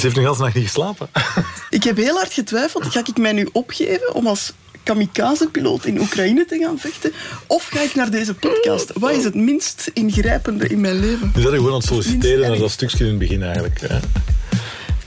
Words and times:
Ze 0.00 0.06
heeft 0.06 0.18
een 0.18 0.24
hele 0.24 0.36
nacht 0.38 0.54
niet 0.54 0.64
geslapen. 0.64 1.08
Ik 1.70 1.84
heb 1.84 1.96
heel 1.96 2.16
hard 2.16 2.32
getwijfeld. 2.32 2.86
Ga 2.86 2.98
ik 2.98 3.18
mij 3.18 3.32
nu 3.32 3.48
opgeven 3.52 4.14
om 4.14 4.26
als 4.26 4.52
kamikaze-piloot 4.82 5.84
in 5.84 6.00
Oekraïne 6.00 6.46
te 6.46 6.58
gaan 6.58 6.78
vechten? 6.78 7.12
Of 7.46 7.66
ga 7.66 7.80
ik 7.80 7.94
naar 7.94 8.10
deze 8.10 8.34
podcast? 8.34 8.90
Wat 8.94 9.10
is 9.10 9.24
het 9.24 9.34
minst 9.34 9.90
ingrijpende 9.92 10.68
in 10.68 10.80
mijn 10.80 11.00
leven? 11.00 11.32
Nu 11.34 11.42
dat 11.42 11.52
je 11.52 11.56
gewoon 11.56 11.72
aan 11.72 11.78
het 11.78 11.86
solliciteren 11.86 12.48
naar 12.48 12.58
dat 12.58 12.70
stukje 12.70 13.04
in 13.04 13.10
het 13.10 13.18
begin 13.18 13.42
eigenlijk. 13.42 13.80
Hè? 13.80 13.98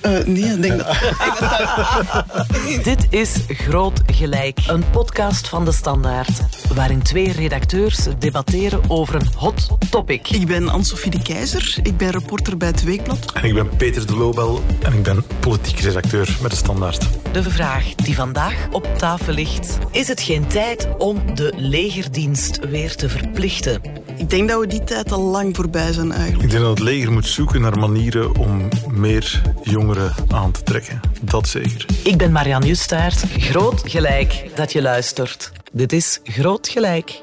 Uh, 0.05 0.25
nee, 0.25 0.43
ik 0.43 0.61
denk 0.61 0.77
dat... 0.77 0.97
Dit 2.83 3.07
is 3.09 3.35
Groot 3.47 4.01
Gelijk, 4.05 4.59
een 4.67 4.83
podcast 4.91 5.47
van 5.47 5.65
De 5.65 5.71
Standaard. 5.71 6.29
Waarin 6.73 7.01
twee 7.01 7.31
redacteurs 7.31 8.07
debatteren 8.19 8.81
over 8.87 9.15
een 9.15 9.27
hot 9.35 9.67
topic. 9.89 10.29
Ik 10.29 10.47
ben 10.47 10.69
Anne-Sophie 10.69 11.11
de 11.11 11.21
Keizer, 11.21 11.79
ik 11.83 11.97
ben 11.97 12.09
reporter 12.09 12.57
bij 12.57 12.67
het 12.67 12.83
Weekblad. 12.83 13.31
En 13.33 13.43
ik 13.43 13.53
ben 13.53 13.69
Peter 13.77 14.07
de 14.07 14.15
Lobel 14.15 14.63
en 14.81 14.93
ik 14.93 15.03
ben 15.03 15.23
politiek 15.39 15.79
redacteur 15.79 16.37
met 16.41 16.51
De 16.51 16.57
Standaard. 16.57 17.07
De 17.31 17.43
vraag 17.43 17.95
die 17.95 18.15
vandaag 18.15 18.67
op 18.71 18.87
tafel 18.97 19.33
ligt. 19.33 19.77
Is 19.91 20.07
het 20.07 20.21
geen 20.21 20.47
tijd 20.47 20.87
om 20.97 21.35
de 21.35 21.53
legerdienst 21.55 22.59
weer 22.69 22.95
te 22.95 23.09
verplichten? 23.09 23.81
Ik 24.17 24.29
denk 24.29 24.49
dat 24.49 24.59
we 24.59 24.67
die 24.67 24.83
tijd 24.83 25.11
al 25.11 25.21
lang 25.21 25.55
voorbij 25.55 25.93
zijn 25.93 26.11
eigenlijk. 26.11 26.43
Ik 26.43 26.49
denk 26.49 26.61
dat 26.61 26.77
het 26.77 26.87
leger 26.87 27.11
moet 27.11 27.27
zoeken 27.27 27.61
naar 27.61 27.79
manieren 27.79 28.35
om 28.35 28.69
meer 28.91 29.41
aan 30.27 30.51
te 30.51 30.63
trekken. 30.63 30.99
Dat 31.21 31.47
zeker. 31.47 31.85
Ik 32.03 32.17
ben 32.17 32.31
Marianne 32.31 32.67
Justaert. 32.67 33.23
Groot 33.37 33.81
gelijk 33.85 34.49
dat 34.55 34.71
je 34.71 34.81
luistert. 34.81 35.51
Dit 35.71 35.93
is 35.93 36.19
Groot 36.23 36.67
Gelijk. 36.67 37.21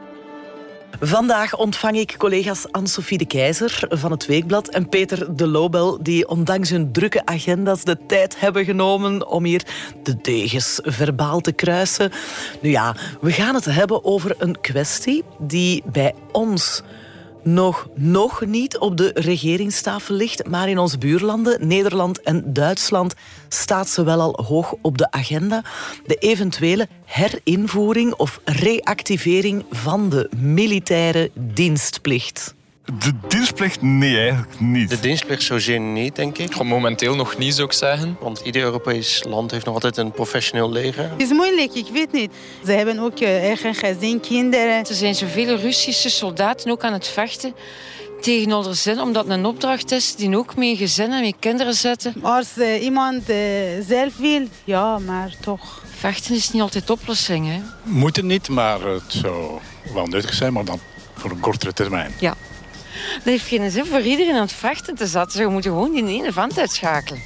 Vandaag 1.01 1.57
ontvang 1.57 1.97
ik 1.97 2.15
collega's 2.19 2.67
Anne-Sophie 2.71 3.19
de 3.19 3.27
Keizer 3.27 3.83
van 3.89 4.11
het 4.11 4.27
Weekblad 4.27 4.69
en 4.69 4.89
Peter 4.89 5.37
de 5.37 5.47
Lobel, 5.47 6.03
die 6.03 6.29
ondanks 6.29 6.71
hun 6.71 6.93
drukke 6.93 7.27
agenda's 7.27 7.85
de 7.85 7.97
tijd 8.07 8.41
hebben 8.41 8.65
genomen 8.65 9.29
om 9.29 9.45
hier 9.45 9.63
de 10.03 10.17
degens 10.23 10.81
verbaal 10.83 11.41
te 11.41 11.53
kruisen. 11.53 12.13
Nu 12.61 12.71
ja, 12.71 12.97
we 13.21 13.33
gaan 13.33 13.55
het 13.55 13.65
hebben 13.65 14.05
over 14.05 14.35
een 14.39 14.61
kwestie 14.61 15.25
die 15.39 15.83
bij 15.93 16.15
ons 16.33 16.83
nog, 17.43 17.89
nog 17.95 18.45
niet 18.47 18.79
op 18.79 18.97
de 18.97 19.11
regeringstafel 19.15 20.15
ligt, 20.15 20.49
maar 20.49 20.69
in 20.69 20.79
onze 20.79 20.99
buurlanden, 20.99 21.67
Nederland 21.67 22.23
en 22.23 22.53
Duitsland, 22.53 23.15
staat 23.49 23.89
ze 23.89 24.05
wel 24.05 24.21
al 24.21 24.45
hoog 24.45 24.75
op 24.83 24.99
de 24.99 25.11
agenda. 25.11 25.65
De 26.07 26.15
eventuele 26.15 26.89
herinvoering 27.05 28.15
of 28.15 28.41
reactivering 28.45 29.65
van 29.71 30.09
de 30.09 30.31
militaire 30.37 31.31
dienstplicht. 31.35 32.55
De 32.85 33.13
dienstplicht? 33.29 33.83
Nee, 33.83 34.19
eigenlijk 34.19 34.61
niet. 34.61 34.89
De 34.89 35.01
dienstplicht 35.01 35.43
zozeer 35.43 35.81
niet, 35.81 36.17
denk 36.17 36.39
ik. 36.39 36.63
momenteel 36.63 37.15
nog 37.15 37.39
niet, 37.39 37.55
zou 37.55 37.67
ik 37.67 37.73
zeggen. 37.73 38.17
Want 38.21 38.41
ieder 38.45 38.63
Europees 38.63 39.25
land 39.25 39.51
heeft 39.51 39.65
nog 39.65 39.75
altijd 39.75 39.97
een 39.97 40.13
professioneel 40.13 40.71
leger. 40.71 41.11
Het 41.11 41.23
is 41.23 41.31
moeilijk, 41.33 41.75
ik 41.75 41.87
weet 41.93 42.13
niet. 42.13 42.33
Ze 42.65 42.73
hebben 42.73 42.99
ook 42.99 43.21
eigen 43.21 43.75
gezin, 43.75 44.21
kinderen. 44.21 44.79
Er 44.79 44.95
zijn 44.95 45.15
zoveel 45.15 45.57
Russische 45.57 46.11
soldaten 46.11 46.71
ook 46.71 46.85
aan 46.85 46.93
het 46.93 47.09
vechten 47.09 47.55
tegen 48.21 48.53
onze 48.53 48.75
zin, 48.75 49.01
omdat 49.01 49.25
het 49.25 49.33
een 49.33 49.45
opdracht 49.45 49.91
is 49.91 50.15
die 50.17 50.37
ook 50.37 50.57
mee 50.57 50.77
gezinnen 50.77 51.19
en 51.19 51.25
met 51.25 51.35
kinderen 51.39 51.75
zetten. 51.75 52.15
Als 52.23 52.49
uh, 52.57 52.83
iemand 52.83 53.31
uh, 53.31 53.37
zelf 53.89 54.17
wil, 54.17 54.47
ja, 54.65 54.99
maar 54.99 55.35
toch. 55.41 55.83
Vechten 55.99 56.35
is 56.35 56.51
niet 56.51 56.63
altijd 56.63 56.91
oplossing, 56.91 57.47
hè? 57.47 57.61
Moet 57.83 58.17
het 58.17 58.25
niet, 58.25 58.49
maar 58.49 58.81
het 58.81 59.03
zou 59.09 59.59
wel 59.95 60.07
nuttig 60.07 60.35
zijn, 60.35 60.53
maar 60.53 60.65
dan 60.65 60.81
voor 61.15 61.31
een 61.31 61.41
kortere 61.41 61.73
termijn. 61.73 62.13
Ja. 62.19 62.37
Dat 63.15 63.25
heeft 63.25 63.47
geen 63.47 63.71
zin 63.71 63.87
voor 63.87 64.01
iedereen 64.01 64.35
aan 64.35 64.41
het 64.41 64.53
vechten 64.53 64.95
te 64.95 65.07
zetten. 65.07 65.45
we 65.45 65.51
moeten 65.51 65.71
gewoon 65.71 65.93
die 65.93 66.21
ene 66.21 66.33
vent 66.33 66.59
uitschakelen. 66.59 67.23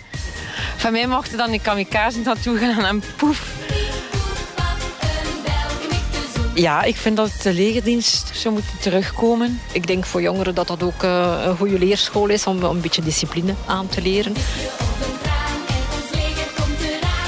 Van 0.77 0.93
mij 0.93 1.07
mochten 1.07 1.39
dan 1.39 1.51
die 1.51 1.61
kamikaze 1.61 2.21
naartoe 2.21 2.59
gaan 2.59 2.85
en 2.85 3.03
poef. 3.17 3.53
Ja, 6.55 6.83
ik 6.83 6.97
vind 6.97 7.17
dat 7.17 7.31
de 7.43 7.53
legerdienst 7.53 8.31
zou 8.35 8.55
moeten 8.55 8.79
terugkomen. 8.81 9.61
Ik 9.73 9.87
denk 9.87 10.05
voor 10.05 10.23
jongeren 10.23 10.55
dat 10.55 10.69
dat 10.69 10.83
ook 10.83 11.03
eh, 11.03 11.43
een 11.45 11.57
goede 11.57 11.79
leerschool 11.79 12.29
is 12.29 12.47
om 12.47 12.63
een 12.63 12.81
beetje 12.81 13.03
discipline 13.03 13.55
aan 13.67 13.89
te 13.89 14.03
leren. 14.03 14.33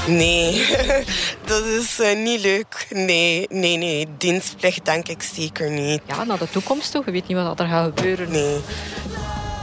Nee, 0.07 0.67
dat 1.45 1.63
is 1.63 1.99
uh, 1.99 2.15
niet 2.15 2.41
leuk. 2.41 2.87
Nee, 2.89 3.47
nee, 3.49 3.77
nee. 3.77 4.07
Dienstplicht 4.17 4.85
denk 4.85 5.07
ik 5.07 5.21
zeker 5.21 5.69
niet. 5.69 6.01
Ja, 6.05 6.23
naar 6.23 6.37
de 6.37 6.49
toekomst 6.49 6.91
toe. 6.91 7.01
Je 7.05 7.11
weet 7.11 7.27
niet 7.27 7.37
wat 7.37 7.59
er 7.59 7.67
gaat 7.67 7.85
gebeuren. 7.95 8.31
Nee. 8.31 8.57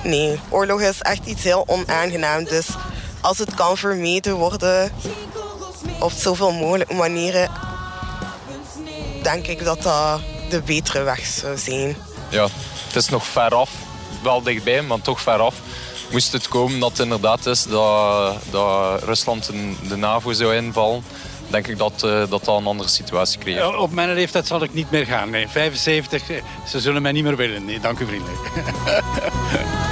Nee, 0.03 0.41
oorlog 0.49 0.81
is 0.81 1.00
echt 1.00 1.27
iets 1.27 1.43
heel 1.43 1.65
onaangenaam. 1.66 2.44
Dus 2.44 2.66
als 3.21 3.38
het 3.38 3.55
kan 3.55 3.77
vermeden 3.77 4.34
worden 4.34 4.93
op 6.00 6.12
zoveel 6.12 6.53
mogelijke 6.53 6.94
manieren, 6.94 7.50
denk 9.22 9.47
ik 9.47 9.65
dat 9.65 9.82
dat 9.82 10.21
de 10.50 10.62
betere 10.62 11.03
weg 11.03 11.26
zou 11.26 11.59
zijn. 11.59 11.97
Ja, 12.28 12.49
het 12.87 12.97
is 12.97 13.09
nog 13.09 13.26
ver 13.26 13.55
af. 13.55 13.71
Wel 14.22 14.43
dichtbij, 14.43 14.82
maar 14.82 15.00
toch 15.00 15.21
ver 15.21 15.38
af 15.38 15.55
moest 16.14 16.32
het 16.32 16.48
komen 16.48 16.80
dat 16.80 16.91
het 16.91 16.98
inderdaad 16.98 17.47
is 17.47 17.64
dat, 17.64 18.36
dat 18.50 19.02
Rusland 19.02 19.50
de 19.88 19.97
NAVO 19.97 20.32
zou 20.32 20.54
invallen, 20.54 21.02
denk 21.50 21.66
ik 21.66 21.78
dat, 21.78 22.02
uh, 22.04 22.10
dat 22.10 22.30
dat 22.30 22.47
een 22.47 22.66
andere 22.66 22.88
situatie 22.88 23.38
creëert. 23.38 23.76
Op 23.76 23.92
mijn 23.92 24.14
leeftijd 24.14 24.47
zal 24.47 24.62
ik 24.62 24.75
niet 24.75 24.91
meer 24.91 25.06
gaan. 25.06 25.30
Nee. 25.30 25.48
75, 25.48 26.30
eh, 26.30 26.42
ze 26.66 26.80
zullen 26.80 27.02
mij 27.02 27.12
niet 27.12 27.25
meer 27.25 27.36
willen. 27.36 27.64
Nee, 27.64 27.80
dank 27.80 27.98
u 27.98 28.06
vriendelijk. 28.06 28.41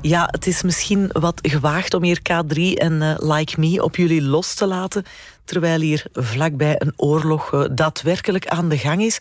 Ja, 0.00 0.28
het 0.30 0.46
is 0.46 0.62
misschien 0.62 1.10
wat 1.12 1.38
gewaagd 1.42 1.94
om 1.94 2.02
hier 2.02 2.18
K3 2.18 2.58
en 2.74 2.92
uh, 2.92 3.14
Like 3.16 3.60
Me 3.60 3.82
op 3.82 3.96
jullie 3.96 4.22
los 4.22 4.54
te 4.54 4.66
laten, 4.66 5.04
terwijl 5.46 5.80
hier 5.80 6.04
vlakbij 6.12 6.74
een 6.78 6.92
oorlog 6.96 7.52
uh, 7.52 7.64
daadwerkelijk 7.72 8.46
aan 8.46 8.68
de 8.68 8.78
gang 8.78 9.02
is. 9.02 9.20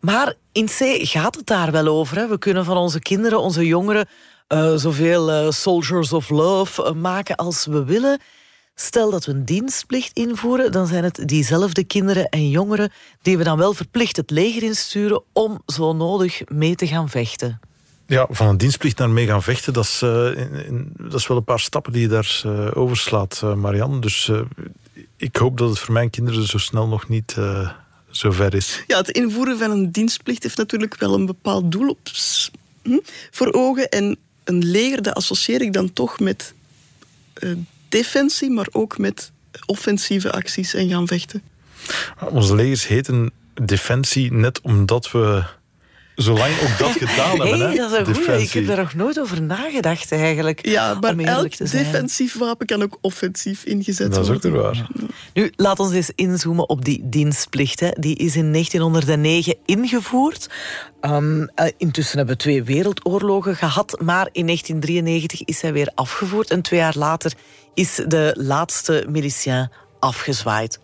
Maar 0.00 0.34
in 0.52 0.66
C 0.66 0.98
gaat 1.06 1.34
het 1.34 1.46
daar 1.46 1.72
wel 1.72 1.86
over. 1.86 2.16
Hè? 2.16 2.28
We 2.28 2.38
kunnen 2.38 2.64
van 2.64 2.76
onze 2.76 3.00
kinderen, 3.00 3.40
onze 3.40 3.66
jongeren, 3.66 4.08
uh, 4.48 4.74
zoveel 4.74 5.52
soldiers 5.52 6.12
of 6.12 6.28
love 6.28 6.94
maken 6.94 7.36
als 7.36 7.66
we 7.66 7.84
willen. 7.84 8.20
Stel 8.78 9.10
dat 9.10 9.24
we 9.24 9.32
een 9.32 9.44
dienstplicht 9.44 10.16
invoeren, 10.16 10.72
dan 10.72 10.86
zijn 10.86 11.04
het 11.04 11.22
diezelfde 11.24 11.84
kinderen 11.84 12.28
en 12.28 12.50
jongeren 12.50 12.92
die 13.22 13.38
we 13.38 13.44
dan 13.44 13.58
wel 13.58 13.74
verplicht 13.74 14.16
het 14.16 14.30
leger 14.30 14.62
insturen 14.62 15.22
om 15.32 15.62
zo 15.66 15.92
nodig 15.92 16.42
mee 16.48 16.74
te 16.74 16.86
gaan 16.86 17.08
vechten. 17.08 17.60
Ja, 18.06 18.26
van 18.30 18.48
een 18.48 18.58
dienstplicht 18.58 18.98
naar 18.98 19.10
mee 19.10 19.26
gaan 19.26 19.42
vechten, 19.42 19.72
dat 19.72 19.84
is, 19.84 20.02
uh, 20.02 20.36
in, 20.66 20.92
dat 20.96 21.14
is 21.14 21.26
wel 21.26 21.36
een 21.36 21.44
paar 21.44 21.60
stappen 21.60 21.92
die 21.92 22.02
je 22.02 22.08
daar 22.08 22.42
uh, 22.46 22.68
overslaat, 22.74 23.40
uh, 23.44 23.54
Marianne. 23.54 23.98
Dus 24.00 24.30
ik 25.16 25.36
hoop 25.36 25.58
dat 25.58 25.68
het 25.68 25.78
voor 25.78 25.92
mijn 25.92 26.10
kinderen 26.10 26.46
zo 26.46 26.58
snel 26.58 26.88
nog 26.88 27.08
niet 27.08 27.36
zo 28.10 28.30
ver 28.30 28.54
is. 28.54 28.84
Ja, 28.86 28.96
het 28.96 29.10
invoeren 29.10 29.58
van 29.58 29.70
een 29.70 29.92
dienstplicht 29.92 30.42
heeft 30.42 30.56
natuurlijk 30.56 30.96
wel 30.98 31.14
een 31.14 31.26
bepaald 31.26 31.72
doel 31.72 31.88
op, 31.88 31.98
hm, 32.82 32.98
voor 33.30 33.52
ogen. 33.52 33.88
En 33.88 34.16
een 34.44 34.64
leger, 34.64 35.02
dat 35.02 35.14
associeer 35.14 35.60
ik 35.60 35.72
dan 35.72 35.92
toch 35.92 36.20
met 36.20 36.54
defensie, 37.88 38.50
maar 38.50 38.68
ook 38.70 38.98
met 38.98 39.32
offensieve 39.66 40.32
acties 40.32 40.74
en 40.74 40.88
gaan 40.88 41.06
vechten. 41.06 41.42
Onze 42.30 42.54
legers 42.54 42.86
heten 42.86 43.32
defensie 43.54 44.32
net 44.32 44.60
omdat 44.60 45.10
we 45.10 45.44
Zolang 46.16 46.52
ook 46.62 46.78
dat 46.78 46.90
gedaan 46.90 47.40
hebben. 47.40 47.60
Hey, 47.60 47.76
dat 47.76 47.92
is 47.92 47.98
een 47.98 48.14
goeie. 48.14 48.40
Ik 48.40 48.52
heb 48.52 48.66
daar 48.66 48.76
nog 48.76 48.94
nooit 48.94 49.20
over 49.20 49.42
nagedacht 49.42 50.12
eigenlijk. 50.12 50.66
Ja, 50.66 50.98
maar 51.00 51.16
elk 51.16 51.56
defensief 51.56 52.38
wapen 52.38 52.66
kan 52.66 52.82
ook 52.82 52.98
offensief 53.00 53.64
ingezet 53.64 54.08
worden. 54.08 54.32
Dat 54.32 54.44
is 54.44 54.50
ook 54.50 54.62
waar. 54.62 54.86
Nu, 55.34 55.52
laat 55.56 55.78
ons 55.78 55.92
eens 55.92 56.10
inzoomen 56.14 56.68
op 56.68 56.84
die 56.84 57.00
dienstplicht. 57.04 57.80
Hè. 57.80 57.90
Die 57.98 58.16
is 58.16 58.36
in 58.36 58.52
1909 58.52 59.54
ingevoerd. 59.64 60.50
Um, 61.00 61.48
intussen 61.76 62.16
hebben 62.16 62.36
we 62.36 62.42
twee 62.42 62.62
wereldoorlogen 62.62 63.56
gehad, 63.56 64.00
maar 64.00 64.28
in 64.32 64.46
1993 64.46 65.42
is 65.44 65.62
hij 65.62 65.72
weer 65.72 65.90
afgevoerd. 65.94 66.50
En 66.50 66.62
twee 66.62 66.80
jaar 66.80 66.96
later 66.96 67.32
is 67.74 67.94
de 68.06 68.34
laatste 68.38 69.06
milicien 69.08 69.70
afgezwaaid. 69.98 70.80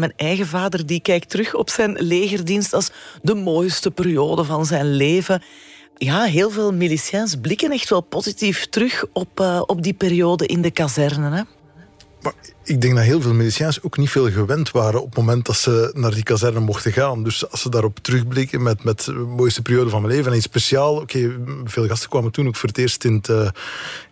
Mijn 0.00 0.12
eigen 0.16 0.46
vader 0.46 0.86
die 0.86 1.00
kijkt 1.00 1.30
terug 1.30 1.54
op 1.54 1.70
zijn 1.70 1.96
legerdienst 1.98 2.72
als 2.72 2.90
de 3.22 3.34
mooiste 3.34 3.90
periode 3.90 4.44
van 4.44 4.66
zijn 4.66 4.94
leven. 4.94 5.42
Ja, 5.96 6.22
heel 6.22 6.50
veel 6.50 6.72
miliciëns 6.72 7.36
blikken 7.40 7.70
echt 7.70 7.88
wel 7.88 8.00
positief 8.00 8.66
terug 8.66 9.04
op, 9.12 9.40
uh, 9.40 9.62
op 9.66 9.82
die 9.82 9.92
periode 9.92 10.46
in 10.46 10.62
de 10.62 10.70
kazerne. 10.70 11.36
Hè? 11.36 11.42
Maar 12.22 12.32
ik 12.64 12.80
denk 12.80 12.94
dat 12.94 13.04
heel 13.04 13.20
veel 13.20 13.34
miliciëns 13.34 13.82
ook 13.82 13.96
niet 13.96 14.10
veel 14.10 14.30
gewend 14.30 14.70
waren 14.70 15.00
op 15.00 15.06
het 15.06 15.16
moment 15.16 15.46
dat 15.46 15.56
ze 15.56 15.90
naar 15.94 16.14
die 16.14 16.22
kazerne 16.22 16.60
mochten 16.60 16.92
gaan. 16.92 17.24
Dus 17.24 17.50
als 17.50 17.60
ze 17.60 17.70
daarop 17.70 17.98
terugblikken 17.98 18.62
met, 18.62 18.84
met 18.84 19.04
de 19.04 19.12
mooiste 19.12 19.62
periode 19.62 19.90
van 19.90 20.02
mijn 20.02 20.14
leven. 20.14 20.30
En 20.30 20.36
in 20.36 20.42
speciaal, 20.42 20.96
oké, 20.96 21.40
veel 21.64 21.86
gasten 21.86 22.08
kwamen 22.08 22.32
toen 22.32 22.46
ook 22.46 22.56
voor 22.56 22.68
het 22.68 22.78
eerst 22.78 23.04
in 23.04 23.14
het, 23.14 23.28
uh, 23.28 23.48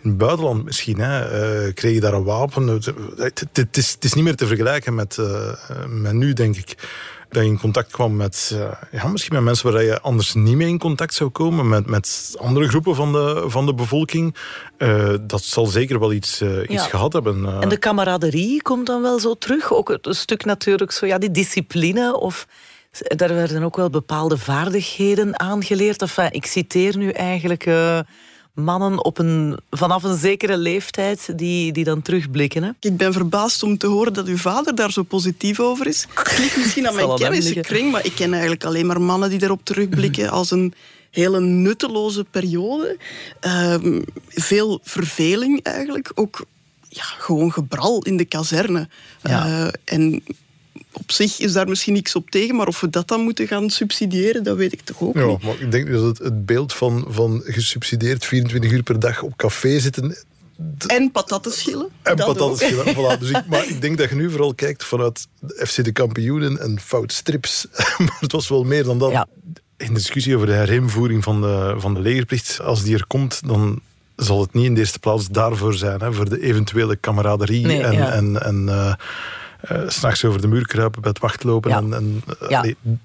in 0.02 0.16
buitenland 0.16 0.64
misschien. 0.64 0.99
Hè, 0.99 1.66
uh, 1.66 1.75
kregen 1.75 2.00
daar 2.00 2.12
een 2.12 2.25
wapen. 2.25 2.66
Het, 2.66 3.76
is, 3.76 3.96
is 4.00 4.12
niet 4.12 4.25
meer 4.25 4.37
te 4.37 4.46
vergelijken 4.46 4.94
met, 4.94 5.16
uh, 5.20 5.52
met 5.88 6.12
nu, 6.12 6.32
denk 6.32 6.56
ik. 6.56 6.75
Dat 7.30 7.42
je 7.42 7.48
in 7.48 7.58
contact 7.58 7.92
kwam 7.92 8.16
met, 8.16 8.50
uh, 8.54 8.72
ja, 8.90 9.06
misschien 9.08 9.34
met 9.34 9.42
mensen 9.42 9.72
waar 9.72 9.82
je 9.82 10.00
anders 10.00 10.34
niet 10.34 10.56
mee 10.56 10.69
in 10.69 10.78
contact 10.78 11.14
zou 11.14 11.30
komen, 11.30 11.69
met, 11.69 11.86
met 11.86 12.34
andere 12.38 12.69
groepen 12.69 12.94
van 12.94 13.12
de, 13.12 13.44
van 13.46 13.66
de 13.66 13.75
bevolking. 13.75 14.34
Uh, 14.78 15.14
dat 15.20 15.42
zal 15.42 15.66
zeker 15.66 15.98
wel 15.98 16.12
iets, 16.12 16.42
uh, 16.42 16.58
iets 16.62 16.72
Ja. 16.72 16.88
gehad 16.88 17.12
hebben. 17.12 17.60
En 17.62 17.69
de 17.69 17.76
kameraderie 17.78 18.62
komt 18.62 18.86
dan 18.86 19.02
wel 19.02 19.19
zo 19.19 19.34
terug. 19.34 19.72
Ook 19.72 19.88
het- 19.88 20.06
een 20.06 20.14
stuk 20.14 20.44
natuurlijk 20.44 20.92
zo, 20.92 21.06
ja, 21.06 21.19
die 21.19 21.30
discipline. 21.30 22.16
Of, 22.19 22.46
daar 23.00 23.34
werden 23.34 23.62
ook 23.62 23.76
wel 23.76 23.90
bepaalde 23.90 24.38
vaardigheden 24.38 25.40
aangeleerd. 25.40 26.00
Enfin, 26.02 26.31
ik 26.32 26.46
citeer 26.46 26.96
nu 26.96 27.10
eigenlijk 27.10 27.66
eh, 27.66 27.98
mannen 28.58 29.05
op 29.05 29.19
een, 29.19 29.58
vanaf 29.70 30.02
een 30.02 30.19
zekere 30.19 30.56
leeftijd 30.56 31.38
die, 31.38 31.72
die 31.72 31.84
dan 31.84 32.02
terugblikken. 32.02 32.62
Hè. 32.62 32.70
Ik 32.81 32.96
ben 32.96 33.12
verbaasd 33.12 33.62
om 33.62 33.78
te 33.78 33.87
horen 33.87 34.12
dat 34.12 34.26
uw 34.26 34.37
vader 34.37 34.75
daar 34.75 34.93
zo 34.93 35.02
positief 35.02 35.60
over 35.60 35.87
is. 35.87 36.06
Klinkt 36.14 36.56
misschien 36.56 36.88
aan 36.88 36.94
mijn 36.94 37.14
kennissenkring, 37.14 37.90
maar 37.90 38.05
ik 38.05 38.12
ken 38.14 38.32
eigenlijk 38.32 38.64
alleen 38.64 38.87
maar 38.87 39.00
mannen 39.00 39.31
die 39.31 39.38
daarop 39.38 39.64
terugblikken 39.64 40.31
als 40.31 40.50
een 40.50 40.75
hele 41.10 41.40
nutteloze 41.40 42.25
periode. 42.31 42.96
Ehm, 43.40 44.00
veel 44.28 44.81
verveling 44.82 45.62
eigenlijk. 45.62 46.10
Ook 46.14 46.44
ja, 46.88 47.02
gewoon 47.02 47.52
gebral 47.52 48.02
in 48.02 48.16
de 48.16 48.25
kazerne. 48.25 48.88
Ja. 49.22 49.46
Eh, 49.46 49.69
en 49.84 50.22
op 50.98 51.12
zich 51.12 51.38
is 51.38 51.52
daar 51.52 51.68
misschien 51.68 51.92
niks 51.92 52.14
op 52.14 52.30
tegen, 52.30 52.56
maar 52.56 52.66
of 52.66 52.80
we 52.80 52.90
dat 52.90 53.08
dan 53.08 53.20
moeten 53.20 53.46
gaan 53.46 53.70
subsidiëren, 53.70 54.42
dat 54.44 54.56
weet 54.56 54.72
ik 54.72 54.80
toch 54.80 55.00
ook 55.02 55.14
Ja, 55.16 55.26
niet. 55.26 55.42
maar 55.42 55.60
ik 55.60 55.70
denk 55.70 55.90
dat 55.90 56.02
het, 56.02 56.18
het 56.18 56.46
beeld 56.46 56.72
van, 56.74 57.04
van 57.08 57.42
gesubsidieerd 57.44 58.24
24 58.26 58.70
uur 58.70 58.82
per 58.82 59.00
dag 59.00 59.22
op 59.22 59.36
café 59.36 59.78
zitten 59.80 60.16
En 60.86 61.10
patatten 61.10 61.52
schillen. 61.52 61.88
en 62.02 62.16
dat 62.16 62.26
patatten 62.26 62.44
ook. 62.50 62.56
schillen. 62.56 62.94
Voilà, 62.96 63.18
dus 63.20 63.30
ik, 63.30 63.46
maar 63.46 63.68
ik 63.68 63.80
denk 63.80 63.98
dat 63.98 64.08
je 64.08 64.14
nu 64.14 64.30
vooral 64.30 64.54
kijkt 64.54 64.84
vanuit 64.84 65.26
de 65.40 65.66
FC 65.66 65.84
de 65.84 65.92
kampioenen 65.92 66.60
en 66.60 66.80
fout 66.80 67.12
strips. 67.12 67.66
maar 67.98 68.16
het 68.20 68.32
was 68.32 68.48
wel 68.48 68.64
meer 68.64 68.84
dan 68.84 68.98
dat. 68.98 69.26
In 69.76 69.86
de 69.86 69.92
discussie 69.92 70.34
over 70.34 70.46
de 70.46 70.52
herinvoering 70.52 71.24
van 71.24 71.40
de, 71.40 71.74
van 71.78 71.94
de 71.94 72.00
legerplicht, 72.00 72.60
als 72.60 72.82
die 72.82 72.94
er 72.94 73.06
komt, 73.06 73.40
dan 73.46 73.80
zal 74.16 74.40
het 74.40 74.52
niet 74.54 74.64
in 74.64 74.74
de 74.74 74.80
eerste 74.80 74.98
plaats 74.98 75.28
daarvoor 75.28 75.74
zijn. 75.74 76.00
Hè, 76.00 76.12
voor 76.12 76.28
de 76.28 76.40
eventuele 76.42 76.96
kameraderie 76.96 77.66
Nee, 77.66 77.82
en, 77.82 77.92
ja. 77.92 78.12
en, 78.12 78.42
en 78.42 78.68
eh, 78.68 78.94
eh, 79.60 79.82
s'nachts 79.87 80.25
over 80.25 80.40
de 80.40 80.49
muur 80.49 80.66
kruipen 80.66 81.00
bij 81.00 81.10
het 81.10 81.20
wachtlopen. 81.20 81.70
En, 81.70 81.94
en, 81.94 82.22
eh, 82.40 82.49
Ja. 82.49 82.64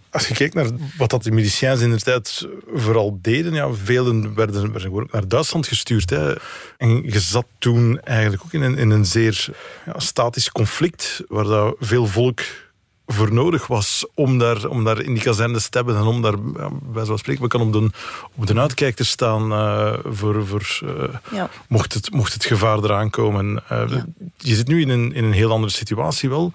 als 0.09 0.27
je 0.27 0.33
kijkt 0.33 0.53
naar 0.53 0.67
wat 0.97 1.09
dat 1.09 1.23
de 1.23 1.31
miliciëns 1.31 1.81
in 1.81 1.89
de 1.89 2.00
tijd 2.00 2.47
vooral 2.73 3.19
deden, 3.21 3.53
ja, 3.53 3.73
velen 3.83 4.35
werden, 4.35 4.71
werden 4.71 4.91
ook 4.94 5.11
naar 5.11 5.27
Duitsland 5.27 5.67
gestuurd. 5.67 6.09
Hè. 6.09 6.33
En 6.77 7.03
je 7.03 7.19
zat 7.19 7.45
toen 7.57 8.00
eigenlijk 8.00 8.44
ook 8.45 8.53
in 8.53 8.61
een, 8.61 8.77
in 8.77 8.89
een 8.89 9.05
zeer 9.05 9.47
ja, 9.85 10.00
statisch 10.00 10.51
conflict, 10.51 11.23
waar 11.27 11.44
dat 11.45 11.75
veel 11.79 12.07
volk 12.07 12.39
voor 13.07 13.33
nodig 13.33 13.67
was 13.67 14.05
om 14.13 14.38
daar, 14.38 14.65
om 14.67 14.83
daar 14.83 15.01
in 15.01 15.13
die 15.13 15.23
kazernes 15.23 15.67
te 15.69 15.77
hebben 15.77 15.95
en 15.95 16.03
om 16.03 16.21
daar, 16.21 16.35
bij 16.81 17.05
zo'n 17.05 17.17
spreken, 17.17 17.41
we 17.41 17.47
kan 17.47 17.61
op 17.61 17.73
de, 17.73 17.89
op 18.35 18.47
de 18.47 18.59
uitkijk 18.59 18.95
te 18.95 19.05
staan 19.05 19.51
eh, 19.51 19.94
voor, 20.03 20.47
voor 20.47 20.79
eh, 20.83 21.15
Ja. 21.31 21.50
mocht, 21.67 21.94
het, 21.94 22.11
mocht 22.13 22.33
het 22.33 22.45
gevaar 22.45 22.77
eraan 22.83 23.09
komen. 23.09 23.63
Eh, 23.69 23.91
Je 24.38 24.55
zit 24.55 24.67
nu 24.67 24.81
in 24.81 24.89
een, 24.89 25.13
in 25.13 25.23
een 25.23 25.31
heel 25.33 25.51
andere 25.51 25.71
situatie 25.71 26.29
wel, 26.29 26.53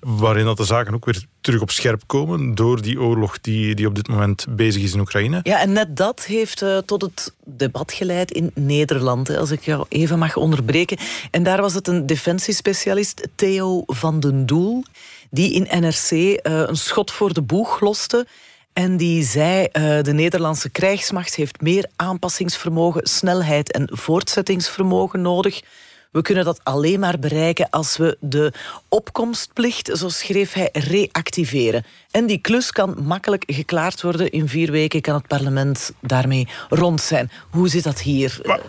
waarin 0.00 0.44
dat 0.44 0.56
de 0.56 0.64
zaken 0.64 0.94
ook 0.94 1.04
weer 1.04 1.24
terug 1.40 1.60
op 1.60 1.70
scherp 1.70 2.02
komen 2.06 2.54
door 2.54 2.82
die 2.82 3.00
oorlog 3.00 3.40
die, 3.40 3.74
die 3.74 3.86
op 3.86 3.94
dit 3.94 4.08
moment 4.08 4.46
bezig 4.48 4.82
is 4.82 4.92
in 4.92 5.00
Oekraïne. 5.00 5.40
Ja, 5.42 5.60
en 5.60 5.72
net 5.72 5.96
dat 5.96 6.24
heeft 6.24 6.64
tot 6.86 7.02
het 7.02 7.34
debat 7.44 7.92
geleid 7.92 8.30
in 8.30 8.50
Nederland, 8.54 9.28
hè, 9.28 9.38
als 9.38 9.50
ik 9.50 9.62
jou 9.64 9.84
even 9.88 10.18
mag 10.18 10.36
onderbreken. 10.36 10.98
En 11.30 11.42
daar 11.42 11.60
was 11.60 11.74
het 11.74 11.88
een 11.88 12.06
defensiespecialist, 12.06 13.28
Theo 13.34 13.82
van 13.86 14.20
den 14.20 14.46
Doel, 14.46 14.84
die 15.32 15.52
in 15.52 15.80
NRC 15.80 16.10
eh, 16.10 16.36
een 16.42 16.76
schot 16.76 17.10
voor 17.10 17.32
de 17.32 17.42
boeg 17.42 17.80
loste. 17.80 18.26
En 18.72 18.96
die 18.96 19.24
zei, 19.24 19.64
eh, 19.64 20.02
de 20.02 20.12
Nederlandse 20.12 20.70
krijgsmacht 20.70 21.34
heeft 21.34 21.60
meer 21.60 21.86
aanpassingsvermogen, 21.96 23.06
snelheid 23.06 23.72
en 23.72 23.88
voortzettingsvermogen 23.92 25.22
nodig. 25.22 25.62
We 26.10 26.22
kunnen 26.22 26.44
dat 26.44 26.60
alleen 26.62 27.00
maar 27.00 27.18
bereiken 27.18 27.70
als 27.70 27.96
we 27.96 28.16
de 28.20 28.52
opkomstplicht, 28.88 29.90
zo 29.98 30.08
schreef 30.08 30.52
hij, 30.52 30.68
reactiveren. 30.72 31.84
En 32.10 32.26
die 32.26 32.38
klus 32.38 32.72
kan 32.72 32.96
makkelijk 33.02 33.44
geklaard 33.46 34.02
worden. 34.02 34.30
In 34.30 34.48
vier 34.48 34.70
weken 34.70 35.00
kan 35.00 35.14
het 35.14 35.26
parlement 35.26 35.92
daarmee 36.00 36.48
rond 36.68 37.00
zijn. 37.00 37.30
Hoe 37.50 37.68
zit 37.68 37.84
dat 37.84 38.00
hier? 38.00 38.60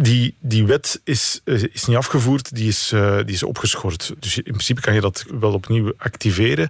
Die, 0.00 0.36
die 0.40 0.66
wet 0.66 1.00
is, 1.04 1.40
eh, 1.44 1.62
is 1.62 1.84
niet 1.84 1.96
afgevoerd, 1.96 2.54
die 2.54 2.68
is, 2.68 2.92
eh, 2.92 3.16
die 3.16 3.34
is 3.34 3.42
opgeschort. 3.42 4.14
Dus 4.18 4.36
in 4.36 4.42
principe 4.42 4.80
kan 4.80 4.94
je 4.94 5.00
dat 5.00 5.24
wel 5.40 5.52
opnieuw 5.52 5.92
activeren. 5.96 6.68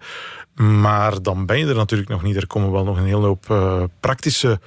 Maar 0.55 1.23
dan 1.23 1.47
ben 1.47 1.59
je 1.59 1.67
er 1.67 1.75
natuurlijk 1.75 2.11
nog 2.11 2.23
niet. 2.23 2.37
Er 2.37 2.47
komen 2.47 2.73
wel 2.73 2.85
nog 2.85 2.97
een 2.97 3.05
hele 3.05 3.27
hoop 3.27 3.51
eh, 3.51 3.83
praktische 4.01 4.61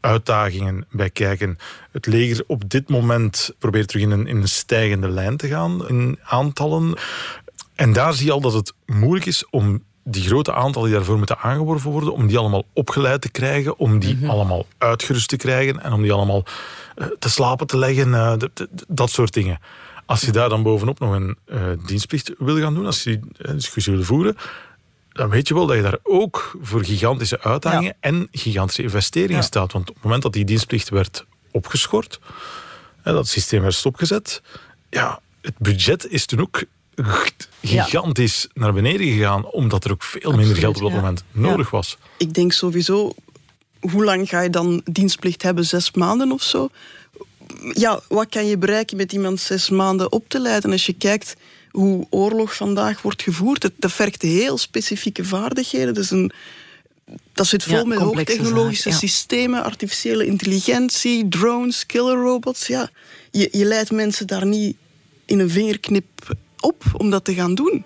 uitdagingen 0.00 0.86
bij 0.90 1.10
kijken. 1.10 1.58
Het 1.90 2.06
leger 2.06 2.44
op 2.46 2.70
dit 2.70 2.88
moment 2.88 3.54
probeert 3.58 3.88
terug 3.88 4.02
in 4.02 4.10
een, 4.10 4.26
in 4.26 4.36
een 4.36 4.48
stijgende 4.48 5.08
lijn 5.08 5.36
te 5.36 5.48
gaan 5.48 5.88
in 5.88 6.18
aantallen. 6.22 6.94
En 7.74 7.92
daar 7.92 8.14
zie 8.14 8.26
je 8.26 8.32
al 8.32 8.40
dat 8.40 8.52
het 8.52 8.72
moeilijk 8.86 9.26
is 9.26 9.46
om 9.50 9.82
die 10.04 10.22
grote 10.22 10.52
aantallen 10.52 10.88
die 10.88 10.96
daarvoor 10.96 11.16
moeten 11.18 11.38
aangeworven 11.38 11.90
worden, 11.90 12.12
om 12.12 12.26
die 12.26 12.38
allemaal 12.38 12.64
opgeleid 12.72 13.20
te 13.20 13.30
krijgen, 13.30 13.78
om 13.78 13.98
die 13.98 14.28
allemaal 14.28 14.66
uitgerust 14.78 15.28
te 15.28 15.36
krijgen 15.36 15.82
en 15.82 15.92
om 15.92 16.02
die 16.02 16.12
allemaal 16.12 16.44
eh, 16.94 17.06
te 17.18 17.30
slapen 17.30 17.66
te 17.66 17.78
leggen, 17.78 18.14
eh, 18.14 18.32
dat 18.88 19.10
soort 19.10 19.32
dingen. 19.32 19.58
Als 20.06 20.20
je 20.20 20.32
daar 20.32 20.48
dan 20.48 20.62
bovenop 20.62 20.98
nog 20.98 21.12
een 21.14 21.36
eh, 21.44 21.62
dienstplicht 21.86 22.32
wil 22.38 22.58
gaan 22.58 22.74
doen, 22.74 22.86
als 22.86 23.02
je 23.02 23.10
die 23.10 23.30
eh, 23.38 23.52
discussie 23.54 23.92
wil 23.92 24.04
voeren, 24.04 24.36
dan 25.12 25.28
weet 25.28 25.48
je 25.48 25.54
wel 25.54 25.66
dat 25.66 25.76
je 25.76 25.82
daar 25.82 25.98
ook 26.02 26.56
voor 26.60 26.84
gigantische 26.84 27.40
uitdagingen 27.40 27.94
en 28.00 28.28
gigantische 28.32 28.82
investeringen 28.82 29.36
Ja. 29.36 29.42
staat. 29.42 29.72
Want 29.72 29.88
op 29.88 29.94
het 29.94 30.04
moment 30.04 30.22
dat 30.22 30.32
die 30.32 30.44
dienstplicht 30.44 30.88
werd 30.88 31.24
opgeschort, 31.50 32.20
hè, 33.02 33.12
dat 33.12 33.28
systeem 33.28 33.62
werd 33.62 33.74
stopgezet, 33.74 34.42
ja, 34.90 35.20
het 35.40 35.54
budget 35.58 36.06
is 36.10 36.26
toen 36.26 36.40
ook 36.40 36.62
gigantisch 37.62 38.48
naar 38.54 38.72
beneden 38.72 39.06
gegaan, 39.06 39.46
omdat 39.46 39.84
er 39.84 39.90
ook 39.90 40.02
veel 40.02 40.32
minder 40.32 40.56
geld 40.56 40.76
op 40.76 40.82
dat 40.82 40.90
ja. 40.90 40.96
moment 40.96 41.24
nodig 41.30 41.70
was. 41.70 41.96
Ik 42.16 42.34
denk 42.34 42.52
sowieso, 42.52 43.14
hoe 43.80 44.04
lang 44.04 44.28
ga 44.28 44.40
je 44.40 44.50
dan 44.50 44.80
dienstplicht 44.84 45.42
hebben? 45.42 45.64
Zes 45.64 45.90
maanden 45.90 46.32
of 46.32 46.42
zo? 46.42 46.68
Ja, 47.72 48.00
wat 48.08 48.28
kan 48.28 48.46
je 48.46 48.58
bereiken 48.58 48.96
met 48.96 49.12
iemand 49.12 49.40
zes 49.40 49.70
maanden 49.70 50.12
op 50.12 50.28
te 50.28 50.40
leiden? 50.40 50.72
Als 50.72 50.86
je 50.86 50.92
kijkt 50.92 51.36
hoe 51.70 52.06
oorlog 52.10 52.56
vandaag 52.56 53.02
wordt 53.02 53.22
gevoerd, 53.22 53.62
het, 53.62 53.72
dat 53.76 53.92
vergt 53.92 54.22
heel 54.22 54.58
specifieke 54.58 55.24
vaardigheden. 55.24 55.94
Dat, 55.94 56.04
is 56.04 56.10
een, 56.10 56.32
dat 57.32 57.46
zit 57.46 57.62
vol 57.62 57.76
Ja, 57.76 57.84
met 57.84 57.98
complexe 57.98 58.32
hoogtechnologische 58.32 58.90
zaak, 58.90 59.00
ja. 59.00 59.08
systemen, 59.08 59.64
artificiële 59.64 60.26
intelligentie, 60.26 61.28
drones, 61.28 61.86
killer 61.86 62.16
robots. 62.16 62.66
Ja, 62.66 62.90
je, 63.30 63.48
je 63.52 63.64
leidt 63.64 63.90
mensen 63.90 64.26
daar 64.26 64.46
niet 64.46 64.76
in 65.24 65.38
een 65.38 65.50
vingerknip 65.50 66.36
op 66.62 66.82
om 66.96 67.10
dat 67.10 67.24
te 67.24 67.34
gaan 67.34 67.54
doen. 67.54 67.84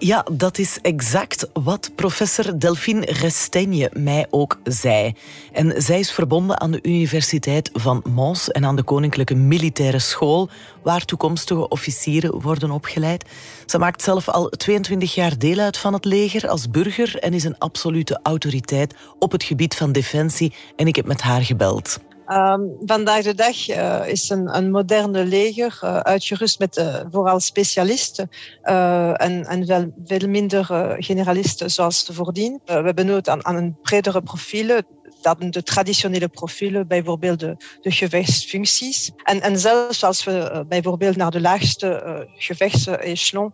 Ja, 0.00 0.26
dat 0.32 0.58
is 0.58 0.78
exact 0.82 1.48
wat 1.52 1.90
professor 1.94 2.58
Delphine 2.58 3.04
Resteigne 3.04 3.90
mij 3.92 4.26
ook 4.30 4.58
zei. 4.64 5.14
En 5.52 5.82
zij 5.82 5.98
is 5.98 6.12
verbonden 6.12 6.60
aan 6.60 6.70
de 6.70 6.82
Universiteit 6.82 7.70
van 7.72 8.02
Mons 8.08 8.50
en 8.50 8.64
aan 8.64 8.76
de 8.76 8.82
Koninklijke 8.82 9.34
Militaire 9.34 9.98
School, 9.98 10.48
waar 10.82 11.04
toekomstige 11.04 11.68
officieren 11.68 12.40
worden 12.40 12.70
opgeleid. 12.70 13.24
Ze 13.66 13.78
maakt 13.78 14.02
zelf 14.02 14.28
al 14.28 14.48
22 14.48 15.14
jaar 15.14 15.38
deel 15.38 15.58
uit 15.58 15.78
van 15.78 15.92
het 15.92 16.04
leger 16.04 16.48
als 16.48 16.70
burger 16.70 17.18
en 17.18 17.34
is 17.34 17.44
een 17.44 17.58
absolute 17.58 18.20
autoriteit 18.22 18.94
op 19.18 19.32
het 19.32 19.42
gebied 19.42 19.74
van 19.74 19.92
defensie. 19.92 20.52
En 20.76 20.86
ik 20.86 20.96
heb 20.96 21.06
met 21.06 21.20
haar 21.20 21.42
gebeld. 21.44 21.98
Ehm, 22.28 22.62
vandaag 22.86 23.22
de 23.22 23.34
dag 23.34 23.68
eh, 23.68 24.00
is 24.06 24.30
een, 24.30 24.56
een 24.56 24.70
moderne 24.70 25.24
leger 25.24 25.78
eh, 25.80 25.96
uitgerust 25.96 26.58
met 26.58 26.76
eh, 26.76 27.00
vooral 27.10 27.40
specialisten 27.40 28.28
en, 28.62 29.46
en 29.46 29.66
wel 29.66 29.92
veel 30.04 30.28
minder 30.28 30.66
generalisten 30.98 31.70
zoals 31.70 32.08
voordien. 32.12 32.60
We 32.64 32.72
hebben 32.72 33.06
nood 33.06 33.28
aan, 33.28 33.44
aan 33.46 33.56
een 33.56 33.76
bredere 33.82 34.22
profielen 34.22 34.86
dan 35.22 35.50
de 35.50 35.62
traditionele 35.62 36.28
profielen, 36.28 36.86
bijvoorbeeld 36.86 37.40
de, 37.40 37.56
de 37.80 37.90
gevechtsfuncties. 37.90 39.10
En, 39.24 39.40
en 39.40 39.58
zelfs 39.58 40.04
als 40.04 40.24
we 40.24 40.64
bijvoorbeeld 40.68 41.16
naar 41.16 41.30
de 41.30 41.40
laagste 41.40 42.02
uh, 42.06 42.34
gevechtsechelon 42.40 43.52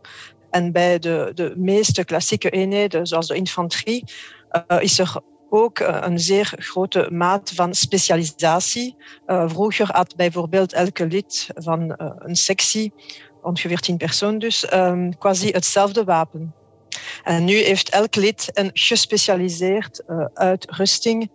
en 0.50 0.72
bij 0.72 0.98
de, 0.98 1.30
de 1.34 1.54
meeste 1.56 2.04
klassieke 2.04 2.50
eenheden, 2.50 3.06
zoals 3.06 3.26
de 3.26 3.34
infanterie, 3.34 4.04
uh, 4.68 4.82
is 4.82 4.98
er 4.98 5.20
ook 5.54 5.78
een 5.78 6.18
zeer 6.18 6.52
grote 6.56 7.08
maat 7.10 7.52
van 7.54 7.74
specialisatie. 7.74 8.96
Uh, 9.26 9.48
vroeger 9.48 9.88
had 9.92 10.16
bijvoorbeeld 10.16 10.72
elke 10.72 11.06
lid 11.06 11.48
van 11.54 11.80
uh, 11.82 12.10
een 12.16 12.36
sectie, 12.36 12.92
ongeveer 13.42 13.78
tien 13.78 13.96
personen 13.96 14.38
dus, 14.38 14.72
um, 14.72 15.18
quasi 15.18 15.50
hetzelfde 15.50 16.04
wapen. 16.04 16.54
En 17.24 17.44
nu 17.44 17.54
heeft 17.54 17.90
elk 17.90 18.14
lid 18.14 18.50
een 18.52 18.70
gespecialiseerd 18.72 20.02
uitrusting. 20.34 21.30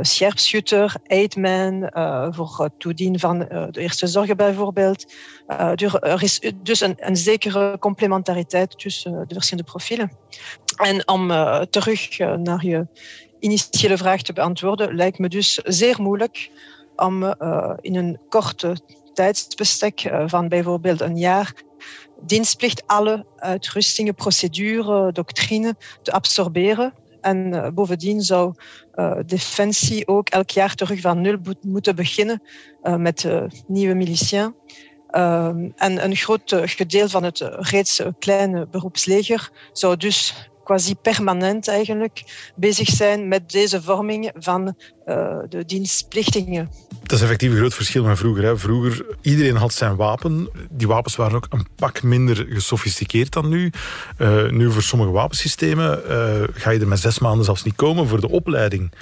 Scherpschutter, 0.00 0.94
aidman, 1.06 1.90
voor 2.34 2.54
het 2.56 2.72
toedienen 2.78 3.20
van 3.20 3.38
de 3.38 3.80
eerste 3.80 4.06
zorgen 4.06 4.36
bijvoorbeeld. 4.36 5.12
er 5.46 6.22
is 6.22 6.40
dus 6.62 6.80
een, 6.80 6.94
een 6.96 7.16
zekere 7.16 7.78
complementariteit 7.78 8.78
tussen 8.78 9.24
de 9.28 9.34
verschillende 9.34 9.70
profielen. 9.70 10.12
En 10.76 11.08
om 11.08 11.28
terug 11.70 12.18
naar 12.18 12.66
je 12.66 12.86
initiële 13.42 13.96
vraag 13.96 14.22
te 14.22 14.32
beantwoorden, 14.32 14.94
lijkt 14.94 15.18
me 15.18 15.28
dus 15.28 15.54
zeer 15.54 16.02
moeilijk 16.02 16.50
om 16.96 17.24
in 17.80 17.96
een 17.96 18.18
korte 18.28 18.76
tijdsbestek 19.12 20.10
van 20.26 20.48
bijvoorbeeld 20.48 21.00
een 21.00 21.18
jaar 21.18 21.54
dienstplicht 22.20 22.86
alle 22.86 23.26
uitrustingen, 23.36 24.14
procedure, 24.14 25.12
doctrine 25.12 25.74
te 26.02 26.12
absorberen. 26.12 26.94
En 27.20 27.52
uh, 27.52 27.68
bovendien 27.68 28.20
zou 28.20 28.54
Defensie 29.26 30.08
ook 30.08 30.28
elk 30.28 30.50
jaar 30.50 30.74
terug 30.74 31.00
van 31.00 31.20
nul 31.20 31.36
moeten 31.60 31.96
beginnen 31.96 32.42
met 32.96 33.28
nieuwe 33.66 33.94
miliciën. 33.94 34.54
en 35.76 36.04
een 36.04 36.16
groot 36.16 36.54
gedeelte 36.64 37.10
van 37.10 37.22
het 37.22 37.38
reeds 37.40 38.02
kleine 38.18 38.66
beroepsleger 38.66 39.50
zou 39.72 39.96
dus 39.96 40.50
quasi 40.64 40.94
permanent 40.94 41.68
eigenlijk 41.68 42.22
bezig 42.54 42.88
zijn 42.88 43.28
met 43.28 43.50
deze 43.50 43.82
vorming 43.82 44.30
van 44.34 44.76
uh, 45.06 45.38
de 45.48 45.64
dienstplichtingen. 45.64 46.70
Dat 47.02 47.12
is 47.12 47.22
effectief 47.22 47.50
een 47.50 47.56
groot 47.56 47.74
verschil 47.74 48.04
met 48.04 48.18
vroeger. 48.18 48.44
Hè. 48.44 48.56
Vroeger, 48.58 49.06
iedereen 49.20 49.56
had 49.56 49.72
zijn 49.72 49.96
wapen. 49.96 50.48
Die 50.70 50.86
wapens 50.86 51.16
waren 51.16 51.36
ook 51.36 51.46
een 51.50 51.66
pak 51.76 52.02
minder 52.02 52.46
gesofisticeerd 52.48 53.32
dan 53.32 53.48
nu. 53.48 53.70
Uh, 54.18 54.50
nu 54.50 54.72
voor 54.72 54.82
sommige 54.82 55.10
wapensystemen 55.10 56.02
uh, 56.08 56.42
ga 56.52 56.70
je 56.70 56.80
er 56.80 56.88
met 56.88 57.00
zes 57.00 57.18
maanden 57.18 57.44
zelfs 57.44 57.62
niet 57.62 57.76
komen 57.76 58.08
voor 58.08 58.20
de 58.20 58.28
opleiding. 58.28 58.92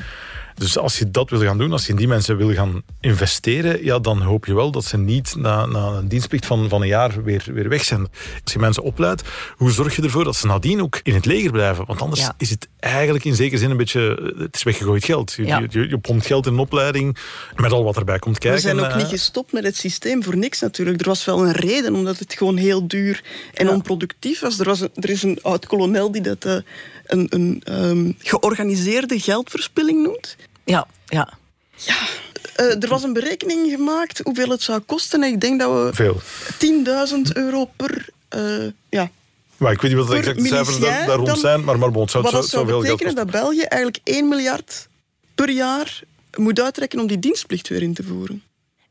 Dus 0.54 0.78
als 0.78 0.98
je 0.98 1.10
dat 1.10 1.30
wil 1.30 1.40
gaan 1.40 1.58
doen, 1.58 1.72
als 1.72 1.84
je 1.84 1.90
in 1.90 1.96
die 1.96 2.08
mensen 2.08 2.36
wil 2.36 2.52
gaan 2.52 2.82
investeren, 3.00 3.84
ja, 3.84 3.98
dan 3.98 4.22
hoop 4.22 4.46
je 4.46 4.54
wel 4.54 4.70
dat 4.70 4.84
ze 4.84 4.98
niet 4.98 5.34
na, 5.36 5.66
na 5.66 5.86
een 5.86 6.08
dienstplicht 6.08 6.46
van, 6.46 6.68
van 6.68 6.82
een 6.82 6.88
jaar 6.88 7.22
weer, 7.22 7.44
weer 7.52 7.68
weg 7.68 7.84
zijn. 7.84 8.08
Als 8.44 8.52
je 8.52 8.58
mensen 8.58 8.82
opleidt, 8.82 9.22
hoe 9.56 9.70
zorg 9.70 9.96
je 9.96 10.02
ervoor 10.02 10.24
dat 10.24 10.36
ze 10.36 10.46
nadien 10.46 10.82
ook 10.82 11.00
in 11.02 11.14
het 11.14 11.26
leger 11.26 11.50
blijven? 11.50 11.86
Want 11.86 12.02
anders 12.02 12.28
is 12.38 12.50
het 12.50 12.68
eigenlijk 12.78 13.24
in 13.24 13.34
zekere 13.34 13.58
zin 13.58 13.70
een 13.70 13.76
beetje, 13.76 14.32
het 14.38 14.56
is 14.56 14.62
weggegooid 14.62 15.04
geld. 15.04 15.32
Je, 15.32 15.46
ja. 15.46 15.66
je, 15.68 15.88
je, 15.88 15.98
pompt 15.98 16.26
geld 16.26 16.46
in 16.46 16.52
een 16.52 16.58
opleiding 16.58 17.16
met 17.56 17.72
al 17.72 17.84
wat 17.84 17.96
erbij 17.96 18.18
komt 18.18 18.38
kijken. 18.38 18.60
We 18.62 18.76
zijn 18.76 18.92
ook 18.92 18.96
niet 18.96 19.06
gestopt 19.06 19.52
met 19.52 19.64
het 19.64 19.76
systeem 19.76 20.24
voor 20.24 20.36
niks 20.36 20.60
natuurlijk. 20.60 21.00
Er 21.00 21.08
was 21.08 21.24
wel 21.24 21.46
een 21.46 21.52
reden, 21.52 21.94
omdat 21.94 22.18
het 22.18 22.34
gewoon 22.34 22.56
heel 22.56 22.86
duur 22.86 23.22
en 23.54 23.68
onproductief 23.68 24.40
was. 24.40 24.58
Er, 24.58 24.66
was 24.66 24.80
een, 24.80 24.90
er 24.94 25.10
is 25.10 25.22
een 25.22 25.38
oud-kolonel 25.42 26.12
die 26.12 26.22
dat 26.22 26.44
uh, 26.46 26.56
een, 27.06 27.26
een 27.30 27.62
um, 27.82 28.14
georganiseerde 28.18 29.20
geldverspilling 29.20 30.02
noemt. 30.02 30.36
Ja, 30.70 30.86
ja. 31.06 31.28
Ja, 31.76 31.96
uh, 32.56 32.82
er 32.82 32.88
was 32.88 33.02
een 33.02 33.12
berekening 33.12 33.70
gemaakt 33.70 34.20
hoeveel 34.24 34.48
het 34.48 34.62
zou 34.62 34.80
kosten. 34.80 35.22
En 35.22 35.32
ik 35.32 35.40
denk 35.40 35.60
dat 35.60 35.70
we... 35.70 35.90
Veel. 35.92 36.20
10.000 37.26 37.32
euro 37.32 37.70
per... 37.76 38.08
Uh, 38.36 38.70
ja, 38.88 39.10
maar 39.60 39.72
ik 39.72 39.80
weet 39.80 39.90
niet 39.90 40.00
wat 40.00 40.10
de 40.10 40.16
exacte 40.16 40.46
cijfers 40.46 40.78
daar, 40.78 41.06
daar 41.06 41.16
rond 41.16 41.38
zijn, 41.38 41.64
maar, 41.64 41.78
maar 41.78 41.90
bon, 41.90 42.02
het 42.02 42.10
zou, 42.10 42.22
wat 42.22 42.32
dat 42.32 42.48
zou, 42.48 42.68
zou 42.68 42.82
betekenen 42.82 43.14
dat 43.14 43.30
België 43.30 43.62
eigenlijk 43.62 44.00
1 44.04 44.28
miljard 44.28 44.88
per 45.34 45.50
jaar 45.50 46.00
moet 46.36 46.60
uittrekken 46.60 47.00
om 47.00 47.06
die 47.06 47.18
dienstplicht 47.18 47.68
weer 47.68 47.82
in 47.82 47.94
te 47.94 48.02
voeren. 48.02 48.42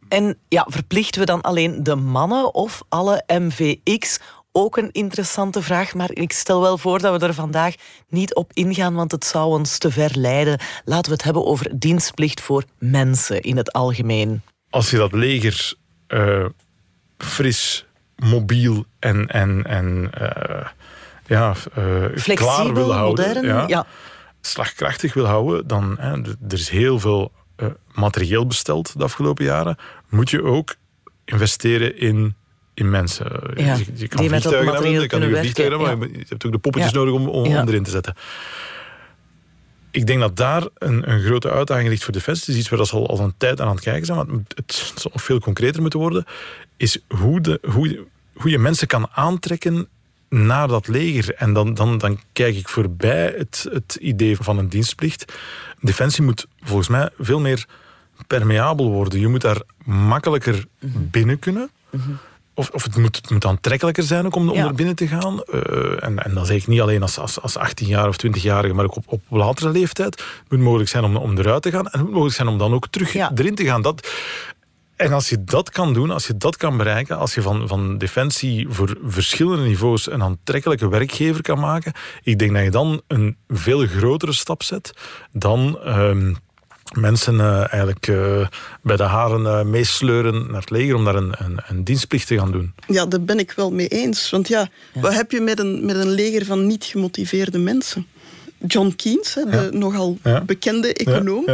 En 0.08 0.38
ja, 0.48 0.66
verplichten 0.70 1.20
we 1.20 1.26
dan 1.26 1.42
alleen 1.42 1.84
de 1.84 1.96
mannen 1.96 2.54
of 2.54 2.82
alle 2.90 3.24
MVX 3.28 4.20
ook 4.52 4.78
een 4.78 4.92
interessante 4.92 5.62
vraag, 5.62 5.94
maar 5.94 6.12
ik 6.12 6.32
stel 6.32 6.62
wel 6.62 6.78
voor 6.78 7.00
dat 7.00 7.20
we 7.20 7.28
er 7.28 7.34
vandaag 7.34 7.76
niet 8.10 8.36
op 8.36 8.52
ingaan, 8.54 8.94
want 8.94 9.12
het 9.12 9.26
zou 9.26 9.46
ons 9.46 9.78
te 9.78 9.92
ver 9.92 10.12
leiden. 10.18 10.60
Laten 10.86 11.06
we 11.06 11.12
het 11.12 11.24
hebben 11.24 11.46
over 11.46 11.80
dienstplicht 11.80 12.42
voor 12.42 12.64
mensen 12.78 13.42
in 13.42 13.58
het 13.58 13.72
algemeen. 13.74 14.42
Als 14.70 14.90
je 14.90 14.98
dat 14.98 15.12
leger 15.12 15.74
uh, 16.08 16.46
fris, 17.18 17.86
mobiel 18.16 18.86
en, 19.00 19.28
en, 19.28 19.66
en 19.66 20.12
uh, 20.22 20.68
ja, 21.26 21.56
uh, 21.78 22.36
klaar 22.36 22.74
wil 22.74 22.94
houden, 22.94 23.28
modern, 23.28 23.46
ja, 23.46 23.68
ja. 23.68 23.86
slagkrachtig 24.42 25.14
wil 25.14 25.26
houden, 25.26 25.68
dan 25.68 25.96
hè, 26.00 26.12
er 26.22 26.54
is 26.54 26.70
heel 26.70 27.00
veel 27.00 27.32
materieel 27.94 28.48
besteld 28.48 28.98
de 28.98 29.04
afgelopen 29.04 29.46
jaren. 29.46 29.78
Moet 30.10 30.30
je 30.30 30.44
ook 30.44 30.76
investeren 31.26 31.98
in 31.98 32.36
in 32.80 32.90
mensen. 32.90 33.26
Ja, 33.56 33.76
je, 33.76 33.86
je 33.94 34.08
kan 34.08 34.26
vliegtuigen 34.26 34.74
hebben, 34.74 34.92
je 34.92 35.08
kan 35.08 35.20
nu 35.20 35.36
vliegtuigen 35.38 35.80
hebben, 35.80 36.10
maar 36.10 36.18
je 36.18 36.26
hebt 36.28 36.46
ook 36.46 36.52
de 36.52 36.58
poppetjes 36.58 36.92
nodig 36.92 37.14
om, 37.14 37.28
om, 37.28 37.46
om, 37.46 37.68
erin 37.68 37.84
te 37.84 37.90
zetten. 37.90 38.16
Ik 39.92 40.08
denk 40.08 40.20
dat 40.20 40.36
daar 40.36 40.68
een, 40.78 41.12
een 41.12 41.22
grote 41.22 41.52
uitdaging 41.52 41.90
ligt 41.90 42.04
voor 42.04 42.14
Defensie. 42.14 42.46
Het 42.46 42.54
is 42.54 42.60
iets 42.60 42.70
waar 42.70 42.86
ze 42.86 42.96
al, 42.96 43.10
al 43.10 43.20
een 43.20 43.34
tijd 43.38 43.62
aan 43.62 43.70
het 43.70 43.80
kijken 43.80 44.06
zijn, 44.06 44.18
maar 44.18 44.28
het, 44.56 44.94
zal 44.96 45.12
nog 45.14 45.24
veel 45.24 45.40
concreter 45.40 45.82
moeten 45.82 46.00
worden. 46.00 46.26
Is 46.78 47.00
hoe, 47.08 47.42
de, 47.42 47.60
hoe, 47.72 48.06
hoe 48.34 48.52
je 48.52 48.60
mensen 48.60 48.88
kan 48.88 49.08
aantrekken 49.12 49.88
naar 50.30 50.68
dat 50.68 50.88
leger. 50.88 51.34
En 51.36 51.54
dan, 51.54 51.74
dan, 51.74 51.98
dan 51.98 52.20
kijk 52.34 52.56
ik 52.56 52.70
voorbij 52.70 53.34
het, 53.38 53.68
het 53.72 53.96
idee 53.96 54.38
van 54.38 54.58
een 54.58 54.70
dienstplicht. 54.70 55.34
Defensie 55.82 56.24
moet 56.24 56.48
volgens 56.62 56.88
mij 56.88 57.10
veel 57.18 57.40
meer 57.40 57.66
permeabel 58.28 58.92
worden. 58.92 59.20
Je 59.20 59.28
moet 59.28 59.42
daar 59.42 59.62
makkelijker 59.84 60.66
mhm. 60.80 60.98
binnen 61.12 61.40
kunnen. 61.40 61.70
Mm 61.90 62.02
-hmm 62.02 62.20
of, 62.60 62.70
of 62.70 62.84
het, 62.84 62.98
moet, 62.98 63.16
het 63.16 63.30
moet 63.30 63.46
aantrekkelijker 63.46 64.04
zijn 64.04 64.26
ook 64.26 64.36
om, 64.36 64.50
om 64.50 64.58
er 64.58 64.74
binnen 64.74 64.96
te 64.96 65.08
gaan. 65.08 65.42
Uh, 65.54 66.04
en, 66.04 66.20
en 66.20 66.34
dat 66.34 66.48
zeg 66.48 66.58
ik 66.58 66.68
niet 66.68 66.82
alleen 66.82 67.02
als, 67.02 67.18
als, 67.18 67.42
als 67.42 67.58
18 67.58 67.88
jaar 67.88 68.08
of 68.08 68.16
20-jarige, 68.26 68.74
maar 68.74 68.86
ook 68.86 68.96
op, 68.96 69.04
op 69.08 69.22
latere 69.30 69.70
leeftijd. 69.70 70.16
Het 70.16 70.50
moet 70.50 70.60
mogelijk 70.60 70.90
zijn 70.90 71.04
om, 71.04 71.16
om 71.16 71.38
eruit 71.38 71.62
te 71.62 71.72
gaan. 71.72 71.86
En 71.86 71.92
het 71.92 72.02
moet 72.02 72.12
mogelijk 72.12 72.36
zijn 72.36 72.48
om 72.48 72.58
dan 72.58 72.74
ook 72.74 72.88
terug 72.88 73.14
erin 73.14 73.56
te 73.56 73.66
gaan. 73.66 73.82
Dat, 73.82 74.08
en 74.96 75.14
als 75.14 75.30
je 75.30 75.44
dat 75.44 75.70
kan 75.70 75.94
doen, 75.94 76.12
als 76.12 76.28
je 76.28 76.38
dat 76.38 76.58
kan 76.58 76.78
bereiken, 76.78 77.18
als 77.18 77.34
je 77.34 77.42
van, 77.42 77.68
van 77.68 77.98
defensie 77.98 78.68
voor 78.70 78.98
verschillende 79.04 79.64
niveaus 79.64 80.12
een 80.12 80.24
aantrekkelijke 80.24 80.90
werkgever 80.90 81.42
kan 81.42 81.60
maken, 81.60 81.94
ik 82.24 82.40
denk 82.40 82.54
dat 82.54 82.64
je 82.64 82.72
dan 82.72 83.02
een 83.08 83.38
veel 83.48 83.88
grotere 83.88 84.34
stap 84.34 84.64
zet 84.64 84.94
dan... 85.32 85.80
Uh, 85.86 86.36
mensen 86.96 87.36
uh, 87.36 87.58
eigenlijk 87.60 88.08
uh, 88.08 88.48
bij 88.82 88.96
de 88.96 89.04
haren 89.04 89.42
uh, 89.42 89.64
meesleuren 89.64 90.52
naar 90.52 90.60
het 90.60 90.70
leger 90.70 90.96
om 90.96 91.06
daar 91.06 91.16
een, 91.16 91.34
een, 91.38 91.60
een, 91.68 91.84
dienstplicht 91.84 92.28
te 92.28 92.38
gaan 92.38 92.52
doen. 92.52 92.74
Ja, 92.88 93.06
daar 93.06 93.22
ben 93.22 93.40
ik 93.40 93.52
wel 93.52 93.72
mee 93.72 93.88
eens. 93.88 94.30
Want 94.30 94.48
ja, 94.48 94.70
ja. 94.94 95.02
wat 95.02 95.14
heb 95.14 95.32
je 95.32 95.42
met 95.42 95.60
een, 95.60 95.86
met 95.86 95.96
een 95.96 96.10
leger 96.10 96.46
van 96.46 96.68
niet 96.68 96.84
gemotiveerde 96.84 97.58
mensen? 97.58 98.08
John 98.68 98.94
Keynes, 98.96 99.34
de 99.34 99.70
ja. 99.72 99.78
nogal 99.78 100.18
ja. 100.24 100.42
bekende 100.42 100.94
econoom, 100.94 101.46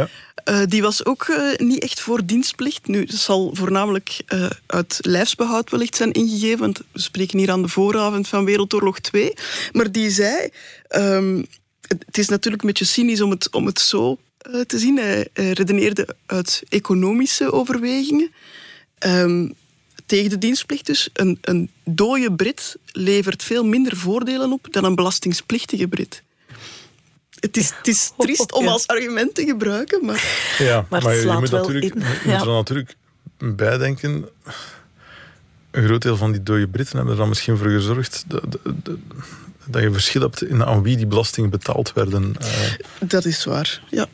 die 0.68 0.82
was 0.82 1.04
ook 1.04 1.26
niet 1.56 1.82
echt 1.82 2.00
voor 2.00 2.26
dienstplicht. 2.26 2.86
Nu, 2.86 3.00
het 3.00 3.14
zal 3.14 3.50
voornamelijk 3.54 4.20
uit 4.66 4.98
lijfsbehoud 5.00 5.70
wellicht 5.70 5.96
zijn 5.96 6.12
ingegeven, 6.12 6.58
want 6.58 6.78
we 6.92 7.00
spreken 7.00 7.38
hier 7.38 7.50
aan 7.50 7.62
de 7.62 7.68
vooravond 7.68 8.28
van 8.28 8.44
Wereldoorlog 8.44 8.98
2. 8.98 9.32
Maar 9.72 9.92
die 9.92 10.10
zei, 10.10 10.48
um, 10.96 11.46
het 11.88 12.18
is 12.18 12.28
natuurlijk 12.28 12.62
een 12.62 12.68
beetje 12.68 12.84
cynisch 12.84 13.20
om 13.20 13.30
het, 13.30 13.50
om 13.50 13.66
het 13.66 13.80
zo 13.80 14.10
eh, 14.10 14.25
te 14.66 14.78
zien. 14.78 14.96
Hij 14.96 15.28
redeneerde 15.34 16.16
uit 16.26 16.62
economische 16.68 17.52
overwegingen. 17.52 18.30
Um, 19.06 19.54
tegen 20.06 20.30
de 20.30 20.38
dienstplicht 20.38 20.86
dus. 20.86 21.08
Een, 21.12 21.38
een 21.40 21.70
dode 21.84 22.32
Brit 22.32 22.76
levert 22.86 23.42
veel 23.42 23.64
minder 23.64 23.96
voordelen 23.96 24.52
op 24.52 24.66
dan 24.70 24.84
een 24.84 24.94
belastingsplichtige 24.94 25.88
Brit. 25.88 26.22
Het 27.40 27.56
is, 27.56 27.72
het 27.76 27.86
is 27.86 28.12
triest 28.18 28.52
om 28.52 28.68
als 28.68 28.86
argument 28.86 29.34
te 29.34 29.44
gebruiken, 29.44 30.04
maar... 30.04 30.54
Ja, 30.58 30.86
maar, 30.88 31.02
maar 31.02 31.14
je, 31.14 31.26
moet, 31.26 31.50
natuurlijk, 31.50 31.94
je 31.94 32.00
moet 32.24 32.40
er 32.40 32.46
natuurlijk 32.46 32.96
bij 33.38 33.78
denken... 33.78 34.28
Een 35.70 35.84
groot 35.84 36.02
deel 36.02 36.16
van 36.16 36.32
die 36.32 36.42
dode 36.42 36.68
Britten 36.68 36.96
hebben 36.96 37.14
er 37.14 37.20
dan 37.20 37.28
misschien 37.28 37.56
voor 37.56 37.70
gezorgd... 37.70 38.24
De, 38.28 38.42
de, 38.48 38.58
de, 38.82 38.98
dat 39.68 39.82
je 39.82 39.92
verschil 39.92 40.20
hebt 40.20 40.42
in 40.42 40.64
aan 40.64 40.82
wie 40.82 40.96
die 40.96 41.06
belastingen 41.06 41.50
betaald 41.50 41.92
werden. 41.92 42.34
Uh. 42.40 43.08
Dat 43.08 43.24
is 43.24 43.44
waar, 43.44 43.80
ja. 43.90 44.06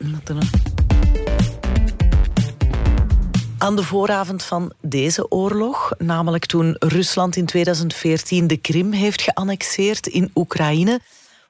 Aan 3.57 3.75
de 3.75 3.83
vooravond 3.83 4.43
van 4.43 4.73
deze 4.81 5.31
oorlog, 5.31 5.91
namelijk 5.97 6.45
toen 6.45 6.75
Rusland 6.79 7.35
in 7.35 7.45
2014 7.45 8.47
de 8.47 8.57
Krim 8.57 8.91
heeft 8.91 9.21
geannexeerd 9.21 10.07
in 10.07 10.31
Oekraïne, 10.35 10.99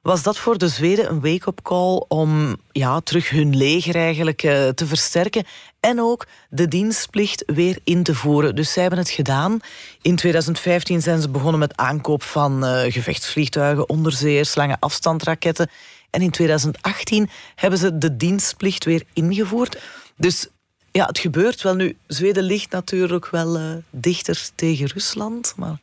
was 0.04 0.22
dat 0.22 0.38
voor 0.38 0.58
de 0.58 0.68
Zweden 0.68 1.10
een 1.10 1.20
wake-up 1.20 1.60
call 1.62 2.04
om 2.08 2.56
ja, 2.72 3.00
terug 3.00 3.30
hun 3.30 3.56
leger 3.56 3.94
eigenlijk 3.94 4.42
uh, 4.42 4.68
te 4.68 4.86
versterken 4.86 5.44
en 5.80 6.00
ook 6.00 6.26
de 6.50 6.68
dienstplicht 6.68 7.42
weer 7.46 7.78
in 7.84 8.02
te 8.02 8.14
voeren. 8.14 8.54
Dus 8.54 8.72
zij 8.72 8.82
hebben 8.82 9.00
het 9.00 9.10
gedaan. 9.10 9.58
In 10.02 10.16
2015 10.16 11.02
zijn 11.02 11.20
ze 11.20 11.28
begonnen 11.28 11.60
met 11.60 11.76
aankoop 11.76 12.22
van 12.22 12.64
uh, 12.64 12.80
gevechtsvliegtuigen, 12.92 13.88
onderzeeërs, 13.88 14.54
lange 14.54 14.76
afstandraketten. 14.80 15.70
En 16.10 16.20
in 16.20 16.30
2018 16.30 17.30
hebben 17.54 17.78
ze 17.78 17.98
de 17.98 18.16
dienstplicht 18.16 18.84
weer 18.84 19.02
ingevoerd. 19.12 19.78
Dus 20.16 20.46
ja, 20.90 21.06
het 21.06 21.18
gebeurt 21.18 21.62
wel 21.62 21.74
nu. 21.74 21.96
Zweden 22.06 22.42
ligt 22.42 22.70
natuurlijk 22.70 23.26
wel 23.26 23.60
uh, 23.60 23.74
dichter 23.90 24.48
tegen 24.54 24.86
Rusland, 24.86 25.52
maar... 25.56 25.78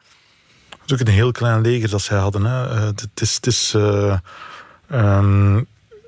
is 0.85 0.93
ook 0.93 0.99
een 0.99 1.07
heel 1.07 1.31
klein 1.31 1.61
leger 1.61 1.89
dat 1.89 2.01
zij 2.01 2.17
hadden. 2.17 2.45
Hè. 2.45 2.69
Eh, 2.69 2.85
het 2.85 3.21
is... 3.21 3.35
Het 3.35 3.47
is 3.47 3.73
eh, 3.73 4.17
ehm, 4.87 5.57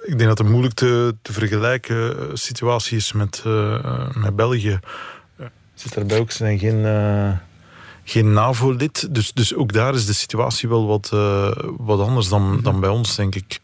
ik 0.03 0.17
denk 0.17 0.29
dat 0.29 0.37
het 0.37 0.47
moeilijk 0.47 0.73
te, 0.73 1.15
te 1.21 1.33
vergelijken 1.33 2.19
eh, 2.19 2.25
situatie 2.33 2.97
is 2.97 3.11
met, 3.11 3.43
met 4.13 4.35
België. 4.35 4.79
Zit 5.73 5.93
daarbij 5.93 6.19
ook, 6.19 6.31
ze 6.31 6.37
zijn 6.37 6.59
geen, 6.59 6.85
geen 8.03 8.33
NAVO-lid. 8.33 9.15
Dus, 9.15 9.33
dus 9.33 9.55
ook 9.55 9.73
daar 9.73 9.93
is 9.93 10.05
de 10.05 10.13
situatie 10.13 10.69
wel 10.69 10.87
wat, 10.87 11.11
uh, 11.13 11.51
wat 11.77 11.99
anders 11.99 12.27
dan, 12.27 12.59
dan 12.63 12.79
bij 12.79 12.89
ons, 12.89 13.15
denk 13.15 13.35
ik. 13.35 13.59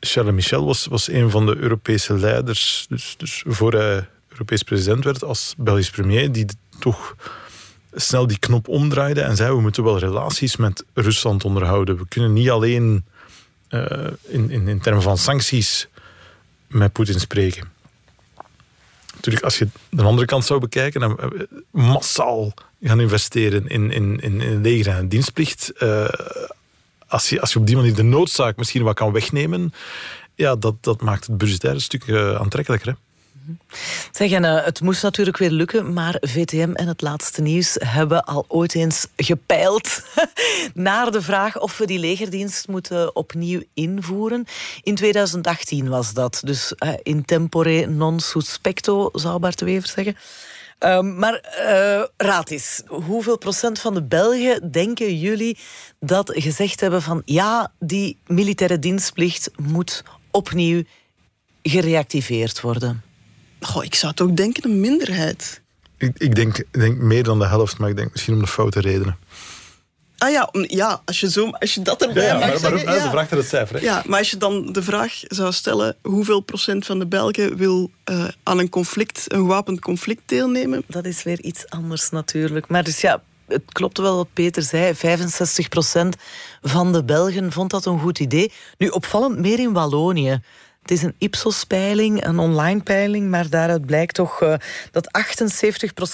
Charles 0.00 0.34
Michel 0.34 0.64
was, 0.64 0.86
was 0.86 1.08
een 1.08 1.30
van 1.30 1.46
de 1.46 1.56
Europese 1.56 2.18
leiders, 2.18 2.86
dus, 2.88 3.14
dus 3.18 3.44
voor 3.46 3.72
hij 3.72 4.08
Europees 4.28 4.62
president 4.62 5.04
werd 5.04 5.24
als 5.24 5.54
Belgisch 5.58 5.90
premier, 5.90 6.32
die 6.32 6.46
toch 6.78 7.14
snel 7.94 8.26
die 8.26 8.38
knop 8.38 8.68
omdraaide 8.68 9.20
en 9.20 9.36
zei: 9.36 9.54
we 9.54 9.60
moeten 9.60 9.84
wel 9.84 9.98
relaties 9.98 10.56
met 10.56 10.84
Rusland 10.94 11.44
onderhouden. 11.44 11.96
We 11.96 12.08
kunnen 12.08 12.32
niet 12.32 12.50
alleen 12.50 13.04
uh, 13.70 14.06
in, 14.22 14.50
in, 14.50 14.68
in 14.68 14.80
termen 14.80 15.02
van 15.02 15.18
sancties 15.18 15.88
met 16.66 16.92
Poetin 16.92 17.20
spreken. 17.20 17.72
Natuurlijk, 19.14 19.44
als 19.44 19.58
je 19.58 19.68
de 19.90 20.02
andere 20.02 20.26
kant 20.26 20.44
zou 20.44 20.60
bekijken, 20.60 21.00
dan 21.00 21.18
massaal 21.70 22.54
gaan 22.82 23.00
investeren 23.00 23.68
in, 23.68 23.90
in, 23.90 24.20
in, 24.20 24.60
leger 24.60 24.96
en 24.96 25.08
dienstplicht. 25.08 25.72
Uh, 25.78 26.08
als, 27.06 27.28
je, 27.28 27.40
als 27.40 27.52
je 27.52 27.58
op 27.58 27.66
die 27.66 27.76
manier 27.76 27.94
de 27.94 28.02
noodzaak 28.02 28.56
misschien 28.56 28.82
wat 28.82 28.94
kan 28.94 29.12
wegnemen, 29.12 29.72
ja, 30.34 30.56
dat, 30.56 30.74
dat 30.80 31.00
maakt 31.00 31.26
het 31.26 31.38
budgetair 31.38 31.74
een 31.74 31.80
stuk 31.80 32.10
aantrekkelijker. 32.38 32.88
Hè? 32.88 32.94
Zeg, 34.12 34.30
het 34.64 34.80
moest 34.80 35.02
natuurlijk 35.02 35.36
weer 35.36 35.50
lukken, 35.50 35.92
maar 35.92 36.16
VTM 36.20 36.70
en 36.72 36.88
het 36.88 37.02
laatste 37.02 37.42
nieuws 37.42 37.76
hebben 37.78 38.24
al 38.24 38.44
ooit 38.48 38.74
eens 38.74 39.06
gepeild 39.16 40.02
naar 40.74 41.10
de 41.10 41.22
vraag 41.22 41.60
of 41.60 41.78
we 41.78 41.86
die 41.86 41.98
legerdienst 41.98 42.68
moeten 42.68 43.16
opnieuw 43.16 43.62
invoeren. 43.74 44.44
In 44.82 44.94
2018 44.94 45.88
was 45.88 46.12
dat, 46.12 46.40
dus 46.44 46.74
uh, 46.78 46.92
in 47.02 47.24
tempore 47.24 47.86
non 47.86 48.20
suspecto, 48.20 49.08
zou 49.12 49.38
Bart 49.38 49.58
de 49.58 49.64
Wever 49.64 49.88
zeggen. 49.88 50.16
Uh, 50.80 51.00
maar 51.00 51.40
raad 52.16 52.50
eens, 52.50 52.82
hoeveel 52.86 53.38
procent 53.38 53.80
van 53.80 53.94
de 53.94 54.02
Belgen 54.02 54.70
denken 54.72 55.18
jullie 55.18 55.58
dat 56.00 56.32
gezegd 56.34 56.80
hebben 56.80 57.02
van 57.02 57.22
ja, 57.24 57.72
die 57.78 58.18
militaire 58.26 58.78
dienstplicht 58.78 59.50
moet 59.56 60.02
opnieuw 60.30 60.82
gereactiveerd 61.62 62.60
worden? 62.60 63.02
Goh, 63.64 63.84
ik 63.84 63.94
zou 63.94 64.14
toch 64.14 64.30
denken 64.30 64.70
een 64.70 64.80
minderheid. 64.80 65.60
Ik, 65.98 66.18
ik 66.18 66.34
denk, 66.34 66.64
denk 66.70 66.98
meer 66.98 67.22
dan 67.22 67.38
de 67.38 67.46
helft, 67.46 67.78
maar 67.78 67.88
ik 67.88 67.96
denk 67.96 68.12
misschien 68.12 68.34
om 68.34 68.40
de 68.40 68.46
foute 68.46 68.80
redenen. 68.80 69.16
Ah 70.18 70.30
ja, 70.30 70.48
ja 70.52 71.02
als, 71.04 71.20
je 71.20 71.30
zo, 71.30 71.50
als 71.50 71.74
je 71.74 71.82
dat 71.82 72.02
erbij 72.02 72.26
ja, 72.26 72.38
mag 72.38 72.48
maar, 72.48 72.58
zeggen. 72.58 72.84
Maar, 72.84 72.94
ja. 72.94 73.10
vraag 73.10 73.30
naar 73.30 73.38
het 73.38 73.48
cijfer. 73.48 73.76
Hè? 73.76 73.82
Ja, 73.82 74.02
maar 74.06 74.18
als 74.18 74.30
je 74.30 74.36
dan 74.36 74.72
de 74.72 74.82
vraag 74.82 75.20
zou 75.20 75.52
stellen... 75.52 75.96
hoeveel 76.02 76.40
procent 76.40 76.86
van 76.86 76.98
de 76.98 77.06
Belgen 77.06 77.56
wil 77.56 77.90
uh, 78.10 78.24
aan 78.42 78.58
een 78.58 78.68
conflict, 78.68 79.24
een 79.32 79.38
gewapend 79.38 79.80
conflict 79.80 80.22
deelnemen? 80.26 80.82
Dat 80.86 81.04
is 81.04 81.22
weer 81.22 81.40
iets 81.40 81.68
anders 81.68 82.10
natuurlijk. 82.10 82.68
Maar 82.68 82.84
dus 82.84 83.00
ja, 83.00 83.22
het 83.48 83.62
klopte 83.72 84.02
wel 84.02 84.16
wat 84.16 84.32
Peter 84.32 84.62
zei. 84.62 84.94
65 84.94 85.68
procent 85.68 86.16
van 86.62 86.92
de 86.92 87.04
Belgen 87.04 87.52
vond 87.52 87.70
dat 87.70 87.86
een 87.86 88.00
goed 88.00 88.18
idee. 88.18 88.52
Nu, 88.78 88.88
opvallend 88.88 89.38
meer 89.38 89.58
in 89.58 89.72
Wallonië. 89.72 90.40
Het 90.84 90.92
is 90.92 91.02
een 91.02 91.14
Ipsos-peiling, 91.18 92.24
een 92.24 92.38
online 92.38 92.82
peiling, 92.82 93.30
maar 93.30 93.48
daaruit 93.48 93.86
blijkt 93.86 94.14
toch 94.14 94.42
uh, 94.42 94.54
dat 94.90 95.08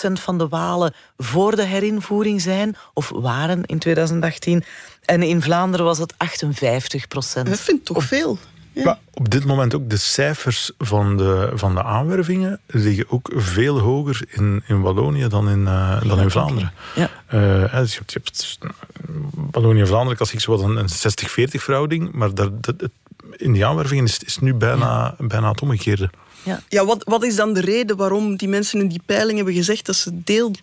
78% 0.09 0.13
van 0.13 0.39
de 0.39 0.49
Walen 0.49 0.95
voor 1.17 1.57
de 1.57 1.65
herinvoering 1.65 2.41
zijn, 2.41 2.77
of 2.95 3.11
waren 3.15 3.65
in 3.65 3.79
2018. 3.79 4.65
En 5.05 5.23
in 5.23 5.43
Vlaanderen 5.43 5.87
was 5.87 5.99
het 5.99 6.15
58%. 6.15 6.17
Dat 7.09 7.61
vind 7.61 7.79
ik 7.79 7.85
toch 7.85 8.05
veel. 8.05 8.39
Ja. 8.73 8.85
Maar 8.85 8.99
op 9.13 9.31
dit 9.31 9.45
moment 9.45 9.75
ook 9.75 9.91
de 9.91 9.97
cijfers 9.97 10.71
van 10.79 11.17
de, 11.17 11.51
van 11.55 11.75
de 11.75 11.83
aanwervingen 11.83 12.61
liggen 12.67 13.05
ook 13.09 13.31
veel 13.35 13.79
hoger 13.79 14.23
in, 14.29 14.63
in 14.67 14.81
Wallonië 14.81 15.29
dan 15.29 15.49
in, 15.49 15.61
uh, 15.61 16.03
dan 16.03 16.21
in 16.21 16.31
Vlaanderen. 16.31 16.73
Ja. 16.95 17.11
Uh, 17.35 17.81
dus 17.81 17.93
je 17.93 17.99
hebt, 17.99 18.13
je 18.13 18.21
hebt 18.21 18.59
Wallonië 19.51 19.81
en 19.81 19.87
Vlaanderen, 19.87 20.19
als 20.19 20.33
ik 20.33 20.41
zo 20.41 20.51
wat 20.51 20.63
een, 20.63 20.77
een 20.77 20.89
60-40 20.89 21.51
verhouding, 21.51 22.13
maar 22.13 22.35
dat, 22.35 22.63
dat, 22.63 22.91
in 23.41 23.53
die 23.53 23.67
aanwervingen 23.67 24.05
is, 24.05 24.19
is 24.19 24.39
nu 24.39 24.55
bijna, 24.55 25.15
ja. 25.19 25.27
bijna 25.27 25.51
het 25.51 25.63
omgekeerde. 25.63 26.11
Ja, 26.43 26.63
ja 26.69 26.85
wat, 26.85 27.05
wat 27.05 27.25
is 27.25 27.37
dan 27.37 27.53
de 27.53 27.61
reden 27.61 27.97
waarom 27.97 28.37
die 28.37 28.49
mensen 28.49 28.81
in 28.81 28.89
die 28.89 29.03
peiling 29.07 29.37
hebben 29.37 29.55
gezegd 29.55 29.87
dat 29.87 29.97
ze 29.97 30.23
deel 30.23 30.55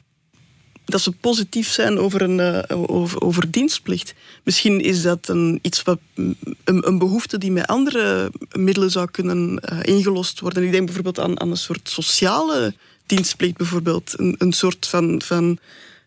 dat 0.86 1.02
ze 1.02 1.12
positief 1.12 1.70
zijn 1.70 2.00
over, 2.00 2.22
een, 2.22 2.40
uh, 2.70 2.90
over, 2.90 3.22
over, 3.22 3.52
dienstplicht. 3.52 4.14
Misschien 4.44 4.82
is 4.82 5.02
dat 5.02 5.28
een, 5.28 5.60
iets 5.62 5.84
wat, 5.84 6.00
een, 6.16 6.38
een, 6.64 6.98
behoefte 6.98 7.38
die 7.38 7.52
met 7.52 7.68
andere 7.68 8.32
middelen 8.52 8.92
zou 8.92 9.12
kunnen 9.12 9.64
uh, 9.72 9.80
ingelost 9.82 10.40
worden. 10.40 10.64
Ik 10.64 10.72
denk 10.72 10.86
bijvoorbeeld 10.86 11.20
aan, 11.20 11.40
aan 11.40 11.50
een 11.50 11.58
soort 11.58 11.90
sociale 11.90 12.74
dienstplicht, 13.06 13.58
bijvoorbeeld. 13.58 14.14
Een, 14.20 14.36
een 14.38 14.54
soort 14.54 14.88
van, 14.88 15.22
van 15.22 15.60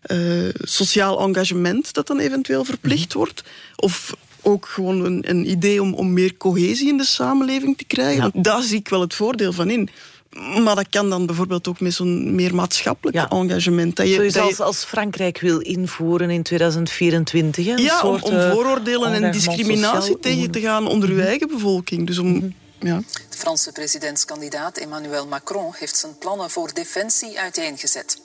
uh, 0.07 0.49
sociaal 0.55 1.21
engagement 1.21 1.93
dat 1.93 2.07
dan 2.07 2.19
eventueel 2.19 2.65
verplicht 2.65 3.13
wordt. 3.13 3.45
Of 3.77 4.15
ook 4.43 4.67
gewoon 4.67 5.05
een, 5.05 5.31
een 5.31 5.51
idee 5.51 5.83
om, 5.83 5.95
om 5.95 6.13
meer 6.13 6.37
cohesie 6.37 6.89
in 6.89 6.97
de 6.97 7.05
samenleving 7.05 7.79
te 7.79 7.85
krijgen. 7.85 8.31
Ja. 8.35 8.43
Daar 8.43 8.63
zie 8.63 8.79
ik 8.79 8.89
wel 8.89 9.01
het 9.01 9.15
voordeel 9.15 9.53
van 9.53 9.71
in. 9.71 9.89
Maar 10.63 10.75
dat 10.75 10.89
kan 10.89 11.11
dan 11.11 11.27
bijvoorbeeld 11.27 11.69
ook 11.69 11.81
met 11.81 11.95
zo'n 11.95 12.35
meer 12.35 12.55
maatschappelijk 12.55 13.17
ja. 13.17 13.29
engagement. 13.29 13.97
Dat 13.97 14.09
je, 14.09 14.15
Zoals 14.15 14.33
dat 14.33 14.43
als, 14.43 14.61
als 14.61 14.85
Frankrijk 14.85 15.41
wil 15.41 15.59
invoeren 15.59 16.31
in 16.31 16.43
2024. 16.43 17.67
Hè? 17.67 17.75
Ja, 17.75 17.99
soort, 17.99 18.23
om, 18.23 18.33
om 18.33 18.51
vooroordelen 18.51 19.13
en 19.13 19.33
discriminatie 19.33 20.01
sociaal... 20.01 20.19
tegen 20.21 20.51
te 20.51 20.61
gaan 20.61 20.87
onder 20.87 21.09
uw 21.09 21.15
mm 21.15 21.21
-hmm. 21.21 21.29
eigen 21.29 21.49
bevolking. 21.49 22.07
Dus 22.07 22.19
om... 22.19 22.27
Mm 22.27 22.41
-hmm. 22.41 22.55
Ja. 22.83 23.01
De 23.31 23.37
Franse 23.37 23.73
presidentskandidaat 23.73 24.77
Emmanuel 24.77 25.27
Macron 25.27 25.75
heeft 25.79 25.97
zijn 25.97 26.19
plannen 26.19 26.51
voor 26.51 26.73
defensie 26.73 27.41
uiteengezet. 27.41 28.21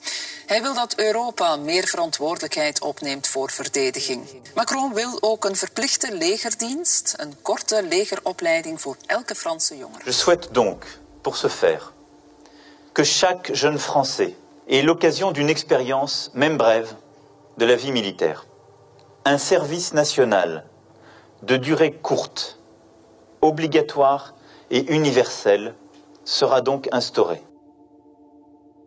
Hij 0.46 0.62
wil 0.62 0.74
dat 0.74 0.98
Europa 0.98 1.56
meer 1.56 1.86
verantwoordelijkheid 1.86 2.80
opneemt 2.80 3.26
voor 3.26 3.50
verdediging. 3.50 4.40
Macron 4.54 4.94
wil 4.94 5.18
ook 5.20 5.44
een 5.44 5.56
verplichte 5.56 6.16
legerdienst, 6.16 7.14
een 7.16 7.34
korte 7.42 7.82
legeropleiding 7.82 8.80
voor 8.80 8.96
elke 9.06 9.34
Franse 9.34 9.76
jongere. 9.76 10.04
Je 10.04 10.12
souhaite 10.12 10.48
donc, 10.50 10.84
pour 11.20 11.36
ce 11.36 11.48
faire, 11.48 11.92
que 12.92 13.04
chaque 13.04 13.54
jeune 13.54 13.78
Français 13.78 14.34
ait 14.66 14.84
l'occasion 14.84 15.32
d'une 15.32 15.48
expérience, 15.48 16.30
même 16.32 16.56
brève, 16.56 16.94
de 17.56 17.66
la 17.66 17.76
vie 17.76 17.92
militaire. 17.92 18.46
Un 19.22 19.38
service 19.38 19.92
national 19.92 20.64
de 21.42 21.58
durée 21.58 21.98
courte, 22.00 22.58
obligatoire 23.40 24.34
et 24.68 24.90
universel 24.90 25.72
sera 26.24 26.60
donc 26.60 26.86
instauré. 26.86 27.40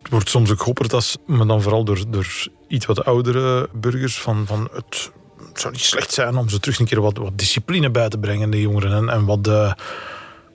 Het 0.02 0.10
wordt 0.10 0.28
soms 0.28 0.50
ook 0.50 0.62
geopperd 0.62 0.92
als, 0.92 1.16
maar 1.26 1.46
dan 1.46 1.62
vooral 1.62 1.84
door, 1.84 2.04
door 2.08 2.48
iets 2.68 2.86
wat 2.86 3.04
oudere 3.04 3.68
burgers, 3.72 4.20
van, 4.20 4.46
van 4.46 4.68
het, 4.72 5.10
het 5.48 5.60
zou 5.60 5.72
niet 5.72 5.82
slecht 5.82 6.12
zijn 6.12 6.36
om 6.36 6.48
ze 6.48 6.60
terug 6.60 6.78
een 6.78 6.86
keer 6.86 7.00
wat, 7.00 7.16
wat 7.16 7.38
discipline 7.38 7.90
bij 7.90 8.08
te 8.08 8.18
brengen, 8.18 8.50
de 8.50 8.60
jongeren. 8.60 8.92
En, 8.92 9.08
en 9.08 9.24
wat, 9.24 9.46
uh, 9.46 9.72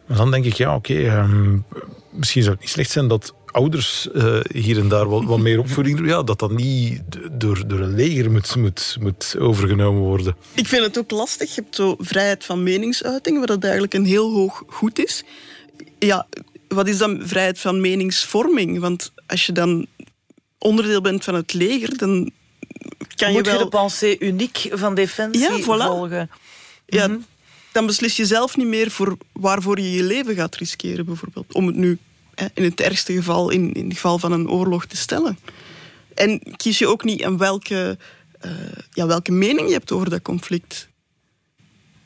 dan 0.08 0.32
denk 0.32 0.46
ik, 0.46 0.54
ja, 0.54 0.76
oké, 0.76 0.94
um, 0.94 1.66
misschien 2.10 2.42
zou 2.42 2.54
het 2.54 2.64
niet 2.64 2.74
slecht 2.74 2.92
zijn 2.92 3.08
dat 3.08 3.34
ouders 3.56 4.08
uh, 4.14 4.40
hier 4.54 4.80
en 4.80 4.88
daar 4.88 5.10
wat, 5.10 5.24
wat 5.24 5.40
meer 5.40 5.60
opvoeding 5.60 5.98
doen. 5.98 6.08
Ja, 6.08 6.24
dat 6.24 6.40
dat 6.40 6.52
niet 6.52 7.02
door, 7.32 7.68
door 7.68 7.80
een 7.80 7.96
leger 7.96 8.32
moet, 8.32 8.56
moet, 8.56 8.98
moet 9.00 9.36
overgenomen 9.40 10.02
worden. 10.02 10.36
Ik 10.54 10.68
vind 10.68 10.84
het 10.84 10.98
ook 10.98 11.12
lastig. 11.12 11.56
Je 11.56 11.62
hebt 11.62 11.76
zo 11.76 11.96
vrijheid 12.00 12.46
van 12.46 12.64
meningsuiting, 12.64 13.40
wat 13.40 13.48
dat 13.48 13.64
eigenlijk 13.64 13.94
een 13.94 14.06
heel 14.06 14.32
hoog 14.32 14.64
goed 14.68 15.06
is. 15.06 15.24
Ja, 16.00 16.28
wat 16.68 16.88
is 16.88 16.98
dan 16.98 17.22
vrijheid 17.24 17.60
van 17.60 17.82
meningsvorming? 17.82 18.80
Want 18.80 19.12
als 19.28 19.46
je 19.46 19.52
dan 19.52 19.86
onderdeel 20.58 21.02
bent 21.02 21.24
van 21.24 21.36
het 21.36 21.54
leger, 21.54 21.98
dan 21.98 22.32
kan 23.16 23.32
Moet 23.32 23.46
je 23.46 23.52
wel... 23.52 23.60
je 23.60 23.64
de 23.64 23.70
pensée 23.70 24.20
uniek 24.20 24.70
van 24.72 24.96
defensie 24.96 25.52
ja, 25.52 25.62
voilà. 25.62 25.88
volgen. 25.88 26.30
Ja, 26.86 27.08
mm 27.08 27.14
-hmm. 27.14 27.26
dan 27.72 27.86
beslis 27.86 28.18
je 28.18 28.26
zelf 28.26 28.58
niet 28.58 28.68
meer 28.68 28.92
voor 28.92 29.18
waarvoor 29.32 29.80
je 29.80 29.92
je 29.92 30.04
leven 30.04 30.36
gaat 30.36 30.56
riskeren, 30.56 31.06
bijvoorbeeld. 31.06 31.54
Om 31.54 31.68
het 31.68 31.76
nu 31.76 32.00
in 32.54 32.64
het 32.64 32.82
ergste 32.82 33.14
geval, 33.14 33.50
in, 33.50 33.74
in 33.74 33.84
het 33.84 33.94
geval 33.94 34.20
van 34.20 34.32
een 34.32 34.50
oorlog, 34.50 34.86
te 34.86 34.98
stellen. 34.98 35.38
En 36.14 36.42
kies 36.58 36.80
je 36.80 36.88
ook 36.88 37.04
niet 37.04 37.24
aan 37.24 37.38
welke, 37.38 37.98
uh, 38.46 38.52
ja, 38.92 39.08
welke 39.08 39.32
mening 39.32 39.68
je 39.68 39.74
hebt 39.74 39.92
over 39.92 40.10
dat 40.10 40.22
conflict. 40.22 40.90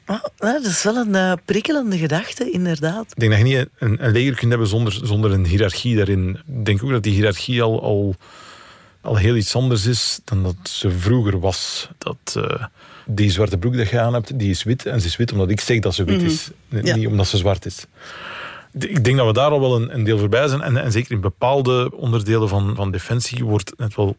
Oh, 0.08 0.24
dat 0.38 0.66
is 0.66 0.84
wel 0.84 0.96
een 0.96 1.16
uh, 1.16 1.34
prikkelende 1.46 1.98
gedachte, 1.98 2.52
inderdaad. 2.52 3.06
Ik 3.12 3.20
denk 3.20 3.32
dat 3.32 3.40
je 3.40 3.46
niet 3.46 3.68
een, 3.78 4.06
een 4.06 4.12
leger 4.12 4.36
kunt 4.36 4.50
hebben 4.50 4.68
zonder, 4.68 5.00
zonder 5.04 5.32
een 5.32 5.46
hiërarchie 5.46 5.96
daarin. 5.96 6.40
Ik 6.48 6.66
denk 6.66 6.84
ook 6.84 6.90
dat 6.90 7.04
die 7.04 7.14
hiërarchie 7.14 7.62
al, 7.62 7.82
al, 7.82 8.16
al 9.02 9.16
heel 9.16 9.36
iets 9.36 9.56
anders 9.56 9.86
is 9.86 10.20
dan 10.24 10.44
dat 10.44 10.56
ze 10.64 10.92
vroeger 10.92 11.40
was. 11.40 11.90
Dat 11.98 12.36
uh, 12.38 12.66
die 13.06 13.32
zwarte 13.32 13.58
broek 13.58 13.78
dat 13.78 13.90
je 13.90 14.00
aan 14.00 14.14
hebt, 14.14 14.40
die 14.40 14.50
is 14.50 14.64
wit. 14.64 14.86
En 14.86 15.02
ze 15.02 15.08
is 15.08 15.18
wit 15.18 15.32
omdat 15.32 15.50
ik 15.50 15.62
zeg 15.62 15.80
dat 15.80 15.94
ze 15.94 16.04
wit 16.04 16.22
is. 16.22 16.48
Mm 16.48 16.54
-hmm. 16.70 16.94
Niet 16.94 17.04
ja. 17.04 17.10
omdat 17.10 17.28
ze 17.28 17.38
zwart 17.38 17.66
is. 17.66 17.86
Ik 18.88 19.04
denk 19.04 19.18
dat 19.18 19.26
we 19.26 19.34
daar 19.34 19.52
al 19.52 19.60
wel 19.60 19.76
een, 19.76 19.94
een 19.94 20.04
deel 20.04 20.18
voorbij 20.18 20.48
zijn. 20.48 20.62
En, 20.62 20.78
en, 20.78 20.92
zeker 20.92 21.12
in 21.12 21.22
bepaalde 21.22 21.92
onderdelen 21.96 22.50
van, 22.50 22.76
van 22.76 22.92
defensie 22.92 23.46
wordt 23.46 23.74
net 23.78 23.96
wel 23.96 24.16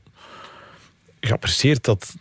geapprecieerd 1.21 1.85
dat 1.85 2.15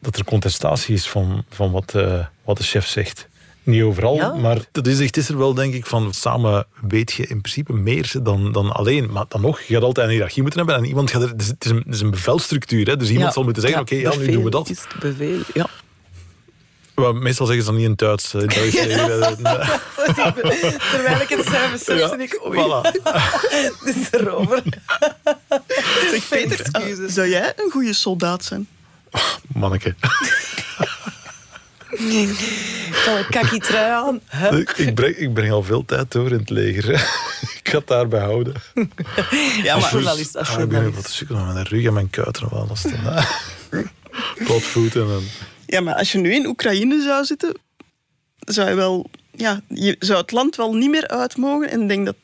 dat 0.00 0.16
er 0.16 0.24
contestatie 0.24 0.94
is 0.94 1.08
van, 1.08 1.44
van 1.48 1.70
wat, 1.70 1.92
uh, 1.96 2.24
wat 2.44 2.56
de 2.56 2.62
chef 2.62 2.86
zegt. 2.86 3.28
Niet 3.62 3.82
overal, 3.82 4.14
Ja. 4.14 4.34
maar 4.34 4.58
dat 4.72 4.86
inzicht 4.86 5.16
is 5.16 5.28
er 5.28 5.38
wel, 5.38 5.54
denk 5.54 5.74
ik, 5.74 5.86
van 5.86 6.12
samen 6.14 6.66
weet 6.88 7.12
je 7.12 7.22
in 7.26 7.40
principe 7.40 7.72
meer 7.72 8.12
dan, 8.22 8.52
dan 8.52 8.72
alleen. 8.72 9.12
Maar 9.12 9.24
dan 9.28 9.40
nog, 9.40 9.60
je 9.60 9.74
gaat 9.74 9.82
altijd 9.82 10.06
een 10.06 10.12
hiërarchie 10.12 10.42
moeten 10.42 10.60
hebben 10.60 10.76
en 10.78 10.84
iemand 10.88 11.10
gaat 11.10 11.22
er, 11.22 11.28
het, 11.28 11.40
is, 11.42 11.52
is 11.58 11.70
een, 11.70 11.76
het 11.76 11.94
is 11.94 12.00
een 12.00 12.10
bevelstructuur, 12.10 12.86
hè, 12.86 12.96
dus 12.96 13.08
iemand 13.08 13.26
Ja. 13.26 13.32
zal 13.32 13.42
moeten 13.44 13.62
zeggen, 13.62 13.80
Ja, 13.80 13.84
oké, 13.96 14.08
ja, 14.08 14.10
nu 14.10 14.16
bevel 14.18 14.32
doen 14.34 14.44
we 14.44 14.50
dat. 14.50 14.70
is 14.70 14.78
te 14.80 14.96
bevelen, 15.00 15.44
Ja. 15.54 15.66
Wel, 16.98 17.12
meestal 17.12 17.46
zeggen 17.46 17.64
ze 17.64 17.70
dat 17.70 17.80
niet 17.80 17.84
in 17.84 17.90
het 17.90 17.98
Duits. 17.98 18.34
in 18.34 18.46
Duits 18.48 18.76
eh, 19.42 20.74
Terwijl 20.90 21.20
ik 21.20 21.28
het 21.28 21.46
zei, 21.46 21.70
besefte 21.70 21.94
Ja, 21.94 22.18
ik... 22.18 22.40
Oei, 22.46 22.58
voilà. 22.58 23.02
het 23.84 23.96
is 23.96 24.10
erover. 24.10 24.62
Zeg, 26.10 26.28
Peter, 26.28 26.66
zou 27.06 27.28
jij 27.28 27.52
een 27.56 27.70
goede 27.70 27.92
soldaat 27.92 28.44
zijn? 28.44 28.68
Manneke. 29.46 29.94
Ik 31.90 33.02
had 33.04 33.16
een 33.18 33.26
kakkie 33.30 33.60
trui 33.60 33.90
aan. 33.90 34.20
Hup. 34.26 34.52
Ik, 34.52 34.70
ik, 34.70 34.94
breng, 34.94 35.16
ik 35.16 35.34
breng 35.34 35.52
al 35.52 35.62
veel 35.62 35.84
tijd 35.84 36.12
door 36.12 36.30
in 36.30 36.38
het 36.38 36.50
leger. 36.50 36.90
ik 37.62 37.68
ga 37.68 37.78
het 37.78 37.86
daarbij 37.86 38.20
houden. 38.20 38.54
Ja, 39.62 39.76
maar 39.78 39.90
journalist, 39.90 40.36
als 40.36 40.48
Ah, 40.48 40.52
ik 40.52 40.58
ben 40.58 40.68
journalist. 40.68 40.94
wat 40.96 41.04
te 41.04 41.12
sukkelen 41.12 41.44
met 41.44 41.54
mijn 41.54 41.66
rug 41.66 41.84
en 41.84 41.92
mijn 41.92 42.10
kuiten 42.10 42.48
en 42.50 42.58
alles. 42.58 42.84
Platvoeten 44.44 45.02
en... 45.02 45.28
Ja, 45.70 45.80
maar 45.80 45.94
als 45.94 46.12
je 46.12 46.18
nu 46.18 46.34
in 46.34 46.46
Oekraïne 46.46 47.02
zou 47.02 47.24
zitten, 47.24 47.54
zou 48.38 48.68
je 48.68 48.74
wel... 48.74 49.10
Ja, 49.30 49.60
je 49.68 49.96
zou 49.98 50.20
het 50.20 50.32
land 50.32 50.56
wel 50.56 50.74
niet 50.74 50.90
meer 50.90 51.08
uit 51.08 51.36
mogen. 51.36 51.70
En 51.70 51.82
ik 51.82 51.88
denk 51.88 52.06
dat 52.06 52.16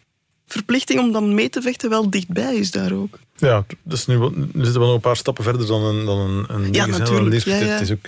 verplichting 0.47 1.01
om 1.01 1.13
dan 1.13 1.35
mee 1.35 1.49
te 1.49 1.63
vechten 1.63 1.91
wel 1.91 2.11
dichtbij 2.11 2.57
is 2.57 2.71
daar 2.71 2.93
ook. 2.93 3.19
Ja, 3.37 3.65
dat 3.83 3.99
is 3.99 4.07
nu, 4.07 4.17
nu 4.53 4.65
zitten 4.65 4.73
we 4.73 4.79
nog 4.79 4.95
een 4.95 5.01
paar 5.01 5.17
stappen 5.17 5.45
verder 5.45 5.67
dan 5.67 5.83
een, 5.83 6.05
dan 6.05 6.19
een, 6.19 6.45
een 6.49 6.73
ding, 6.73 6.77
hè, 6.77 6.99
natuurlijk. 6.99 7.45
Ja, 7.45 7.57
ja. 7.57 7.67
Het 7.67 7.81
is 7.81 7.93
ook... 7.93 8.07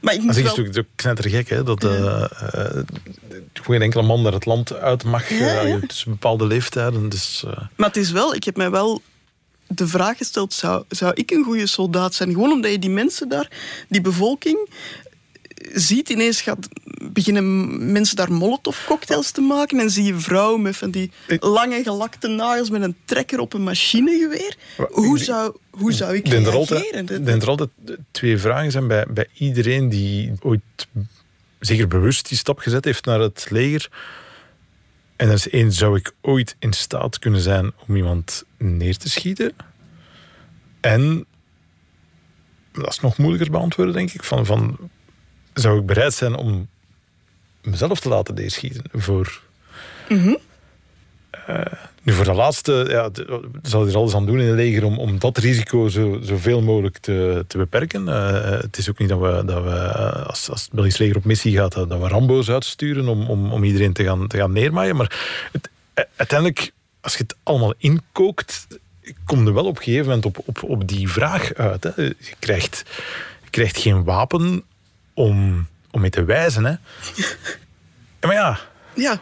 Maar 0.00 0.14
ik 0.14 0.22
moet 0.22 0.36
is 0.36 0.42
wel... 0.42 0.66
ook 0.78 0.84
knettergek, 0.94 1.48
hè, 1.48 1.62
dat 1.62 1.84
eh, 1.84 2.24
eh, 2.24 2.84
geen 3.52 3.82
enkele 3.82 4.02
man 4.02 4.22
naar 4.22 4.32
het 4.32 4.46
land 4.46 4.72
uit 4.74 5.04
mag. 5.04 5.28
Ja, 5.28 5.60
eh, 5.60 5.68
ja. 5.68 5.78
tussen 5.86 6.10
bepaalde 6.10 6.46
leeftijden. 6.46 7.08
Dus, 7.08 7.44
Maar 7.76 7.86
het 7.86 7.96
is 7.96 8.10
wel, 8.10 8.34
ik 8.34 8.44
heb 8.44 8.56
mij 8.56 8.70
wel 8.70 9.02
de 9.68 9.86
vraag 9.86 10.16
gesteld, 10.16 10.52
zou, 10.52 10.84
zou 10.88 11.12
ik 11.14 11.30
een 11.30 11.44
goede 11.44 11.66
soldaat 11.66 12.14
zijn? 12.14 12.30
Gewoon 12.32 12.52
omdat 12.52 12.70
je 12.70 12.78
die 12.78 12.90
mensen 12.90 13.28
daar, 13.28 13.50
die 13.88 14.00
bevolking, 14.00 14.68
ziet 15.72 16.08
ineens 16.08 16.40
gaat 16.40 16.68
beginnen 17.12 17.92
mensen 17.92 18.16
daar 18.16 18.28
cocktails 18.86 19.30
te 19.30 19.40
maken 19.40 19.78
en 19.78 19.90
zie 19.90 20.04
je 20.04 20.14
vrouwen 20.18 20.62
met 20.62 20.76
van 20.76 20.90
die 20.90 21.10
lange 21.38 21.82
gelakte 21.82 22.28
nagels 22.28 22.70
met 22.70 22.82
een 22.82 22.96
trekker 23.04 23.40
op 23.40 23.52
een 23.52 23.62
machinegeweer. 23.62 24.56
Hoe 24.90 25.18
zou, 25.18 25.56
hoe 25.70 25.92
zou 25.92 26.14
ik 26.16 26.30
denk 26.30 26.46
er 26.46 26.52
reageren? 26.52 27.00
ik 27.00 27.08
Dat- 27.08 27.26
denk 27.26 27.42
er 27.42 27.48
altijd 27.48 27.70
twee 28.10 28.38
vragen 28.38 28.70
zijn 28.70 28.86
bij, 28.86 29.06
bij 29.08 29.26
iedereen 29.34 29.88
die 29.88 30.32
ooit 30.40 30.60
zeker 31.60 31.88
bewust 31.88 32.28
die 32.28 32.38
stap 32.38 32.58
gezet 32.58 32.84
heeft 32.84 33.04
naar 33.04 33.20
het 33.20 33.46
leger. 33.50 33.88
En 35.18 35.26
dat 35.26 35.36
is 35.36 35.50
één, 35.50 35.72
zou 35.72 35.96
ik 35.96 36.12
ooit 36.20 36.56
in 36.58 36.72
staat 36.72 37.18
kunnen 37.18 37.40
zijn 37.40 37.72
om 37.86 37.96
iemand 37.96 38.44
neer 38.56 38.96
te 38.96 39.10
schieten? 39.10 39.52
En, 40.80 41.26
dat 42.72 42.88
is 42.88 43.00
nog 43.00 43.18
moeilijker 43.18 43.50
beantwoorden, 43.50 43.94
denk 43.94 44.12
ik, 44.12 44.24
van, 44.24 44.46
van 44.46 44.90
zou 45.54 45.78
ik 45.80 45.86
bereid 45.86 46.14
zijn 46.14 46.34
om 46.34 46.68
mezelf 47.62 48.00
te 48.00 48.08
laten 48.08 48.34
neerschieten 48.34 48.82
voor... 48.92 49.42
Eh, 51.30 51.72
nu, 52.08 52.14
voor 52.14 52.24
de 52.24 52.32
laatste, 52.32 52.86
ja, 52.88 53.10
zal 53.62 53.86
er 53.86 53.96
alles 53.96 54.14
aan 54.14 54.26
doen 54.26 54.40
in 54.40 54.46
het 54.46 54.56
leger 54.56 54.84
om, 54.84 54.98
om 54.98 55.18
dat 55.18 55.38
risico 55.38 55.88
zo, 55.88 56.18
zoveel 56.22 56.62
mogelijk 56.62 56.98
te, 56.98 57.44
te 57.46 57.58
beperken. 57.58 58.08
Eh, 58.08 58.60
het 58.60 58.78
is 58.78 58.90
ook 58.90 58.98
niet 58.98 59.08
dat 59.08 59.20
we, 59.20 59.42
dat 59.44 59.62
we 59.62 59.70
eh, 59.70 60.26
als, 60.26 60.50
als 60.50 60.62
het 60.62 60.72
Belgisch 60.72 60.98
leger 60.98 61.16
op 61.16 61.24
missie 61.24 61.56
gaat, 61.56 61.72
dat, 61.72 61.88
dat 61.88 62.00
we 62.00 62.08
Rambo's 62.08 62.50
uitsturen 62.50 63.08
om, 63.08 63.30
om, 63.30 63.52
om 63.52 63.64
iedereen 63.64 63.92
te 63.92 64.04
gaan, 64.04 64.26
te 64.26 64.36
gaan 64.36 64.52
neermaaien. 64.52 64.96
Maar 64.96 65.48
het, 65.52 65.70
eh, 65.94 66.04
uiteindelijk, 66.16 66.72
als 67.00 67.16
je 67.16 67.22
het 67.22 67.36
allemaal 67.42 67.74
inkookt, 67.78 68.66
kom 69.24 69.44
je 69.44 69.52
wel 69.52 69.66
op 69.66 69.76
een 69.76 69.82
gegeven 69.82 70.06
moment 70.06 70.26
op, 70.26 70.38
op, 70.44 70.62
op 70.62 70.88
die 70.88 71.08
vraag 71.08 71.54
uit. 71.54 71.84
Hè. 71.84 72.02
Je, 72.02 72.34
krijgt, 72.38 72.84
je 73.44 73.50
krijgt 73.50 73.78
geen 73.78 74.04
wapen 74.04 74.62
om, 75.14 75.66
om 75.90 76.00
mee 76.00 76.10
te 76.10 76.24
wijzen. 76.24 76.64
Hè. 76.64 76.74
Maar 78.20 78.34
ja, 78.34 78.58
Ja, 78.94 79.20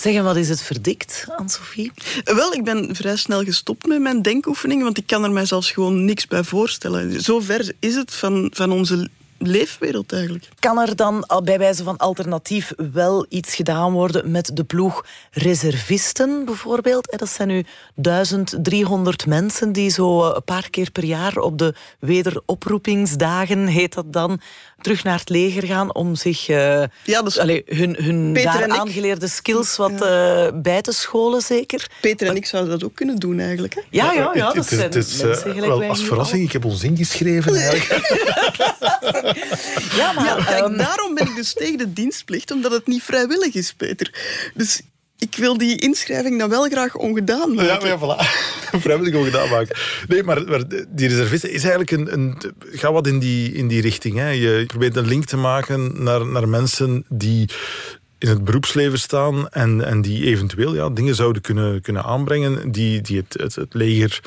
Zeg, 0.00 0.14
en 0.14 0.24
wat 0.24 0.36
is 0.36 0.48
het 0.48 0.62
verdikt, 0.62 1.24
Anne-Sophie? 1.36 1.92
Wel, 2.24 2.52
ik 2.52 2.64
ben 2.64 2.96
vrij 2.96 3.16
snel 3.16 3.42
gestopt 3.42 3.86
met 3.86 4.00
mijn 4.00 4.22
denkoefeningen, 4.22 4.84
want 4.84 4.98
ik 4.98 5.06
kan 5.06 5.24
er 5.24 5.30
mij 5.30 5.46
zelfs 5.46 5.70
gewoon 5.70 6.04
niks 6.04 6.26
bij 6.26 6.44
voorstellen. 6.44 7.20
Zo 7.20 7.40
ver 7.40 7.72
is 7.78 7.94
het 7.94 8.14
van, 8.14 8.50
van 8.54 8.72
onze 8.72 9.08
leefwereld 9.40 10.12
eigenlijk. 10.12 10.48
Kan 10.58 10.78
er 10.78 10.96
dan 10.96 11.24
bij 11.44 11.58
wijze 11.58 11.82
van 11.82 11.96
alternatief 11.96 12.72
wel 12.92 13.26
iets 13.28 13.54
gedaan 13.54 13.92
worden 13.92 14.30
met 14.30 14.50
de 14.54 14.64
ploeg 14.64 15.04
reservisten 15.30 16.44
bijvoorbeeld? 16.44 17.10
Eh, 17.10 17.18
Dat 17.18 17.28
zijn 17.28 17.48
nu 17.48 17.64
1300 17.94 19.26
mensen 19.26 19.72
die 19.72 19.90
zo 19.90 20.22
eh, 20.22 20.30
een 20.34 20.44
paar 20.44 20.70
keer 20.70 20.90
per 20.90 21.04
jaar 21.04 21.36
op 21.36 21.58
de 21.58 21.74
wederoproepingsdagen, 21.98 23.66
heet 23.66 23.94
dat 23.94 24.12
dan, 24.12 24.40
terug 24.80 25.04
naar 25.04 25.18
het 25.18 25.28
leger 25.28 25.66
gaan 25.66 25.94
om 25.94 26.14
zich 26.14 26.48
eh, 26.48 26.82
Ja, 27.04 27.22
dus 27.22 27.38
allee, 27.38 27.62
hun, 27.66 27.96
hun 27.98 28.32
daar 28.32 28.62
ik- 28.64 28.68
aangeleerde 28.70 29.28
skills 29.28 29.76
wat 29.76 30.02
eh, 30.02 30.46
bij 30.54 30.82
te 30.82 30.92
scholen 30.92 31.40
zeker. 31.42 31.86
Peter 32.00 32.28
en 32.28 32.36
ik 32.36 32.46
zouden 32.46 32.72
dat 32.72 32.84
ook 32.84 32.94
kunnen 32.94 33.16
doen 33.16 33.38
eigenlijk. 33.40 33.74
Hè? 33.74 33.80
Ja, 33.90 34.12
ja, 34.12 34.30
ja. 34.34 34.52
Dat 34.52 34.70
het 34.70 34.94
is, 34.94 35.16
zijn 35.16 35.34
gelijk 35.34 35.60
wel, 35.66 35.82
als 35.82 36.04
verrassing, 36.04 36.44
ik 36.44 36.52
heb 36.52 36.64
ons 36.64 36.82
ingeschreven 36.82 37.54
eigenlijk. 37.54 37.88
Ja, 39.96 40.12
maar 40.12 40.24
Ja, 40.24 40.44
kijk, 40.44 40.64
ehm, 40.64 40.76
daarom 40.76 41.14
ben 41.14 41.26
ik 41.26 41.34
dus 41.36 41.52
tegen 41.54 41.78
de 41.78 41.92
dienstplicht, 41.92 42.50
omdat 42.50 42.72
het 42.72 42.86
niet 42.86 43.02
vrijwillig 43.02 43.54
is, 43.54 43.72
Peter. 43.72 44.14
Dus 44.54 44.80
ik 45.20 45.36
wil 45.36 45.58
die 45.58 45.76
inschrijving 45.78 46.38
dan 46.38 46.48
wel 46.48 46.68
graag 46.68 46.94
ongedaan 46.94 47.54
maken. 47.54 47.64
Ja, 47.72 47.78
maar 47.78 47.86
ja, 47.88 47.98
voilà. 47.98 48.28
Vrijwillig 48.82 49.14
ook 49.14 49.24
gedaan 49.24 49.48
maken. 49.48 49.76
Nee, 50.08 50.22
maar, 50.22 50.44
maar 50.44 50.62
die 50.88 51.08
reservisten 51.08 51.50
is 51.52 51.60
eigenlijk 51.62 51.90
een... 51.90 52.12
een 52.12 52.38
ga 52.72 52.92
wat 52.92 53.06
in 53.06 53.18
die, 53.18 53.52
in 53.52 53.68
die 53.68 53.80
richting. 53.80 54.16
Hè. 54.16 54.28
Je 54.28 54.64
probeert 54.66 54.96
een 54.96 55.06
link 55.06 55.24
te 55.24 55.36
maken 55.36 56.02
naar, 56.02 56.26
naar 56.26 56.48
mensen 56.48 57.04
die 57.08 57.48
in 58.18 58.28
het 58.28 58.44
beroepsleven 58.44 58.98
staan 58.98 59.48
en, 59.48 59.84
en 59.84 60.02
die 60.02 60.24
eventueel 60.24 60.74
ja, 60.74 60.88
dingen 60.90 61.14
zouden 61.14 61.42
kunnen, 61.42 61.80
kunnen 61.80 62.02
aanbrengen 62.04 62.72
die, 62.72 63.00
die 63.00 63.16
het, 63.16 63.34
het, 63.42 63.54
het 63.54 63.74
leger 63.74 64.20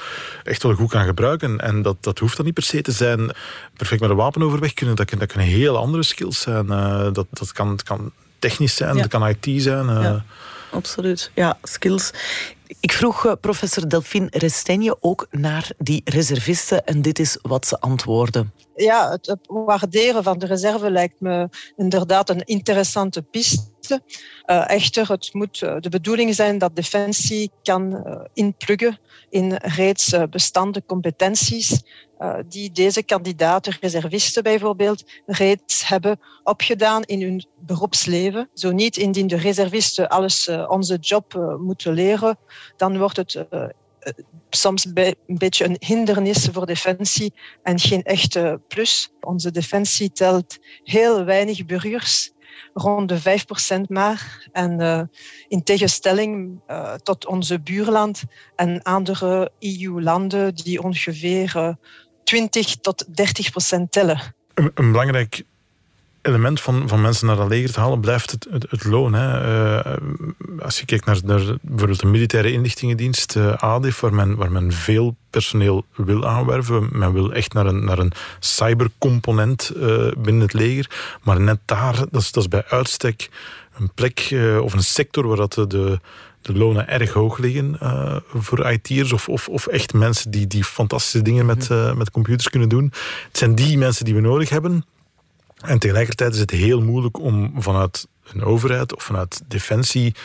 echt 0.44 0.64
wel 0.64 0.74
goed 0.74 0.90
kan 0.90 1.06
gebruiken. 1.06 1.60
En 1.60 1.82
dat, 1.82 1.98
dat 2.00 2.20
hoeft 2.20 2.36
dan 2.38 2.46
niet 2.46 2.54
per 2.54 2.64
se 2.64 2.82
te 2.82 2.92
zijn 2.92 3.30
perfect 3.78 4.02
met 4.02 4.10
een 4.10 4.16
wapen 4.16 4.42
overweg 4.42 4.74
kunnen. 4.74 4.96
Dat, 4.96 5.06
kan- 5.10 5.20
dat 5.20 5.28
kunnen 5.32 5.48
heel 5.50 5.78
andere 5.78 6.04
skills 6.04 6.42
zijn. 6.42 6.70
Eh, 6.72 7.08
dat, 7.14 7.28
dat 7.30 7.52
kan, 7.52 7.80
technisch 8.40 8.76
zijn, 8.76 8.96
Ja. 8.96 9.02
dat 9.02 9.10
kan 9.12 9.28
IT 9.28 9.62
zijn. 9.62 9.90
eh. 9.90 10.02
Ja. 10.04 10.26
Absoluut, 10.74 11.32
ja, 11.34 11.58
skills. 11.64 12.12
Ik 12.80 12.92
vroeg 12.92 13.26
eh, 13.26 13.34
professor 13.42 13.90
Delphine 13.90 14.28
Restenje 14.32 14.98
ook 15.00 15.28
naar 15.32 15.72
die 15.78 16.02
reservisten 16.06 16.86
en 16.86 17.02
dit 17.02 17.20
is 17.20 17.38
wat 17.42 17.68
ze 17.68 17.80
antwoordde. 17.80 18.46
Ja, 18.76 19.12
het, 19.12 19.38
waarderen 19.48 20.24
van 20.24 20.38
de 20.38 20.46
reserve 20.46 20.92
lijkt 20.92 21.20
me 21.20 21.50
inderdaad 21.76 22.30
een 22.30 22.44
interessante 22.44 23.22
piste. 23.22 24.02
Eh, 24.46 24.70
echter, 24.70 25.10
het 25.10 25.34
moet 25.34 25.62
eh, 25.62 25.76
de 25.80 25.90
bedoeling 25.90 26.36
zijn 26.36 26.58
dat 26.58 26.76
Defensie 26.76 27.52
kan 27.64 28.06
eh, 28.06 28.22
inpluggen 28.34 29.00
in 29.30 29.54
reeds 29.54 30.16
bestaande 30.30 30.84
competenties 30.86 31.82
die 32.48 32.72
deze 32.72 33.04
kandidaten, 33.04 33.78
reservisten 33.80 34.44
bijvoorbeeld, 34.44 35.04
reeds 35.26 35.88
hebben 35.88 36.20
opgedaan 36.44 37.04
in 37.04 37.22
hun 37.22 37.46
beroepsleven. 37.60 38.50
Zo 38.54 38.72
niet 38.72 38.98
indien 38.98 39.28
de 39.28 39.36
reservisten 39.36 40.10
alles 40.10 40.50
onze 40.68 40.98
job 40.98 41.56
moeten 41.60 41.94
leren, 41.94 42.38
dan 42.78 42.98
wordt 42.98 43.18
het 43.18 43.46
soms 44.50 44.94
bij- 44.94 45.16
een 45.28 45.38
beetje 45.38 45.66
een 45.66 45.78
hindernis 45.80 46.50
voor 46.52 46.66
defensie 46.66 47.34
en 47.64 47.80
geen 47.80 48.04
echte 48.04 48.62
plus. 48.68 49.12
Onze 49.20 49.52
defensie 49.52 50.12
telt 50.12 50.58
heel 50.84 51.26
weinig 51.26 51.66
burgers, 51.66 52.32
rond 52.74 53.10
de 53.10 53.20
5% 53.22 53.90
maar. 53.90 54.48
En 54.52 54.80
eh, 54.80 55.02
in 55.48 55.64
tegenstelling 55.64 56.62
eh, 56.68 56.94
tot 56.94 57.26
onze 57.26 57.60
buurland 57.60 58.24
en 58.56 58.82
andere 58.82 59.52
EU-landen 59.60 60.56
die 60.56 60.82
ongeveer 60.84 61.52
eh, 61.56 61.74
20 62.24 62.76
tot 62.76 63.06
30% 63.78 63.90
tellen. 63.90 64.36
Een, 64.54 64.72
een 64.74 64.92
belangrijk 64.92 65.44
element 66.24 66.62
van, 66.62 66.88
van 66.88 67.02
mensen 67.02 67.28
naar 67.28 67.36
dat 67.36 67.50
leger 67.50 67.72
te 67.72 67.80
halen 67.80 68.00
blijft 68.00 68.32
het, 68.32 68.48
het, 68.50 68.66
het 68.70 68.84
loon. 68.84 69.14
Hè. 69.14 69.42
Eh, 69.78 69.98
als 70.60 70.80
je 70.80 70.86
kijkt 70.86 71.06
naar, 71.06 71.20
naar 71.24 71.42
bijvoorbeeld 71.62 72.00
de 72.00 72.08
militaire 72.08 72.52
inlichtingendienst, 72.52 73.36
eh 73.36 73.54
ADIF, 73.54 74.00
waar 74.00 74.14
men, 74.14 74.36
waar 74.36 74.52
men 74.52 74.72
veel 74.72 75.16
personeel 75.30 75.86
wil 75.96 76.28
aanwerven. 76.28 76.88
Men 76.92 77.14
wil 77.14 77.34
echt 77.34 77.54
naar 77.54 77.66
een, 77.66 77.86
naar 77.86 78.00
een 78.00 78.12
cybercomponent 78.40 79.70
eh, 79.70 80.12
binnen 80.18 80.42
het 80.42 80.54
leger. 80.54 80.90
Maar 81.24 81.42
net 81.42 81.60
daar, 81.66 81.96
dat 82.12 82.22
is, 82.22 82.32
dat 82.32 82.44
is 82.44 82.50
bij 82.50 82.66
uitstek 82.68 83.30
een 83.78 83.92
plek 83.94 84.36
of 84.62 84.74
een 84.74 84.84
sector 84.84 85.28
waar 85.28 85.38
dat 85.38 85.54
de, 85.54 85.68
de, 85.68 86.00
de 86.42 86.54
lonen 86.54 86.88
erg 86.88 87.12
hoog 87.12 87.38
liggen 87.38 87.78
uh, 87.84 88.16
voor 88.34 88.72
IT'ers 88.72 89.12
of, 89.12 89.30
of, 89.30 89.50
of, 89.50 89.68
echt 89.68 89.94
mensen 89.94 90.32
die, 90.32 90.48
die 90.48 90.64
fantastische 90.64 91.22
dingen 91.22 91.46
met, 91.46 91.70
uh, 91.72 91.94
met 91.94 92.12
computers 92.12 92.50
kunnen 92.50 92.70
doen. 92.70 92.84
Het 93.28 93.38
zijn 93.38 93.56
die 93.56 93.78
mensen 93.78 94.06
die 94.06 94.16
we 94.16 94.22
nodig 94.22 94.50
hebben. 94.50 94.86
En 95.64 95.80
tegelijkertijd 95.80 96.34
is 96.34 96.40
het 96.40 96.52
heel 96.52 96.82
moeilijk 96.82 97.20
om 97.20 97.54
vanuit 97.58 98.08
een 98.32 98.44
overheid 98.44 98.96
of 98.96 99.04
vanuit 99.04 99.42
defensie 99.48 100.16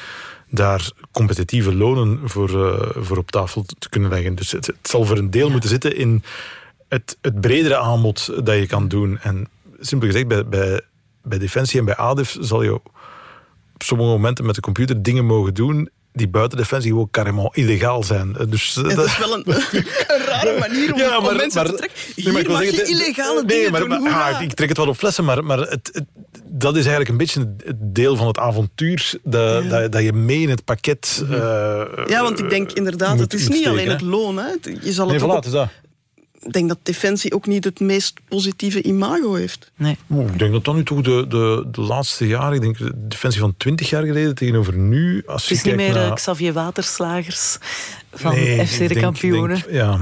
daar 0.50 0.90
competitieve 1.12 1.74
lonen 1.74 2.20
voor, 2.24 2.50
uh, 2.50 3.04
voor 3.04 3.16
op 3.16 3.30
tafel 3.30 3.64
te 3.78 3.88
kunnen 3.88 4.10
leggen. 4.10 4.34
Dus 4.34 4.52
het, 4.52 4.66
het 4.66 4.88
zal 4.88 5.04
voor 5.04 5.18
een 5.18 5.30
deel 5.30 5.46
ja. 5.46 5.52
moeten 5.52 5.70
zitten 5.70 5.96
in 5.96 6.22
het, 6.88 7.16
het 7.20 7.40
bredere 7.40 7.76
aanbod 7.76 8.46
dat 8.46 8.56
je 8.56 8.66
kan 8.66 8.88
doen. 8.88 9.18
En 9.18 9.48
simpel 9.80 10.08
gezegd, 10.08 10.28
bij, 10.28 10.46
bij, 10.46 10.80
bij 11.22 11.38
Defensie 11.38 11.78
en 11.78 11.84
bij 11.84 11.96
ADIF 11.96 12.36
zal 12.40 12.62
je 12.62 12.74
op 12.74 12.90
sommige 13.78 14.10
momenten 14.10 14.46
met 14.46 14.54
de 14.54 14.60
computer 14.60 15.02
dingen 15.02 15.24
mogen 15.24 15.54
doen 15.54 15.90
die 16.12 16.28
buiten 16.28 16.58
defensie 16.58 16.90
gewoon 16.90 17.10
carrément 17.10 17.56
illegaal 17.56 18.02
zijn. 18.02 18.36
Dus, 18.48 18.74
ja, 18.74 18.82
dat 18.94 19.06
is 19.06 19.18
wel 19.18 19.34
een, 19.34 19.42
een 19.46 20.24
rare 20.26 20.58
manier 20.58 20.92
om, 20.92 20.98
ja, 20.98 21.20
maar, 21.20 21.30
om 21.30 21.36
mensen 21.36 21.62
maar, 21.62 21.70
te 21.70 21.76
trekken. 21.76 21.98
Hier 22.14 22.32
nee, 22.32 22.48
mag 22.48 22.64
je 22.64 22.84
illegale 22.84 23.42
nee, 23.42 23.56
dingen 23.56 23.70
maar, 23.70 23.80
doen. 23.80 24.02
Maar, 24.02 24.42
ik 24.42 24.52
trek 24.52 24.68
het 24.68 24.76
wel 24.76 24.88
op 24.88 24.96
flessen, 24.96 25.24
maar, 25.24 25.44
maar 25.44 25.58
het, 25.58 25.90
het, 25.92 26.04
dat 26.44 26.76
is 26.76 26.86
eigenlijk 26.86 27.08
een 27.08 27.16
beetje 27.16 27.54
het 27.64 27.94
deel 27.94 28.16
van 28.16 28.26
het 28.26 28.38
avontuur 28.38 29.12
dat, 29.22 29.62
ja. 29.62 29.68
dat, 29.68 29.92
dat, 29.92 30.02
je 30.02 30.12
mee 30.12 30.40
in 30.40 30.48
het 30.48 30.64
pakket 30.64 31.24
uh, 31.30 31.30
Ja, 32.06 32.22
want 32.22 32.38
ik 32.38 32.50
denk 32.50 32.72
inderdaad, 32.72 33.10
moet, 33.14 33.20
het 33.20 33.34
is 33.34 33.48
niet 33.48 33.66
alleen 33.66 33.88
het 33.88 34.00
loon. 34.00 34.36
Hè. 34.36 34.48
Je 34.82 34.92
zal 34.92 35.08
het 35.08 35.20
nee, 35.20 35.30
ook 35.30 35.44
voilà, 35.44 35.87
ik 36.42 36.52
denk 36.52 36.68
dat 36.68 36.78
Defensie 36.82 37.34
ook 37.34 37.46
niet 37.46 37.64
het 37.64 37.80
meest 37.80 38.20
positieve 38.28 38.82
imago 38.82 39.34
heeft. 39.34 39.70
Nee. 39.76 39.96
Oh, 40.06 40.26
ik 40.26 40.38
denk 40.38 40.52
dat 40.52 40.64
dan 40.64 40.76
nu 40.76 40.84
toch 40.84 41.00
de, 41.00 41.26
de, 41.28 41.66
de 41.70 41.80
laatste 41.80 42.26
jaren, 42.26 42.54
ik 42.54 42.60
denk 42.60 42.78
de 42.78 42.92
Defensie 43.08 43.40
van 43.40 43.54
20 43.56 43.90
jaar 43.90 44.04
geleden 44.04 44.34
tegenover 44.34 44.76
nu. 44.76 45.22
Als 45.26 45.42
het 45.42 45.50
is 45.50 45.62
je 45.62 45.68
niet 45.68 45.76
meer 45.76 45.94
naar... 45.94 46.14
Xavier 46.14 46.52
Waterslagers 46.52 47.58
van 48.12 48.34
nee, 48.34 48.66
FC 48.66 48.88
de 48.88 49.00
Kampioenen. 49.00 49.48
Denk, 49.48 49.70
ja, 49.70 49.98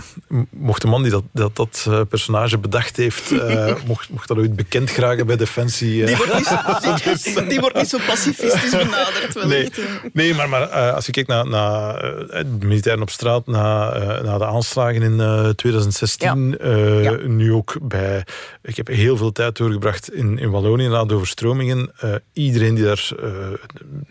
mocht 0.51 0.83
de 0.83 0.89
man 0.89 1.03
die 1.03 1.11
dat, 1.11 1.23
dat, 1.33 1.57
dat 1.57 1.87
uh, 1.89 2.01
personage 2.09 2.59
bedacht 2.59 2.97
heeft, 2.97 3.31
uh, 3.31 3.75
mocht, 3.87 4.11
mocht 4.11 4.29
dat 4.29 4.37
ooit 4.37 4.57
bekend 4.57 4.91
geraken 4.91 5.27
bij 5.27 5.37
Defensie. 5.37 6.01
Uh. 6.01 6.07
Die, 6.07 6.17
wordt 6.17 6.35
niet 6.35 6.47
zo, 6.47 7.35
die, 7.41 7.49
die, 7.49 7.61
wordt 7.61 7.77
niet 7.77 7.89
zo 7.89 7.99
pacifistisch 8.07 8.71
benaderd. 8.71 9.35
Wellicht. 9.35 9.77
Nee, 9.77 9.87
nee, 10.13 10.35
maar, 10.35 10.49
maar 10.49 10.69
als 10.69 11.07
je 11.07 11.13
kijkt 11.13 11.29
naar, 11.29 11.49
naar 11.49 12.01
de 12.59 12.67
militairen 12.67 13.03
op 13.03 13.11
straat, 13.11 13.47
naar, 13.47 14.25
naar 14.25 14.39
de 14.39 14.47
aanslagen 14.47 15.03
in 15.03 15.55
2016, 15.55 16.57
ja. 16.59 16.77
Ja. 17.01 17.17
nu 17.27 17.53
ook 17.53 17.77
bij... 17.83 18.25
Ik 18.63 18.77
heb 18.77 18.87
heel 18.87 19.17
veel 19.17 19.33
tijd 19.33 19.57
doorgebracht 19.57 20.13
in, 20.13 20.39
in 20.39 20.51
Wallonië 20.51 20.89
na 20.89 21.05
de 21.05 21.15
overstromingen. 21.15 21.93
iedereen 22.33 22.75
die 22.75 22.85
daar 22.85 23.11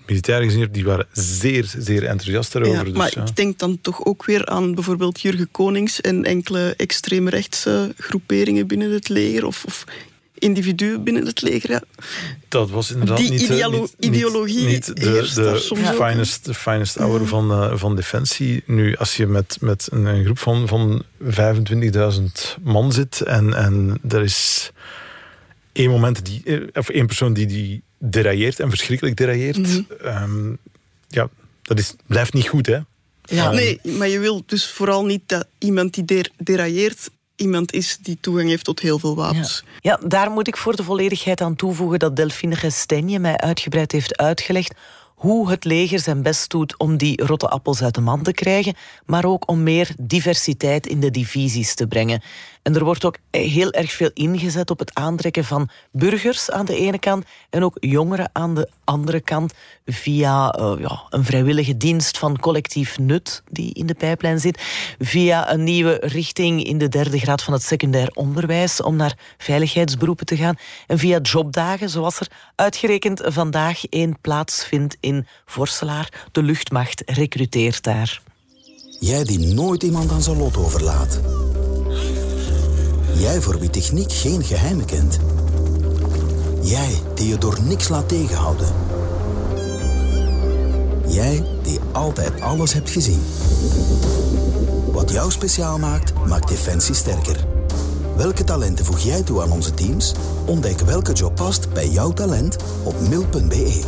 militair 0.06 0.42
gezien 0.42 0.60
heeft, 0.60 0.74
die 0.74 0.86
waren 0.86 1.08
zeer, 1.12 1.74
zeer 1.78 2.04
enthousiast 2.04 2.52
daarover. 2.52 2.78
Ja, 2.78 2.84
dus, 2.84 2.94
maar 2.94 3.28
ik 3.28 3.36
denk 3.36 3.60
dan 3.60 3.80
toch 3.86 4.06
ook 4.06 4.26
weer 4.26 4.46
aan 4.46 4.76
bijvoorbeeld 4.76 5.22
Jurgen 5.22 5.52
Konings 5.52 6.02
en 6.02 6.24
enkele 6.24 6.74
extreemrechtse 6.78 7.94
groeperingen 7.98 8.68
binnen 8.68 8.92
het 8.92 9.10
leger 9.10 9.46
of, 9.46 9.64
of 9.66 9.84
individuen 10.34 11.04
binnen 11.04 11.26
het 11.26 11.42
leger. 11.42 11.72
Ja. 11.72 11.82
Dat 12.48 12.70
was 12.70 12.92
inderdaad 12.92 13.18
Die 13.18 13.32
niet, 13.32 13.42
idealo 13.42 13.80
niet, 13.80 13.96
ideologie 14.00 14.66
niet, 14.66 14.88
niet 14.88 14.96
de, 14.96 15.32
de 15.36 15.94
finest, 15.96 16.46
de 16.46 16.54
finest 16.54 16.96
hour 16.96 17.20
mm. 17.20 17.28
van, 17.28 17.52
uh, 17.52 17.78
van 17.78 17.96
Defensie. 17.96 18.64
Nu, 18.66 18.96
als 18.96 19.18
je 19.18 19.28
met, 19.28 19.58
met 19.60 19.88
een, 19.92 20.06
een 20.06 20.24
groep 20.24 20.40
van, 20.40 20.68
van 20.68 21.04
25.000 21.24 22.64
man 22.64 22.92
zit 22.92 23.22
en, 23.22 23.54
en 23.54 24.00
er 24.10 24.24
is 24.24 24.72
één, 25.72 25.90
moment 25.90 26.26
die, 26.26 26.70
of 26.74 26.90
één 26.90 27.06
persoon 27.06 27.34
die, 27.34 27.46
die 27.46 27.84
derailleert 27.98 28.60
en 28.60 28.70
verschrikkelijk 28.70 29.18
derailleert, 29.18 29.58
mm 29.58 29.86
-hmm. 30.00 30.24
um, 30.24 30.58
ja, 31.08 31.30
dat 31.62 31.80
is, 31.80 31.96
blijft 32.08 32.34
niet 32.34 32.48
goed, 32.48 32.66
hè? 32.66 32.80
Ja. 33.26 33.52
Nee, 33.52 33.80
maar 33.84 34.08
je 34.08 34.20
wil 34.20 34.44
dus 34.46 34.68
vooral 34.68 35.06
niet 35.06 35.22
dat 35.26 35.48
iemand 35.58 35.94
die 35.94 36.06
der, 36.06 36.30
derailleert 36.38 37.10
iemand 37.36 37.74
is 37.74 37.98
die 38.02 38.18
toegang 38.22 38.50
heeft 38.50 38.64
tot 38.64 38.80
heel 38.80 39.00
veel 39.00 39.16
wapens. 39.16 39.64
Ja. 39.82 39.98
ja, 40.02 40.08
daar 40.08 40.32
moet 40.32 40.48
ik 40.48 40.58
voor 40.58 40.76
de 40.76 40.84
volledigheid 40.84 41.42
aan 41.42 41.56
toevoegen 41.56 42.00
dat 42.00 42.16
Delphine 42.16 42.56
Gestenje 42.56 43.20
mij 43.20 43.38
uitgebreid 43.38 43.92
heeft 43.92 44.18
uitgelegd 44.18 44.74
hoe 45.16 45.50
het 45.50 45.64
leger 45.64 46.00
zijn 46.00 46.22
best 46.22 46.50
doet 46.50 46.80
om 46.80 46.98
die 46.98 47.26
rotte 47.26 47.50
appels 47.50 47.82
uit 47.84 47.94
de 47.94 48.02
man 48.02 48.24
te 48.24 48.32
krijgen, 48.32 48.74
maar 49.06 49.26
ook 49.26 49.50
om 49.50 49.64
meer 49.64 49.90
diversiteit 50.00 50.88
in 50.88 51.00
de 51.00 51.12
divisies 51.12 51.76
te 51.76 51.88
brengen. 51.88 52.22
En 52.66 52.76
er 52.76 52.84
wordt 52.84 53.06
ook 53.06 53.18
heel 53.32 53.72
erg 53.72 53.92
veel 53.92 54.10
ingezet 54.14 54.70
op 54.70 54.80
het 54.80 54.94
aantrekken 54.94 55.44
van 55.44 55.70
burgers 55.92 56.52
aan 56.52 56.66
de 56.66 56.78
ene 56.78 57.00
kant 57.00 57.26
en 57.50 57.64
ook 57.64 57.78
jongeren 57.80 58.30
aan 58.34 58.56
de 58.56 58.70
andere 58.84 59.22
kant 59.22 59.54
via 59.86 60.60
uh, 60.60 60.74
ja, 60.80 61.04
een 61.10 61.26
vrijwillige 61.26 61.78
dienst 61.78 62.18
van 62.18 62.40
collectief 62.40 62.98
nut 62.98 63.44
die 63.52 63.74
in 63.74 63.86
de 63.86 63.94
pijplijn 63.94 64.40
zit, 64.40 64.62
via 65.00 65.52
een 65.52 65.64
nieuwe 65.64 65.98
richting 66.02 66.64
in 66.64 66.78
de 66.78 66.90
derde 66.90 67.20
graad 67.20 67.44
van 67.44 67.54
het 67.54 67.64
secundair 67.64 68.12
onderwijs 68.14 68.82
om 68.82 68.96
naar 68.96 69.18
veiligheidsberoepen 69.38 70.26
te 70.26 70.38
gaan 70.38 70.56
en 70.88 70.98
via 70.98 71.20
jobdagen 71.20 71.90
zoals 71.90 72.20
er 72.20 72.28
uitgerekend 72.56 73.22
vandaag 73.26 73.86
één 73.86 74.18
plaatsvindt 74.22 74.98
in 75.00 75.28
Vorselaar. 75.46 76.28
De 76.32 76.44
luchtmacht 76.44 77.04
recruteert 77.06 77.84
daar. 77.84 78.22
Jij 79.00 79.24
die 79.24 79.54
nooit 79.54 79.84
iemand 79.84 80.12
aan 80.12 80.22
zijn 80.22 80.38
lot 80.38 80.58
overlaat. 80.58 81.20
Jij 83.26 83.42
voor 83.42 83.60
wie 83.60 83.70
techniek 83.70 84.12
geen 84.12 84.44
geheimen 84.44 84.86
kent. 84.86 85.20
Jij 86.62 87.00
die 87.16 87.28
je 87.28 87.38
door 87.38 87.58
niks 87.64 87.88
laat 87.88 88.10
tegenhouden. 88.10 88.68
Jij 91.08 91.44
die 91.64 91.80
altijd 91.92 92.42
alles 92.42 92.74
hebt 92.74 92.90
gezien. 92.90 93.22
Wat 94.92 95.12
jou 95.12 95.32
speciaal 95.32 95.78
maakt, 95.80 96.14
maakt 96.28 96.48
Defensie 96.48 96.96
sterker. 96.96 97.46
Welke 98.16 98.44
talenten 98.44 98.86
voeg 98.86 99.00
jij 99.00 99.24
toe 99.24 99.42
aan 99.42 99.52
onze 99.52 99.74
teams? 99.74 100.14
Ontdek 100.46 100.80
welke 100.80 101.14
job 101.14 101.36
past 101.36 101.74
bij 101.74 101.90
jouw 101.90 102.14
talent 102.14 102.56
op 102.84 103.00
mil.be. 103.00 103.84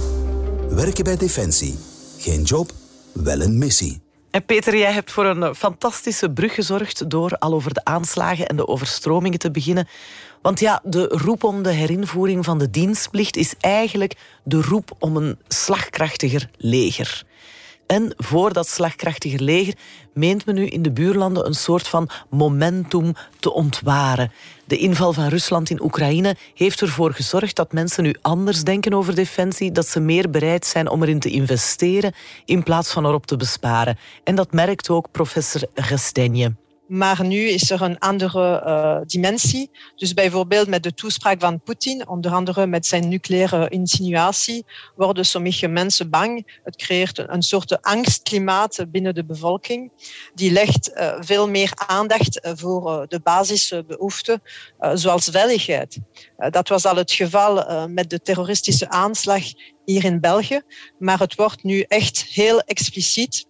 Werken 0.69 1.03
bij 1.03 1.17
Defensie. 1.17 1.77
Geen 2.17 2.41
job, 2.41 2.71
wel 3.11 3.41
een 3.41 3.57
missie. 3.57 4.06
En 4.31 4.45
Peter, 4.45 4.77
jij 4.77 4.91
hebt 4.91 5.11
voor 5.11 5.25
een 5.25 5.55
fantastische 5.55 6.31
brug 6.31 6.53
gezorgd 6.53 7.09
door 7.09 7.37
al 7.37 7.53
over 7.53 7.73
de 7.73 7.83
aanslagen 7.83 8.47
en 8.47 8.55
de 8.55 8.67
overstromingen 8.67 9.39
te 9.39 9.51
beginnen. 9.51 9.87
Want 10.41 10.59
ja, 10.59 10.81
de 10.83 11.03
roep 11.03 11.43
om 11.43 11.63
de 11.63 11.71
herinvoering 11.71 12.45
van 12.45 12.57
de 12.57 12.69
dienstplicht 12.69 13.35
is 13.35 13.53
eigenlijk 13.59 14.15
de 14.43 14.61
roep 14.61 14.91
om 14.99 15.17
een 15.17 15.37
slagkrachtiger 15.47 16.49
leger. 16.57 17.25
En 17.87 18.13
voor 18.17 18.53
dat 18.53 18.67
slagkrachtiger 18.67 19.41
leger 19.41 19.73
meent 20.13 20.45
men 20.45 20.55
nu 20.55 20.65
in 20.65 20.81
de 20.81 20.91
buurlanden 20.91 21.45
een 21.45 21.53
soort 21.53 21.87
van 21.87 22.09
momentum 22.29 23.13
te 23.39 23.53
ontwaren. 23.53 24.31
De 24.65 24.77
inval 24.77 25.13
van 25.13 25.27
Rusland 25.27 25.69
in 25.69 25.83
Oekraïne 25.83 26.35
heeft 26.53 26.81
ervoor 26.81 27.13
gezorgd 27.13 27.55
dat 27.55 27.73
mensen 27.73 28.03
nu 28.03 28.15
anders 28.21 28.63
denken 28.63 28.93
over 28.93 29.15
defensie, 29.15 29.71
dat 29.71 29.87
ze 29.87 29.99
meer 29.99 30.29
bereid 30.29 30.65
zijn 30.65 30.89
om 30.89 31.03
erin 31.03 31.19
te 31.19 31.29
investeren 31.29 32.13
in 32.45 32.63
plaats 32.63 32.91
van 32.91 33.05
erop 33.05 33.25
te 33.25 33.37
besparen. 33.37 33.97
En 34.23 34.35
dat 34.35 34.51
merkt 34.51 34.89
ook 34.89 35.11
professor 35.11 35.61
Gestenje. 35.75 36.53
Maar 36.87 37.25
nu 37.25 37.37
is 37.37 37.71
er 37.71 37.81
een 37.81 37.99
andere 37.99 38.63
uh, 38.65 38.97
dimensie. 39.05 39.71
Dus 39.95 40.13
bijvoorbeeld 40.13 40.67
met 40.67 40.83
de 40.83 40.93
toespraak 40.93 41.39
van 41.39 41.61
Poetin, 41.61 42.07
onder 42.07 42.31
andere 42.31 42.67
met 42.67 42.85
zijn 42.85 43.07
nucleaire 43.07 43.69
insinuatie, 43.69 44.65
worden 44.95 45.25
sommige 45.25 45.67
mensen 45.67 46.09
bang. 46.09 46.59
Het 46.63 46.75
creëert 46.75 47.17
een, 47.17 47.41
soort 47.41 47.81
angstklimaat 47.81 48.85
binnen 48.87 49.15
de 49.15 49.25
bevolking. 49.25 49.91
Die 50.33 50.51
legt 50.51 50.91
uh, 50.93 51.15
veel 51.19 51.49
meer 51.49 51.71
aandacht 51.75 52.39
voor 52.53 52.91
uh, 52.91 53.07
de 53.07 53.19
basisbehoeften, 53.19 54.41
zoals 54.93 55.29
veiligheid. 55.29 55.97
dat 56.49 56.67
was 56.67 56.85
al 56.85 56.95
het 56.95 57.11
geval 57.11 57.87
met 57.87 58.09
de 58.09 58.21
terroristische 58.21 58.89
aanslag 58.89 59.43
hier 59.85 60.03
in 60.03 60.19
België. 60.19 60.61
Maar 60.99 61.19
het 61.19 61.35
wordt 61.35 61.63
nu 61.63 61.81
echt 61.81 62.23
heel 62.23 62.59
expliciet 62.59 63.45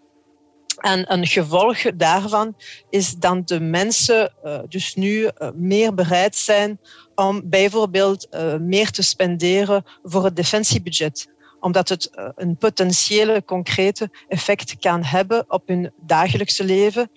en 0.77 1.13
een 1.13 1.27
gevolg 1.27 1.81
daarvan 1.95 2.55
is 2.89 3.15
dat 3.15 3.47
de 3.47 3.59
mensen 3.59 4.33
uh, 4.45 4.59
dus 4.69 4.95
nu 4.95 5.21
uh, 5.23 5.49
meer 5.53 5.93
bereid 5.93 6.35
zijn 6.35 6.79
om 7.15 7.41
bijvoorbeeld 7.49 8.27
uh, 8.31 8.55
meer 8.55 8.91
te 8.91 9.01
spenderen 9.01 9.83
voor 10.03 10.23
het 10.23 10.35
defensiebudget 10.35 11.35
omdat 11.59 11.89
het 11.89 12.09
een 12.35 12.57
potentiële 12.57 13.43
concrete 13.45 14.09
effect 14.27 14.79
kan 14.79 15.03
hebben 15.03 15.45
op 15.47 15.67
hun 15.67 15.91
dagelijkse 16.01 16.63
leven. 16.63 17.09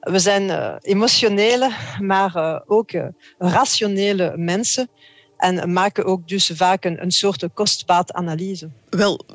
We 0.00 0.18
zijn 0.18 0.78
emotionele, 0.78 1.70
maar 2.00 2.62
ook 2.66 2.90
rationele 3.38 4.36
mensen 4.36 4.88
en 5.36 5.72
maken 5.72 6.04
ook 6.04 6.28
dus 6.28 6.50
vaak 6.54 6.84
een, 6.84 7.02
een 7.02 7.10
soort 7.10 7.48
kostbaatanalyse. 7.54 8.70
Wel, 8.88 9.26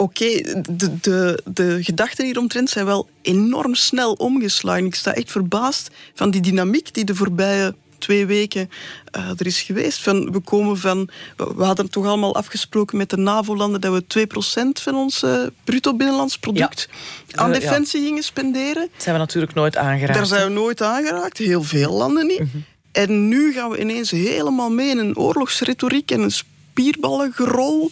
oké, 0.00 0.24
okay, 0.24 0.62
de, 0.70 1.00
de, 1.00 1.42
de 1.44 1.78
gedachten 1.84 2.24
hieromtrent 2.24 2.70
zijn 2.70 2.86
wel 2.86 3.08
enorm 3.22 3.74
snel 3.74 4.12
omgeslagen. 4.12 4.84
Ik 4.84 4.94
sta 4.94 5.14
echt 5.14 5.30
verbaasd 5.30 5.90
van 6.14 6.30
die 6.30 6.40
dynamiek 6.40 6.94
die 6.94 7.04
de 7.04 7.14
voorbije 7.14 7.74
twee 7.98 8.26
weken 8.26 8.70
uh, 9.16 9.28
er 9.36 9.46
is 9.46 9.60
geweest. 9.60 10.02
Van, 10.02 10.32
we, 10.32 10.40
komen 10.40 10.78
van, 10.78 11.08
we 11.36 11.64
hadden 11.64 11.90
toch 11.90 12.06
allemaal 12.06 12.34
afgesproken 12.34 12.96
met 12.96 13.10
de 13.10 13.16
NAVO-landen 13.16 13.80
dat 13.80 14.04
we 14.14 14.26
2% 14.28 14.82
van 14.82 14.94
ons 14.94 15.22
uh, 15.22 15.46
bruto 15.64 15.96
binnenlands 15.96 16.38
product 16.38 16.88
aan 17.34 17.52
defensie 17.52 18.02
gingen 18.02 18.22
spenderen. 18.22 18.88
Dat 18.92 19.02
zijn 19.02 19.14
we 19.14 19.20
natuurlijk 19.20 19.54
nooit 19.54 19.76
aangeraakt. 19.76 20.14
Daar 20.14 20.26
zijn 20.26 20.46
we 20.46 20.52
nooit 20.52 20.82
aangeraakt, 20.82 21.38
heel 21.38 21.62
veel 21.62 21.92
landen 21.92 22.26
niet. 22.26 22.38
Mhm. 22.38 22.58
En 22.92 23.28
nu 23.28 23.52
gaan 23.52 23.70
we 23.70 23.80
ineens 23.80 24.10
helemaal 24.10 24.70
mee 24.70 24.90
in 24.90 24.98
een 24.98 25.16
oorlogsretoriek 25.16 26.10
en 26.10 26.20
een 26.20 26.32
spierballengerol. 26.32 27.90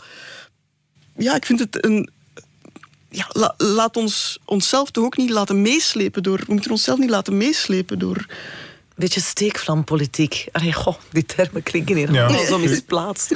Ja, 1.18 1.34
ik 1.34 1.46
vind 1.46 1.58
het 1.58 1.84
een, 1.84 2.10
ja, 3.08 3.54
laat 3.56 3.96
ons 3.96 4.38
onszelf 4.44 4.90
toch 4.90 5.04
ook 5.04 5.16
niet 5.16 5.30
laten 5.30 5.62
meeslepen 5.62 6.22
door. 6.22 6.38
We 6.38 6.52
moeten 6.52 6.70
onszelf 6.70 6.98
niet 6.98 7.10
laten 7.10 7.36
meeslepen 7.36 7.98
door. 7.98 8.26
Beetje 8.98 9.20
steekvlampolitiek. 9.20 10.46
Allee, 10.52 10.72
goh, 10.72 10.94
die 11.10 11.24
termen 11.24 11.62
klinken 11.62 11.96
hier 11.96 12.12
ja. 12.12 12.46
zo 12.46 12.58
misplaatst. 12.58 13.30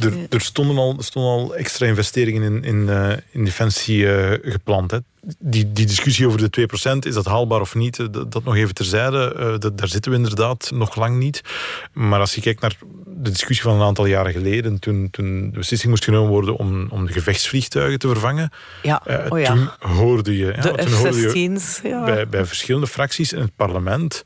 Er, 0.00 0.12
er 0.30 0.40
stonden, 0.40 0.76
al, 0.76 0.96
stonden 0.98 1.32
al 1.32 1.56
extra 1.56 1.86
investeringen 1.86 2.42
in, 2.42 2.64
in, 2.64 2.86
uh, 2.88 3.12
in 3.30 3.44
defensie 3.44 3.98
uh, 3.98 4.32
gepland. 4.42 4.90
Hè. 4.90 4.98
Die, 5.38 5.72
die 5.72 5.86
discussie 5.86 6.26
over 6.26 6.50
de 6.50 6.68
2%, 6.94 6.98
is 6.98 7.14
dat 7.14 7.24
haalbaar 7.24 7.60
of 7.60 7.74
niet? 7.74 7.96
Dat, 7.96 8.32
dat 8.32 8.44
nog 8.44 8.56
even 8.56 8.74
terzijde. 8.74 9.34
Uh, 9.38 9.58
dat, 9.58 9.78
daar 9.78 9.88
zitten 9.88 10.10
we 10.10 10.16
inderdaad 10.16 10.70
nog 10.74 10.96
lang 10.96 11.18
niet. 11.18 11.40
Maar 11.92 12.20
als 12.20 12.34
je 12.34 12.40
kijkt 12.40 12.60
naar 12.60 12.76
de 13.06 13.30
discussie 13.30 13.64
van 13.64 13.74
een 13.74 13.86
aantal 13.86 14.06
jaren 14.06 14.32
geleden, 14.32 14.78
toen, 14.78 15.08
toen 15.10 15.50
de 15.50 15.58
beslissing 15.58 15.90
moest 15.90 16.04
genomen 16.04 16.30
worden 16.30 16.56
om, 16.56 16.86
om 16.90 17.06
de 17.06 17.12
gevechtsvliegtuigen 17.12 17.98
te 17.98 18.08
vervangen, 18.08 18.50
ja. 18.82 19.02
Oh 19.28 19.38
ja. 19.38 19.52
toen 19.52 19.68
hoorde 19.78 20.36
je, 20.36 20.46
ja, 20.46 20.60
de 20.60 20.72
toen 20.74 20.92
hoorde 20.92 21.38
je 21.40 22.02
bij, 22.04 22.28
bij 22.28 22.46
verschillende 22.46 22.86
fracties 22.86 23.32
in 23.32 23.40
het 23.40 23.56
parlement 23.56 24.24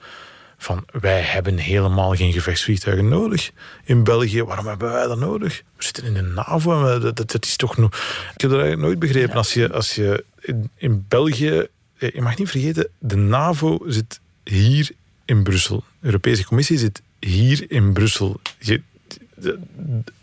van 0.63 0.85
wij 1.01 1.21
hebben 1.21 1.57
helemaal 1.57 2.15
geen 2.15 2.33
gevechtsvliegtuigen 2.33 3.09
nodig 3.09 3.51
in 3.85 4.05
België. 4.05 4.43
Waarom 4.43 4.67
hebben 4.67 4.93
wij 4.93 5.07
dat 5.07 5.19
nodig? 5.19 5.63
We 5.77 5.85
zitten 5.85 6.05
in 6.05 6.15
de 6.15 6.23
NAVO. 6.23 6.99
Dat, 7.01 7.17
dat, 7.17 7.31
dat 7.31 7.45
is 7.45 7.57
toch 7.57 7.77
nog... 7.77 7.91
Ik 8.35 8.41
heb 8.41 8.51
dat 8.51 8.61
eigenlijk 8.61 8.81
nooit 8.81 8.99
begrepen. 8.99 9.37
Als 9.37 9.55
je, 9.55 9.73
als 9.73 9.95
je 9.95 10.25
in, 10.41 10.71
in 10.77 11.05
België... 11.09 11.67
Eh, 11.99 12.11
je 12.11 12.23
mag 12.23 12.39
niet 12.39 12.51
vergeten, 12.51 12.89
de 12.99 13.17
NAVO 13.17 13.79
zit 13.87 14.21
hier 14.45 14.91
in 15.25 15.43
Brussel. 15.43 15.85
De 16.01 16.07
Europese 16.07 16.45
Commissie 16.45 16.79
zit 16.79 17.03
hier 17.19 17.71
in 17.71 17.93
Brussel. 17.93 18.41
Je, 18.59 18.83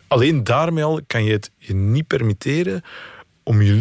alleen 0.08 0.44
daarmee 0.44 0.84
al 0.84 1.02
kan 1.08 1.24
je 1.24 1.32
het 1.32 1.52
je 1.58 1.74
niet 1.74 2.08
permitteren 2.08 2.84
om 3.44 3.62
je 3.62 3.74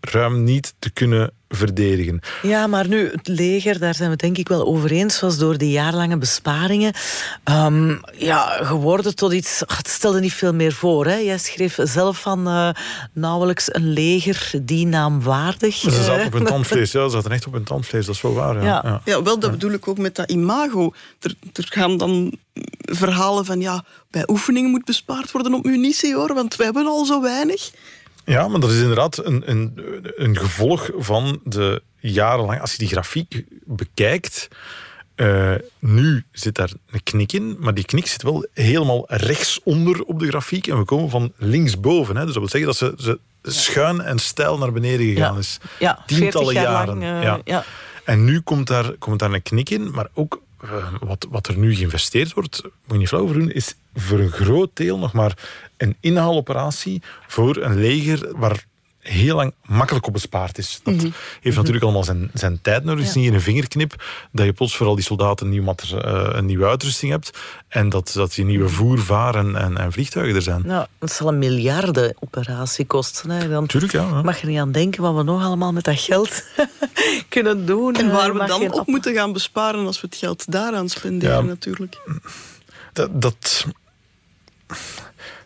luchtruim 0.00 0.44
niet 0.44 0.74
te 0.78 0.90
kunnen 0.90 1.32
verdedigen. 1.48 2.20
Ja, 2.42 2.66
maar 2.66 2.88
nu, 2.88 3.10
het 3.10 3.28
leger, 3.28 3.78
daar 3.78 3.94
zijn 3.94 4.10
we 4.10 4.16
denk 4.16 4.38
ik 4.38 4.48
wel 4.48 4.66
over 4.66 4.90
eens, 4.90 5.20
was 5.20 5.38
door 5.38 5.58
die 5.58 5.70
jaarlange 5.70 6.18
besparingen 6.18 6.92
ehm, 7.44 7.96
ja, 8.12 8.64
geworden 8.64 9.14
tot 9.14 9.32
iets... 9.32 9.62
Het 9.66 9.88
stelde 9.88 10.20
niet 10.20 10.32
veel 10.32 10.54
meer 10.54 10.72
voor. 10.72 11.06
Hè? 11.06 11.14
Jij 11.14 11.38
schreef 11.38 11.78
zelf 11.82 12.20
van 12.20 12.48
uh, 12.48 12.70
nauwelijks 13.12 13.74
een 13.74 13.92
leger 13.92 14.50
die 14.62 14.86
naamwaardig... 14.86 15.74
Ze 15.74 15.90
zaten 15.90 16.26
op 16.26 16.32
hun 16.32 16.44
tandvlees, 16.44 16.92
ja, 16.92 17.04
ze 17.04 17.10
zaten 17.10 17.30
echt 17.30 17.46
op 17.46 17.52
hun 17.52 17.64
tandvlees, 17.64 18.06
dat 18.06 18.14
is 18.14 18.22
wel 18.22 18.34
waar. 18.34 18.54
Ja, 18.54 18.82
ja. 18.84 19.00
ja. 19.04 19.22
wel, 19.22 19.38
dat 19.38 19.50
bedoel 19.50 19.72
ik 19.72 19.88
ook 19.88 19.98
met 19.98 20.14
dat 20.14 20.30
imago. 20.30 20.92
Er, 21.20 21.34
er 21.52 21.66
gaan 21.70 21.96
dan 21.96 22.38
verhalen 22.78 23.44
van, 23.44 23.60
ja, 23.60 23.84
bij 24.10 24.24
oefeningen 24.26 24.70
moet 24.70 24.84
bespaard 24.84 25.30
worden 25.32 25.54
op 25.54 25.64
munitie, 25.64 26.14
hoor, 26.14 26.34
want 26.34 26.56
we 26.56 26.64
hebben 26.64 26.86
al 26.86 27.04
zo 27.04 27.22
weinig. 27.22 27.70
Ja, 28.28 28.48
maar 28.48 28.60
dat 28.60 28.70
is 28.70 28.80
inderdaad 28.80 29.24
een, 29.24 29.50
een, 29.50 29.72
een 30.16 30.36
gevolg 30.36 30.90
van 30.96 31.40
de 31.44 31.82
jarenlang... 31.96 32.60
Als 32.60 32.72
je 32.72 32.78
die 32.78 32.88
grafiek 32.88 33.44
bekijkt... 33.64 34.48
Uh, 35.16 35.54
nu 35.78 36.24
zit 36.32 36.54
daar 36.54 36.70
een 36.90 37.02
knik 37.02 37.32
in, 37.32 37.56
maar 37.58 37.74
die 37.74 37.84
knik 37.84 38.06
zit 38.06 38.22
wel 38.22 38.46
helemaal 38.52 39.04
rechtsonder 39.06 40.02
op 40.02 40.18
de 40.18 40.28
grafiek. 40.28 40.66
En 40.66 40.78
we 40.78 40.84
komen 40.84 41.10
van 41.10 41.32
linksboven. 41.36 42.16
Hè. 42.16 42.24
Dus 42.24 42.34
dat 42.34 42.42
wil 42.42 42.60
zeggen 42.60 42.94
dat 42.96 42.98
ze, 42.98 43.18
ze 43.42 43.50
schuin 43.50 44.00
en 44.00 44.18
stijl 44.18 44.58
naar 44.58 44.72
beneden 44.72 45.06
gegaan 45.06 45.38
is. 45.38 45.58
Ja, 45.78 46.02
Tientallen 46.06 46.54
jaar 46.54 46.62
jaren. 46.62 46.98
Lang, 46.98 47.24
uh, 47.24 47.38
ja. 47.44 47.64
En 48.04 48.24
nu 48.24 48.40
komt 48.40 48.66
daar, 48.66 48.92
komt 48.92 49.18
daar 49.18 49.32
een 49.32 49.42
knik 49.42 49.70
in, 49.70 49.90
maar 49.90 50.06
ook 50.14 50.42
uh, 50.64 50.70
wat, 51.00 51.26
wat 51.30 51.46
er 51.46 51.56
nu 51.56 51.74
geïnvesteerd 51.74 52.32
wordt, 52.32 52.62
moet 52.62 52.72
je 52.86 52.98
niet 52.98 53.08
flauw 53.08 53.22
over 53.22 53.38
doen, 53.38 53.50
is 53.50 53.74
voor 53.94 54.18
een 54.18 54.30
groot 54.30 54.70
deel 54.74 54.98
nog 54.98 55.12
maar 55.12 55.34
een 55.78 55.96
inhaaloperatie 56.00 57.02
voor 57.26 57.56
een 57.56 57.80
leger 57.80 58.32
waar 58.36 58.66
heel 59.08 59.36
lang 59.36 59.54
makkelijk 59.64 60.06
op 60.06 60.12
bespaard 60.12 60.58
is. 60.58 60.80
Dat 60.82 60.94
mhm. 60.94 61.08
heeft 61.40 61.56
natuurlijk 61.56 61.84
allemaal 61.84 62.04
zijn, 62.04 62.30
zijn 62.34 62.60
tijd 62.62 62.84
nodig. 62.84 62.98
Het 62.98 63.08
is 63.08 63.14
niet 63.14 63.26
in 63.26 63.34
een 63.34 63.40
vingerknip 63.40 64.04
dat 64.32 64.46
je 64.46 64.52
plots 64.52 64.76
voor 64.76 64.86
al 64.86 64.94
die 64.94 65.04
soldaten 65.04 65.46
een, 65.46 65.52
nieuw 65.52 65.74
uh, 65.94 66.28
een 66.32 66.46
nieuwe 66.46 66.66
uitrusting 66.66 67.12
hebt 67.12 67.38
en 67.68 67.88
dat, 67.88 68.12
dat 68.14 68.34
je 68.34 68.44
nieuwe 68.44 68.68
voer, 68.68 68.98
vaar 68.98 69.34
en, 69.34 69.56
en, 69.56 69.76
en 69.76 69.92
vliegtuigen 69.92 70.34
er 70.34 70.42
zijn. 70.42 70.62
Nou, 70.66 70.86
dat 70.98 71.12
zal 71.12 71.28
een 71.28 71.38
miljarden 71.38 72.16
operatie 72.20 72.86
kosten. 72.86 73.30
Hè. 73.30 73.48
Dan 73.48 73.66
Tuurlijk, 73.66 73.92
ja, 73.92 74.22
mag 74.22 74.40
je 74.40 74.46
niet 74.46 74.58
aan 74.58 74.72
denken 74.72 75.02
wat 75.02 75.14
we 75.14 75.22
nog 75.22 75.44
allemaal 75.44 75.72
met 75.72 75.84
dat 75.84 76.00
geld 76.00 76.44
kunnen 77.28 77.66
doen. 77.66 77.94
En 77.94 78.10
waar 78.10 78.32
we 78.32 78.46
dan 78.46 78.72
op 78.72 78.86
moeten 78.86 79.14
gaan 79.14 79.32
besparen 79.32 79.86
als 79.86 80.00
we 80.00 80.06
het 80.06 80.16
geld 80.16 80.52
daaraan 80.52 80.88
spenderen 80.88 81.46
natuurlijk. 81.46 81.98
Dat... 82.92 83.22
dat 83.22 83.66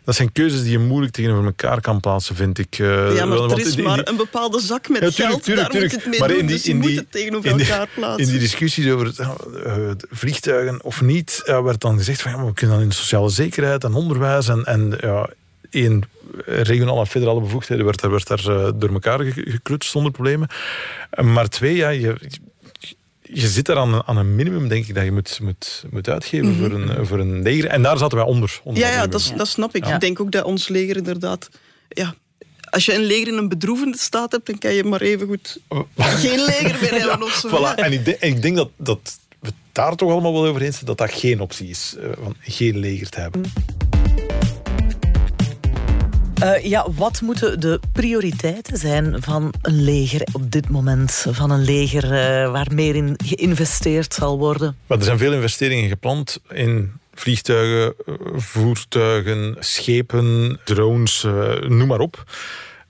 dat 0.03 0.15
zijn 0.15 0.31
keuzes 0.31 0.61
die 0.61 0.71
je 0.71 0.79
moeilijk 0.79 1.13
tegenover 1.13 1.45
elkaar 1.45 1.81
kan 1.81 1.99
plaatsen, 1.99 2.35
vind 2.35 2.59
ik. 2.59 2.79
Uh, 2.79 3.15
ja, 3.15 3.25
maar 3.25 3.37
er 3.37 3.59
is 3.59 3.75
maar 3.75 4.07
een 4.07 4.15
bepaalde 4.15 4.59
zak 4.59 4.89
met 4.89 5.01
ja, 5.01 5.09
tuurlijk, 5.09 5.29
geld, 5.29 5.43
tuurlijk, 5.43 5.71
daar 5.71 5.81
moet 5.81 5.91
je 5.91 5.97
het 5.97 6.05
mee 6.05 6.19
maar 6.19 6.27
doen, 6.27 6.37
in 6.37 6.45
die, 6.45 6.55
dus 6.55 6.65
je 6.65 6.75
moet 6.75 6.95
het 6.95 7.11
tegenover 7.11 7.49
elkaar 7.49 7.87
plaatsen. 7.95 8.25
In 8.25 8.31
die 8.31 8.39
discussies 8.39 8.91
over 8.91 9.11
uh, 9.65 9.91
vliegtuigen 10.09 10.83
of 10.83 11.01
niet, 11.01 11.41
werd 11.45 11.81
dan 11.81 11.97
gezegd 11.97 12.21
van 12.21 12.31
ja, 12.31 12.45
we 12.45 12.53
kunnen 12.53 12.75
dan 12.75 12.85
in 12.85 12.91
sociale 12.91 13.29
zekerheid 13.29 13.83
en 13.83 13.93
onderwijs 13.93 14.47
en, 14.47 14.63
en 14.63 14.97
ja, 15.01 15.29
één 15.69 16.03
regionale 16.45 16.99
en 16.99 17.07
federale 17.07 17.41
bevoegdheden 17.41 17.85
werd, 17.85 18.01
werd 18.01 18.27
daar 18.27 18.73
door 18.79 18.93
elkaar 18.93 19.19
geklutst 19.23 19.91
zonder 19.91 20.11
problemen. 20.11 20.47
Maar 21.21 21.47
twee, 21.49 21.75
ja, 21.75 21.89
je, 21.89 22.15
je 23.33 23.47
zit 23.47 23.67
er 23.67 23.77
aan, 23.77 24.03
aan 24.05 24.17
een 24.17 24.35
minimum, 24.35 24.67
denk 24.67 24.87
ik, 24.87 24.95
dat 24.95 25.03
je 25.03 25.11
moet, 25.11 25.39
moet, 25.41 25.83
moet 25.91 26.09
uitgeven 26.09 26.47
mm 26.47 26.53
-hmm. 26.53 26.69
voor, 26.69 26.79
een, 26.79 27.05
voor 27.05 27.19
een 27.19 27.41
leger. 27.41 27.65
En 27.65 27.81
daar 27.81 27.97
zaten 27.97 28.17
wij 28.17 28.27
onder. 28.27 28.59
onder 28.63 28.83
ja, 28.83 28.89
ja, 28.89 29.07
dat, 29.07 29.33
dat 29.37 29.47
snap 29.47 29.75
ik. 29.75 29.87
Ik 29.87 29.99
denk 29.99 30.19
ook 30.19 30.31
dat 30.31 30.43
ons 30.43 30.67
leger 30.67 30.97
inderdaad... 30.97 31.49
Ja, 31.89 32.15
als 32.69 32.85
je 32.85 32.93
een 32.93 33.03
leger 33.03 33.27
in 33.27 33.37
een 33.37 33.49
bedroevende 33.49 33.97
staat 33.97 34.31
hebt, 34.31 34.45
dan 34.45 34.57
kan 34.57 34.73
je 34.73 34.83
maar 34.83 35.01
even 35.01 35.27
goed 35.27 35.59
oh. 35.67 35.87
geen 35.95 36.45
leger 36.45 36.77
meer 36.81 36.91
hebben. 36.99 37.19
ja, 37.19 37.25
of 37.25 37.33
zo. 37.33 37.49
Voilà. 37.49 37.75
En 37.75 37.91
ik 37.91 38.05
denk, 38.05 38.19
ik 38.19 38.41
denk 38.41 38.55
dat, 38.55 38.69
dat 38.77 39.17
we 39.39 39.51
daar 39.71 39.95
toch 39.95 40.11
allemaal 40.11 40.33
wel 40.33 40.45
over 40.45 40.61
eens 40.61 40.73
zijn 40.73 40.85
dat 40.85 40.97
dat 40.97 41.11
geen 41.11 41.39
optie 41.39 41.69
is. 41.69 41.95
Uh, 41.99 42.09
van 42.23 42.35
geen 42.39 42.77
leger 42.77 43.09
te 43.09 43.19
hebben. 43.19 43.43
Uh, 46.43 46.63
ja, 46.63 46.91
wat 46.91 47.21
moeten 47.21 47.59
de 47.59 47.79
prioriteiten 47.91 48.77
zijn 48.77 49.21
van 49.21 49.53
een 49.61 49.81
leger 49.81 50.27
op 50.31 50.51
dit 50.51 50.69
moment? 50.69 51.25
Van 51.29 51.51
een 51.51 51.63
leger 51.63 52.03
uh, 52.03 52.51
waar 52.51 52.67
meer 52.73 52.95
in 52.95 53.19
geïnvesteerd 53.25 54.13
zal 54.13 54.37
worden? 54.37 54.77
Er 54.87 55.03
zijn 55.03 55.17
veel 55.17 55.33
investeringen 55.33 55.89
gepland 55.89 56.39
in 56.49 56.91
vliegtuigen, 57.13 57.93
eh, 58.05 58.13
voertuigen, 58.35 59.55
schepen, 59.59 60.59
drones, 60.63 61.23
noem 61.67 61.87
maar 61.87 61.99
op. 61.99 62.23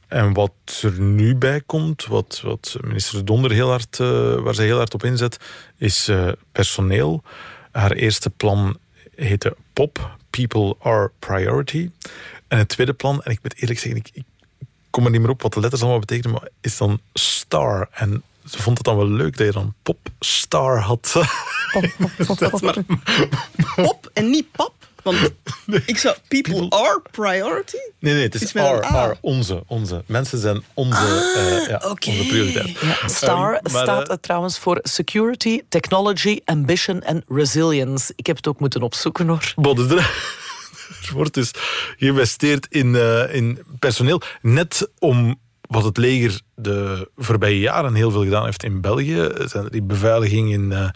En 0.07 0.33
wat 0.33 0.51
er 0.81 0.99
nu 0.99 1.35
bij 1.35 1.61
komt, 1.65 2.05
wat, 2.05 2.41
wat 2.43 2.77
minister 2.81 3.25
Donder 3.25 3.51
heel 3.51 3.69
hard, 3.69 3.97
waar 4.43 4.55
ze 4.55 4.61
heel 4.61 4.77
hard 4.77 4.93
op 4.93 5.03
inzet, 5.03 5.37
is 5.77 6.11
personeel. 6.51 7.23
Haar 7.71 7.91
eerste 7.91 8.29
plan 8.29 8.77
heette 9.15 9.55
POP, 9.73 10.17
People 10.29 10.75
Are 10.79 11.11
Priority. 11.19 11.89
En 12.53 12.59
het 12.59 12.69
tweede 12.69 12.93
plan, 12.93 13.23
en 13.23 13.31
ik 13.31 13.39
moet 13.41 13.55
eerlijk 13.55 13.79
zeggen, 13.79 13.99
ik, 13.99 14.09
ik 14.13 14.23
kom 14.89 15.05
er 15.05 15.11
niet 15.11 15.21
meer 15.21 15.29
op 15.29 15.41
wat 15.41 15.53
de 15.53 15.59
letters 15.59 15.81
allemaal 15.81 15.99
betekenen, 15.99 16.31
maar 16.31 16.49
is 16.61 16.77
dan 16.77 16.99
star. 17.13 17.89
En 17.91 18.23
ze 18.45 18.61
vond 18.61 18.77
het 18.77 18.85
dan 18.85 18.97
wel 18.97 19.07
leuk 19.07 19.37
dat 19.37 19.45
je 19.45 19.53
dan 19.53 19.73
popstar 19.83 20.79
had. 20.79 21.13
Pop, 21.71 21.85
pop 23.75 24.09
en 24.13 24.29
niet 24.29 24.51
pop? 24.51 24.73
Want 25.03 25.17
ik 25.85 25.97
zou 25.97 26.15
people, 26.27 26.69
are 26.69 27.01
priority? 27.11 27.77
Nee, 27.99 28.13
nee, 28.13 28.23
het 28.23 28.41
is 28.41 28.55
are, 28.55 29.17
onze, 29.21 29.63
onze. 29.67 30.03
Mensen 30.05 30.39
zijn 30.39 30.63
onze, 30.73 30.99
ah, 30.99 31.43
uh, 31.43 31.67
ja, 31.67 31.75
okay. 31.75 32.17
onze 32.17 32.27
prioriteit. 32.27 32.79
Ja, 32.79 33.07
STAR 33.07 33.53
um, 33.53 33.59
staat 33.69 34.09
uh, 34.09 34.15
trouwens 34.21 34.59
voor 34.59 34.79
Security, 34.81 35.61
Technology, 35.69 36.39
Ambition 36.45 37.01
en 37.01 37.23
Resilience. 37.27 38.13
Ik 38.15 38.25
heb 38.25 38.35
het 38.35 38.47
ook 38.47 38.59
moeten 38.59 38.81
opzoeken 38.81 39.27
hoor. 39.27 39.53
Bodden, 39.55 40.05
er 41.01 41.13
wordt 41.19 41.33
dus 41.33 41.51
geïnvesteerd 41.97 42.67
in, 42.69 42.87
uh, 42.87 43.35
in 43.35 43.59
personeel. 43.79 44.21
Net 44.41 44.89
om 44.99 45.39
wat 45.61 45.83
het 45.83 45.97
leger 45.97 46.41
de 46.55 47.09
voorbije 47.17 47.59
jaren 47.59 47.93
heel 47.93 48.11
veel 48.11 48.23
gedaan 48.23 48.45
heeft 48.45 48.63
in 48.63 48.81
België. 48.81 49.29
Die 49.69 49.83
beveiliging 49.83 50.51
in 50.51 50.71
uh, 50.71 50.89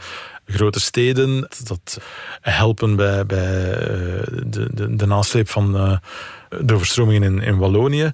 grote 0.46 0.80
steden. 0.80 1.48
Dat 1.64 2.00
helpen 2.42 2.96
bij, 2.96 3.26
bij 3.26 3.70
uh, 3.70 4.24
de, 4.46 4.70
de, 4.74 4.96
de, 4.96 5.06
nasleep 5.06 5.50
van 5.50 6.00
de 6.62 6.74
overstromingen 6.74 7.24
in, 7.24 7.40
in 7.40 7.58
Wallonië. 7.58 8.12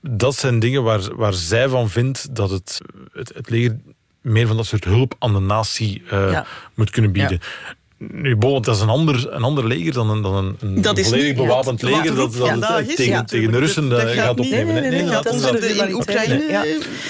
Dat 0.00 0.34
zijn 0.34 0.58
dingen 0.58 0.82
waar, 0.82 1.16
waar 1.16 1.34
zij 1.34 1.68
van 1.68 1.90
vindt 1.90 2.34
dat 2.34 2.50
het, 2.50 2.80
het, 3.12 3.32
het 3.34 3.50
leger 3.50 3.76
meer 4.20 4.46
van 4.46 4.56
dat 4.56 4.66
soort 4.66 4.84
hulp 4.84 5.14
aan 5.18 5.32
de 5.32 5.40
natie 5.40 6.02
ja. 6.10 6.46
moet 6.74 6.90
kunnen 6.90 7.12
bieden. 7.12 7.38
Ja. 7.40 7.74
Nu, 7.98 8.36
bon, 8.36 8.62
dat 8.62 8.74
is 8.76 8.80
een 8.82 8.88
ander, 8.88 9.32
een 9.32 9.42
ander 9.42 9.66
leger 9.66 9.92
dan 9.92 10.10
een, 10.10 10.22
dan 10.22 10.34
een, 10.34 10.56
een 10.60 10.82
Dat 10.82 10.98
is 10.98 11.08
volledig 11.08 11.26
niet- 11.26 11.36
bewapend 11.46 11.80
ja, 11.80 11.86
leger 11.88 12.02
de 12.14 12.16
dat, 12.60 12.80
is, 12.80 12.94
tegen, 12.94 13.12
ja, 13.12 13.24
tegen 13.24 13.52
de 13.52 13.58
Russen 13.58 13.88
dat 13.88 14.00
eh, 14.02 14.10
gaat 14.10 14.30
opnemen. 14.30 14.74
nee, 14.74 14.80
nee, 14.82 14.90
nee, 14.90 15.02
nee, 15.02 15.10
dat 15.10 15.24
dat 15.24 15.34
is 15.34 15.42
is 15.42 15.76
de- 15.76 15.86
in 15.88 15.94
Oekraïne 15.94 16.44
Ja. 16.48 16.60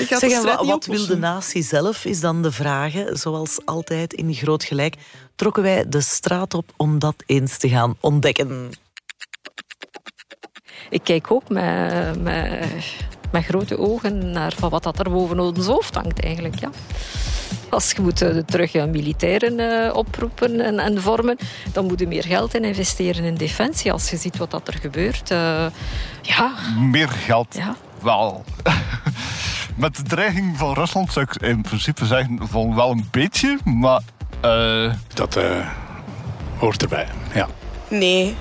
gaat 0.06 0.18
Zeg, 0.18 0.18
de 0.20 0.26
en 0.34 0.40
strijd 0.40 0.56
wat, 0.56 0.66
wat 0.66 0.86
wil 0.86 1.06
de 1.06 1.16
natie 1.16 1.62
zelf, 1.62 2.04
is 2.04 2.20
dan 2.20 2.42
de 2.42 2.52
vraag. 2.52 2.92
Zoals 3.12 3.58
altijd 3.64 4.12
in 4.12 4.34
Groot 4.34 4.64
Gelijk 4.64 4.94
trokken 5.36 5.62
wij 5.62 5.84
de 5.88 6.00
straat 6.00 6.54
op 6.54 6.72
om 6.76 6.98
dat 6.98 7.14
eens 7.26 7.56
te 7.58 7.68
gaan 7.68 7.96
ontdekken. 8.00 8.70
Ik 10.90 11.00
kijk 11.04 11.30
ook 11.30 11.48
met, 11.48 12.22
met, 12.22 12.64
met 13.32 13.44
grote 13.44 13.78
ogen 13.78 14.30
naar 14.30 14.52
van 14.58 14.70
wat 14.70 14.82
dat 14.82 14.98
er 14.98 15.10
boven 15.10 15.40
ons 15.40 15.66
hoofd 15.66 15.94
hangt 15.94 16.20
eigenlijk. 16.24 16.58
Ja. 16.60 16.70
Als 17.68 17.92
je 17.92 18.02
moet 18.02 18.22
eh, 18.22 18.36
terug 18.36 18.72
militairen 18.72 19.60
eh, 19.60 19.94
oproepen 19.96 20.60
en, 20.60 20.78
en 20.78 21.02
vormen, 21.02 21.36
dan 21.72 21.86
moet 21.86 21.98
je 22.00 22.06
meer 22.06 22.24
geld 22.24 22.54
in 22.54 22.64
investeren 22.64 23.24
in 23.24 23.34
defensie. 23.34 23.92
Als 23.92 24.10
je 24.10 24.16
ziet 24.16 24.36
wat 24.36 24.50
dat 24.50 24.68
er 24.68 24.74
gebeurt. 24.80 25.30
eh, 25.30 25.66
ja, 26.22 26.52
Meer 26.80 27.08
geld. 27.08 27.54
Ja. 27.56 27.76
Wel. 28.02 28.44
Met 29.76 29.96
de 29.96 30.02
dreiging 30.02 30.56
van 30.58 30.74
Rusland 30.74 31.12
zou 31.12 31.26
ik 31.30 31.42
in 31.42 31.60
principe 31.62 32.06
zeggen 32.06 32.38
van 32.42 32.74
wel 32.74 32.90
een 32.90 33.08
beetje, 33.10 33.58
maar... 33.64 34.00
Dat 35.14 35.36
eh, 35.36 35.68
hoort 36.58 36.82
erbij, 36.82 37.06
ja. 37.34 37.48
Nee, 37.88 38.34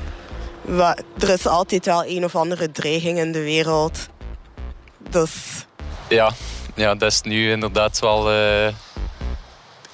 er 1.19 1.29
is 1.29 1.47
altijd 1.47 1.85
wel 1.85 2.05
een 2.05 2.23
of 2.23 2.35
andere 2.35 2.71
dreiging 2.71 3.17
in 3.19 3.31
de 3.31 3.41
wereld. 3.43 4.09
Dus 5.09 5.65
Ja, 6.09 6.31
ja, 6.75 6.95
dat 6.95 7.11
is 7.11 7.21
nu 7.21 7.51
inderdaad 7.51 7.99
wel... 7.99 8.31
eh, 8.31 8.73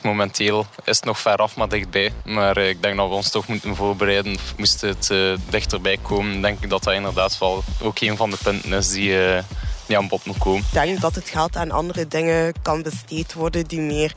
momenteel 0.03 0.65
is 0.83 0.95
het 0.95 1.05
nog 1.05 1.19
ver 1.19 1.35
af, 1.35 1.55
maar 1.55 1.69
dichtbij. 1.69 2.13
Maar 2.25 2.57
eh, 2.57 2.69
ik 2.69 2.81
denk 2.81 2.97
dat 2.97 3.07
we 3.09 3.13
ons 3.15 3.29
toch 3.29 3.47
moeten 3.47 3.75
voorbereiden. 3.75 4.37
Moest 4.57 4.81
het 4.81 5.09
eh, 5.09 5.33
dichterbij 5.49 5.97
komen, 6.01 6.41
denk 6.41 6.63
ik 6.63 6.69
dat 6.69 6.83
dat 6.83 6.93
inderdaad 6.93 7.37
wel 7.37 7.63
ook 7.81 7.99
een 7.99 8.17
van 8.17 8.29
de 8.29 8.37
punten 8.43 8.73
is 8.73 8.89
die, 8.89 9.25
eh, 9.25 9.43
die 9.85 9.97
aan 9.97 10.07
bod 10.07 10.25
moet 10.25 10.37
komen. 10.37 10.59
ik 10.61 10.71
denk 10.71 11.01
dat 11.01 11.15
het 11.15 11.29
geld 11.29 11.55
aan 11.55 11.71
andere 11.71 12.07
dingen 12.07 12.53
kan 12.61 12.81
besteed 12.81 13.33
worden 13.33 13.65
die 13.67 13.79
meer 13.79 14.13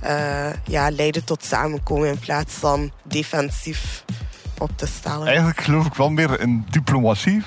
eh, 0.00 0.50
ja, 0.64 0.90
leiden 0.90 1.24
tot 1.24 1.44
samenkomen 1.44 2.08
in 2.08 2.18
plaats 2.18 2.54
van 2.54 2.92
defensief 3.02 4.04
op 4.58 4.70
te 4.76 4.86
stellen. 4.86 5.26
Eigenlijk 5.26 5.60
geloof 5.60 5.86
ik 5.86 5.94
wel 5.94 6.10
meer 6.10 6.40
in 6.40 6.66
diplomatie. 6.70 7.42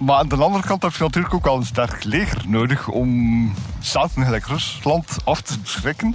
Maar 0.00 0.16
aan 0.16 0.28
de 0.28 0.36
andere 0.36 0.66
kant 0.66 0.82
heb 0.82 0.92
je 0.92 1.02
natuurlijk 1.02 1.34
ook 1.34 1.44
wel 1.44 1.56
een 1.56 1.66
sterk 1.66 2.04
leger 2.04 2.48
nodig 2.48 2.88
om 2.88 3.52
staten 3.80 4.24
gelijk 4.24 4.46
Rusland 4.46 5.16
af 5.24 5.40
te 5.40 5.54
schrikken. 5.62 6.14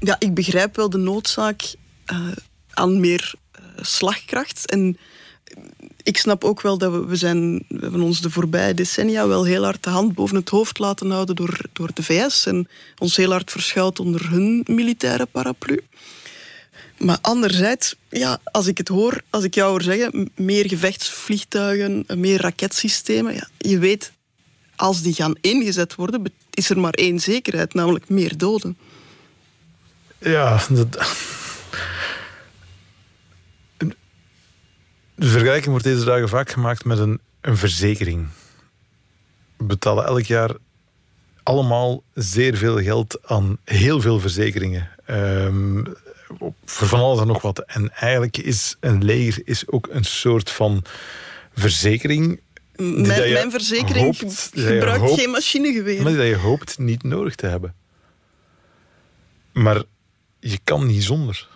Ja, 0.00 0.16
ik 0.18 0.34
begrijp 0.34 0.76
wel 0.76 0.90
de 0.90 0.98
noodzaak 0.98 1.74
eh, 2.04 2.18
aan 2.70 3.00
meer 3.00 3.34
eh, 3.50 3.62
slagkracht. 3.76 4.70
En 4.70 4.98
ik 6.02 6.18
snap 6.18 6.44
ook 6.44 6.60
wel 6.60 6.78
dat 6.78 6.92
we, 6.92 7.06
we 7.06 7.16
zijn, 7.16 7.64
we 7.68 8.02
ons 8.02 8.20
de 8.20 8.30
voorbije 8.30 8.74
decennia 8.74 9.26
wel 9.26 9.44
heel 9.44 9.64
hard 9.64 9.84
de 9.84 9.90
hand 9.90 10.14
boven 10.14 10.36
het 10.36 10.48
hoofd 10.48 10.78
laten 10.78 11.10
houden 11.10 11.36
door, 11.36 11.60
door 11.72 11.90
de 11.94 12.02
VS 12.02 12.46
en 12.46 12.68
ons 12.98 13.16
heel 13.16 13.30
hard 13.30 13.50
verschuild 13.50 14.00
onder 14.00 14.30
hun 14.30 14.64
militaire 14.66 15.26
paraplu. 15.26 15.80
Maar 16.98 17.18
anderzijds, 17.20 17.94
ja, 18.08 18.38
als 18.44 18.66
ik 18.66 18.78
het 18.78 18.88
hoor, 18.88 19.20
als 19.30 19.44
ik 19.44 19.54
jou 19.54 19.70
hoor 19.70 19.82
zeggen, 19.82 20.30
meer 20.36 20.68
gevechtsvliegtuigen, 20.68 22.04
meer 22.14 22.40
raketsystemen, 22.40 23.34
ja, 23.34 23.48
je 23.58 23.78
weet, 23.78 24.12
als 24.76 25.02
die 25.02 25.14
gaan 25.14 25.36
ingezet 25.40 25.94
worden, 25.94 26.32
is 26.50 26.70
er 26.70 26.78
maar 26.78 26.92
één 26.92 27.20
zekerheid, 27.20 27.74
namelijk 27.74 28.08
meer 28.08 28.36
doden. 28.36 28.78
Ja, 30.18 30.60
dat... 30.70 30.92
De 35.14 35.28
vergelijking 35.28 35.70
wordt 35.70 35.84
deze 35.84 36.04
dagen 36.04 36.28
vaak 36.28 36.50
gemaakt 36.50 36.84
met 36.84 36.98
een, 36.98 37.20
een 37.40 37.56
verzekering. 37.56 38.28
We 39.56 39.64
betalen 39.64 40.04
elk 40.04 40.22
jaar 40.22 40.56
allemaal 41.42 42.02
zeer 42.14 42.56
veel 42.56 42.82
geld 42.82 43.26
aan 43.26 43.58
heel 43.64 44.00
veel 44.00 44.20
verzekeringen. 44.20 44.90
Voor 45.06 45.98
van 46.64 47.00
alles 47.00 47.20
en 47.20 47.26
nog 47.26 47.42
wat. 47.42 47.58
En 47.58 47.92
eigenlijk 47.94 48.36
is 48.36 48.76
een 48.80 49.04
leger 49.04 49.42
is 49.44 49.68
ook 49.68 49.88
een 49.90 50.04
soort 50.04 50.50
van 50.50 50.84
verzekering. 51.54 52.40
Mijn, 52.76 53.32
mijn 53.32 53.50
verzekering 53.50 54.04
hoopt- 54.04 54.50
gebruikt 54.54 55.00
hoopt- 55.00 55.20
geen 55.20 55.30
machinegeweer. 55.30 56.02
Maar 56.02 56.16
dat 56.16 56.26
je 56.26 56.36
hoopt 56.36 56.78
niet 56.78 57.02
nodig 57.02 57.34
te 57.34 57.46
hebben. 57.46 57.74
Maar 59.52 59.82
je 60.40 60.58
kan 60.64 60.86
niet 60.86 61.04
zonder. 61.04 61.48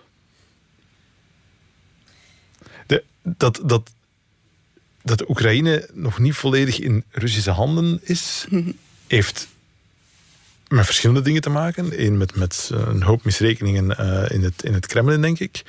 De, 2.87 3.05
dat, 3.23 3.61
dat, 3.64 3.91
dat 5.03 5.18
de 5.18 5.29
Oekraïne 5.31 5.89
nog 5.93 6.18
niet 6.18 6.35
volledig 6.35 6.79
in 6.79 7.05
Russische 7.11 7.51
handen 7.51 8.01
is, 8.03 8.47
heeft 9.07 9.49
met 10.73 10.85
verschillende 10.85 11.20
dingen 11.20 11.41
te 11.41 11.51
maken. 11.51 12.05
Eén, 12.05 12.16
met, 12.16 12.35
met 12.35 12.70
eh, 12.73 12.81
een 12.87 13.03
hoop 13.03 13.25
misrekeningen 13.25 13.99
eh, 13.99 14.37
in, 14.37 14.43
het, 14.43 14.64
in 14.64 14.75
het 14.75 14.87
Kremlin, 14.87 15.20
denk 15.20 15.39
ik. 15.39 15.62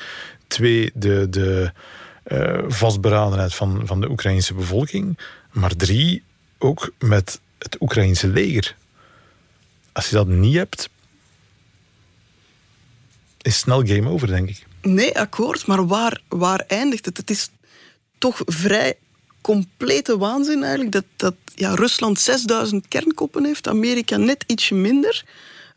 Twee, 0.47 0.91
de, 0.93 1.27
de 1.29 1.71
eh, 2.23 2.63
vastberadenheid 2.67 3.53
van, 3.53 3.81
van 3.85 4.01
de 4.01 4.09
Oekraïnse 4.09 4.53
bevolking. 4.53 5.19
Maar 5.51 5.75
drie, 5.75 6.23
ook 6.57 6.91
met 6.99 7.39
het 7.57 7.81
Oekraïnse 7.81 8.27
leger. 8.27 8.75
Als 9.91 10.09
je 10.09 10.15
dat 10.15 10.27
niet 10.27 10.55
hebt, 10.55 10.89
is 13.41 13.57
snel 13.57 13.85
game 13.85 14.09
over, 14.09 14.27
denk 14.27 14.49
ik. 14.49 14.65
Nee, 14.81 15.19
akkoord, 15.19 15.65
maar 15.65 15.87
waar, 15.87 16.21
waar 16.27 16.59
eindigt 16.67 17.05
het? 17.05 17.17
Het 17.17 17.29
is 17.29 17.49
toch 18.17 18.41
vrij 18.45 18.97
complete 19.43 20.17
waanzin 20.17 20.61
eigenlijk 20.61 20.91
dat, 20.91 21.05
dat 21.15 21.35
ja, 21.55 21.73
Rusland 21.75 22.19
6000 22.19 22.87
kernkoppen 22.87 23.45
heeft, 23.45 23.67
Amerika 23.67 24.17
net 24.17 24.43
ietsje 24.47 24.75
minder. 24.75 25.25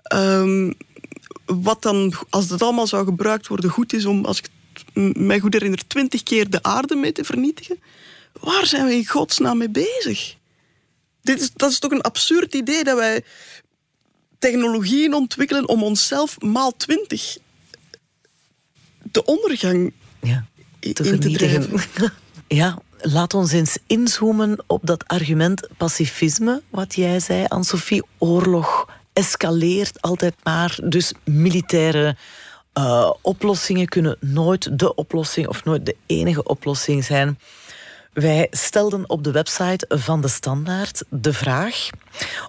Ehm, 0.02 0.72
wat 1.46 1.82
dan, 1.82 2.14
als 2.30 2.46
dat 2.48 2.62
allemaal 2.62 2.86
zou 2.86 3.04
gebruikt 3.04 3.46
worden, 3.46 3.70
goed 3.70 3.92
is 3.92 4.04
om, 4.04 4.24
als 4.24 4.38
ik 4.38 4.48
mij 5.16 5.38
goed 5.40 5.52
herinner, 5.52 5.86
twintig 5.86 6.22
keer 6.22 6.50
de 6.50 6.62
aarde 6.62 6.94
mee 6.96 7.12
te 7.12 7.24
vernietigen. 7.24 7.78
Waar 8.40 8.66
zijn 8.66 8.86
we 8.86 8.94
in 8.94 9.06
godsnaam 9.06 9.58
mee 9.58 9.70
bezig? 9.70 10.36
Dit 11.22 11.40
is, 11.40 11.50
dat 11.52 11.70
is 11.70 11.78
toch 11.78 11.90
een 11.90 12.00
absurd 12.00 12.54
idee 12.54 12.84
dat 12.84 12.96
wij 12.96 13.24
technologieën 14.38 15.14
ontwikkelen 15.14 15.68
om 15.68 15.82
onszelf 15.82 16.40
maal 16.40 16.76
twintig 16.76 17.36
de 19.12 19.24
ondergang 19.24 19.92
Ja, 20.22 20.46
te 20.80 20.88
in 20.88 20.94
te 20.94 21.04
vernietigen. 21.04 21.68
drijven. 21.68 22.12
Ja, 22.48 22.78
laat 23.00 23.34
ons 23.34 23.52
eens 23.52 23.78
inzoomen 23.86 24.64
op 24.66 24.80
dat 24.86 25.06
argument 25.06 25.68
pacifisme, 25.76 26.62
wat 26.70 26.94
jij 26.94 27.20
zei, 27.20 27.44
Anne-Sophie. 27.48 28.02
Oorlog 28.18 28.88
escaleert 29.12 30.02
altijd 30.02 30.34
maar, 30.42 30.78
dus 30.84 31.12
militaire 31.24 32.16
eh, 32.72 33.10
oplossingen 33.20 33.88
kunnen 33.88 34.16
nooit 34.20 34.78
de 34.78 34.94
oplossing 34.94 35.48
of 35.48 35.64
nooit 35.64 35.86
de 35.86 35.96
enige 36.06 36.42
oplossing 36.42 37.04
zijn. 37.04 37.38
Wij 38.12 38.46
stelden 38.50 39.10
op 39.10 39.24
de 39.24 39.30
website 39.30 39.84
van 39.88 40.20
de 40.20 40.28
Standaard 40.28 41.02
de 41.08 41.32
vraag, 41.32 41.90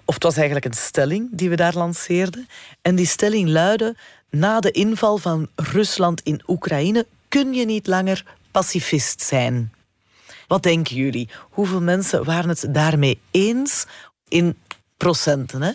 of 0.04 0.14
het 0.14 0.22
was 0.22 0.36
eigenlijk 0.36 0.66
een 0.66 0.74
stelling 0.74 1.28
die 1.30 1.48
we 1.48 1.56
daar 1.56 1.74
lanceerden, 1.74 2.48
en 2.82 2.94
die 2.94 3.06
stelling 3.06 3.48
luidde: 3.48 3.96
na 4.30 4.60
de 4.60 4.70
inval 4.70 5.18
van 5.18 5.48
Rusland 5.54 6.20
in 6.20 6.42
Oekraïne 6.46 7.06
kun 7.28 7.52
je 7.52 7.64
niet 7.64 7.86
langer 7.86 8.24
pacifist 8.50 9.22
zijn. 9.22 9.72
Wat 10.48 10.62
denken 10.62 10.96
jullie? 10.96 11.28
Hoeveel 11.50 11.80
mensen 11.82 12.24
waren 12.24 12.48
het 12.48 12.66
daarmee 12.70 13.18
eens 13.30 13.84
in 14.28 14.56
procenten? 14.96 15.62
Hè? 15.62 15.72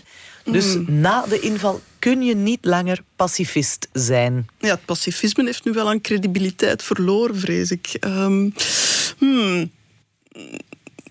Dus 0.52 0.76
Mm. 0.76 0.86
na 1.00 1.26
de 1.26 1.40
inval 1.40 1.82
kun 2.00 2.22
je 2.22 2.36
niet 2.36 2.66
langer 2.66 3.04
pacifist 3.16 3.88
zijn. 3.94 4.48
Ja, 4.60 4.70
het 4.70 4.86
pacifisme 4.86 5.44
heeft 5.46 5.66
nu 5.66 5.72
wel 5.72 5.90
aan 5.90 6.02
credibiliteit 6.02 6.84
verloren, 6.84 7.36
vrees 7.40 7.72
ik. 7.72 7.88
Ehm, 8.00 8.50
hmm. 9.18 9.72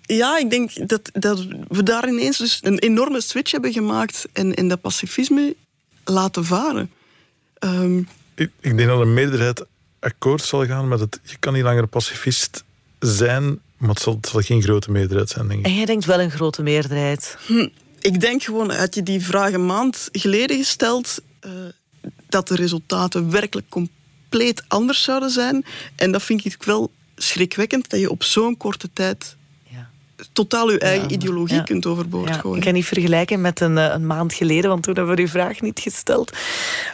Ja, 0.03 0.39
ik 0.39 0.51
denk 0.51 0.89
dat, 0.89 1.11
dat 1.13 1.47
we 1.69 1.83
daar 1.83 2.09
ineens 2.09 2.39
dus 2.39 2.59
een 2.63 2.79
enorme 2.79 3.21
switch 3.21 3.51
hebben 3.53 3.73
gemaakt 3.73 4.29
en, 4.33 4.55
en 4.55 4.69
dat 4.69 4.81
pacifisme 4.81 5.57
laten 6.05 6.45
varen. 6.45 6.91
Ehm, 7.59 7.99
Ik, 8.35 8.51
ik 8.61 8.77
denk 8.77 8.89
dat 8.89 9.01
een 9.01 9.15
meerderheid 9.15 9.65
akkoord 10.01 10.43
zal 10.43 10.67
gaan 10.67 10.89
met 10.89 11.01
het. 11.01 11.21
Je 11.25 11.37
kan 11.39 11.53
niet 11.53 11.63
langer 11.63 11.87
pacifist 11.87 12.65
zijn, 13.03 13.61
maar 13.77 13.89
het 13.89 14.01
zal, 14.01 14.17
het 14.17 14.27
zal 14.27 14.41
geen 14.41 14.63
grote 14.63 14.91
meerderheid 14.91 15.29
zijn, 15.29 15.49
denk 15.49 15.61
ik. 15.61 15.67
En 15.67 15.75
jij 15.75 15.85
denkt 15.85 16.05
wel 16.05 16.21
een 16.21 16.31
grote 16.31 16.63
meerderheid. 16.63 17.37
Hm, 17.47 17.69
ik 18.01 18.21
denk 18.21 18.43
gewoon, 18.43 18.71
had 18.71 18.95
je 18.95 19.03
die 19.03 19.21
vraag 19.21 19.53
een 19.53 19.67
maand 19.67 20.09
geleden 20.13 20.57
gesteld, 20.57 21.19
eh, 21.41 21.51
dat 22.29 22.49
de 22.49 22.55
resultaten 22.55 23.31
werkelijk 23.31 23.69
compleet 23.69 24.63
anders 24.69 25.03
zouden 25.03 25.31
zijn. 25.31 25.65
En 25.97 26.13
dat 26.13 26.23
vind 26.23 26.45
ik 26.45 26.63
wel 26.63 26.91
schrikwekkend, 27.17 27.91
dat 27.91 28.01
je 28.01 28.11
op 28.11 28.23
zo'n 28.23 28.57
korte 28.57 28.89
tijd 28.93 29.37
totaal 30.33 30.69
uw 30.69 30.79
eigen 30.79 31.13
ideologie 31.13 31.63
kunt 31.63 31.87
overboord 31.87 32.29
Ja, 32.29 32.35
gooien. 32.35 32.59
ik 32.59 32.65
kan 32.65 32.73
niet 32.73 32.87
vergelijken 32.87 33.41
met 33.41 33.61
een, 33.61 33.79
eh, 33.79 33.93
een 33.93 34.07
maand 34.07 34.35
geleden, 34.35 34.71
want 34.71 34.83
toen 34.83 34.95
hebben 34.95 35.15
we 35.15 35.21
uw 35.21 35.29
vraag 35.29 35.61
niet 35.61 35.81
gesteld. 35.81 36.33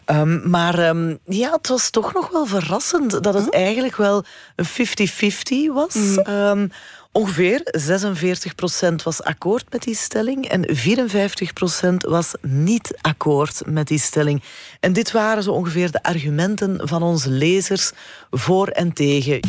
Ehm, 0.05 0.51
maar 0.51 0.79
ehm, 0.79 1.15
ja, 1.25 1.53
het 1.53 1.69
was 1.69 1.91
toch 1.91 2.13
nog 2.13 2.31
wel 2.31 2.47
verrassend 2.47 3.23
dat 3.23 3.35
het 3.35 3.51
eigenlijk 3.51 3.97
wel 3.97 4.25
een 4.57 4.65
50-50 4.65 5.73
was. 5.73 6.17
Ehm, 6.23 6.67
ongeveer 7.13 7.61
46% 7.65 9.03
was 9.03 9.23
akkoord 9.23 9.65
met 9.71 9.83
die 9.83 9.95
stelling 9.97 10.49
en 10.49 10.77
54% 10.77 12.05
was 12.05 12.33
niet 12.43 12.95
akkoord 13.01 13.63
met 13.67 13.89
die 13.89 13.99
stelling. 13.99 14.43
En 14.81 14.93
dit 14.93 15.11
waren 15.13 15.43
zo 15.43 15.51
ongeveer 15.51 15.91
de 15.91 16.03
argumenten 16.03 16.81
van 16.89 17.03
onze 17.03 17.31
lezers 17.31 17.91
voor 18.31 18.69
en 18.69 18.93
tegen. 18.93 19.41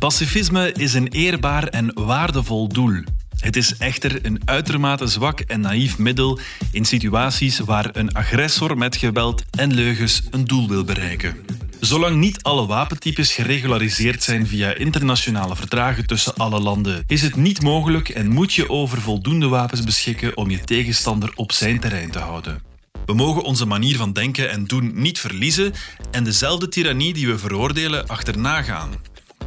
Pacifisme 0.00 0.72
is 0.72 0.94
een 0.94 1.08
eerbaar 1.08 1.64
en 1.64 1.92
waardevol 1.94 2.68
doel. 2.68 3.02
Het 3.38 3.56
is 3.56 3.76
echter 3.76 4.18
een 4.22 4.40
uitermate 4.44 5.06
zwak 5.06 5.40
en 5.40 5.60
naïef 5.60 5.98
middel 5.98 6.38
in 6.72 6.84
situaties 6.84 7.58
waar 7.58 7.88
een 7.92 8.12
agressor 8.12 8.78
met 8.78 8.96
geweld 8.96 9.44
en 9.58 9.74
leugens 9.74 10.22
een 10.30 10.44
doel 10.44 10.68
wil 10.68 10.84
bereiken. 10.84 11.36
Zolang 11.80 12.16
niet 12.16 12.42
alle 12.42 12.66
wapentypes 12.66 13.32
geregulariseerd 13.32 14.22
zijn 14.22 14.46
via 14.46 14.74
internationale 14.74 15.56
verdragen 15.56 16.06
tussen 16.06 16.34
alle 16.34 16.60
landen, 16.60 17.04
is 17.06 17.22
het 17.22 17.36
niet 17.36 17.62
mogelijk 17.62 18.08
en 18.08 18.28
moet 18.28 18.52
je 18.52 18.68
over 18.68 19.00
voldoende 19.00 19.48
wapens 19.48 19.84
beschikken 19.84 20.36
om 20.36 20.50
je 20.50 20.60
tegenstander 20.60 21.32
op 21.34 21.52
zijn 21.52 21.80
terrein 21.80 22.10
te 22.10 22.18
houden. 22.18 22.62
We 23.06 23.14
mogen 23.14 23.42
onze 23.42 23.66
manier 23.66 23.96
van 23.96 24.12
denken 24.12 24.50
en 24.50 24.64
doen 24.64 24.90
niet 24.94 25.18
verliezen 25.18 25.72
en 26.10 26.24
dezelfde 26.24 26.68
tirannie 26.68 27.12
die 27.12 27.26
we 27.26 27.38
veroordelen 27.38 28.06
achterna 28.06 28.62
gaan. 28.62 28.90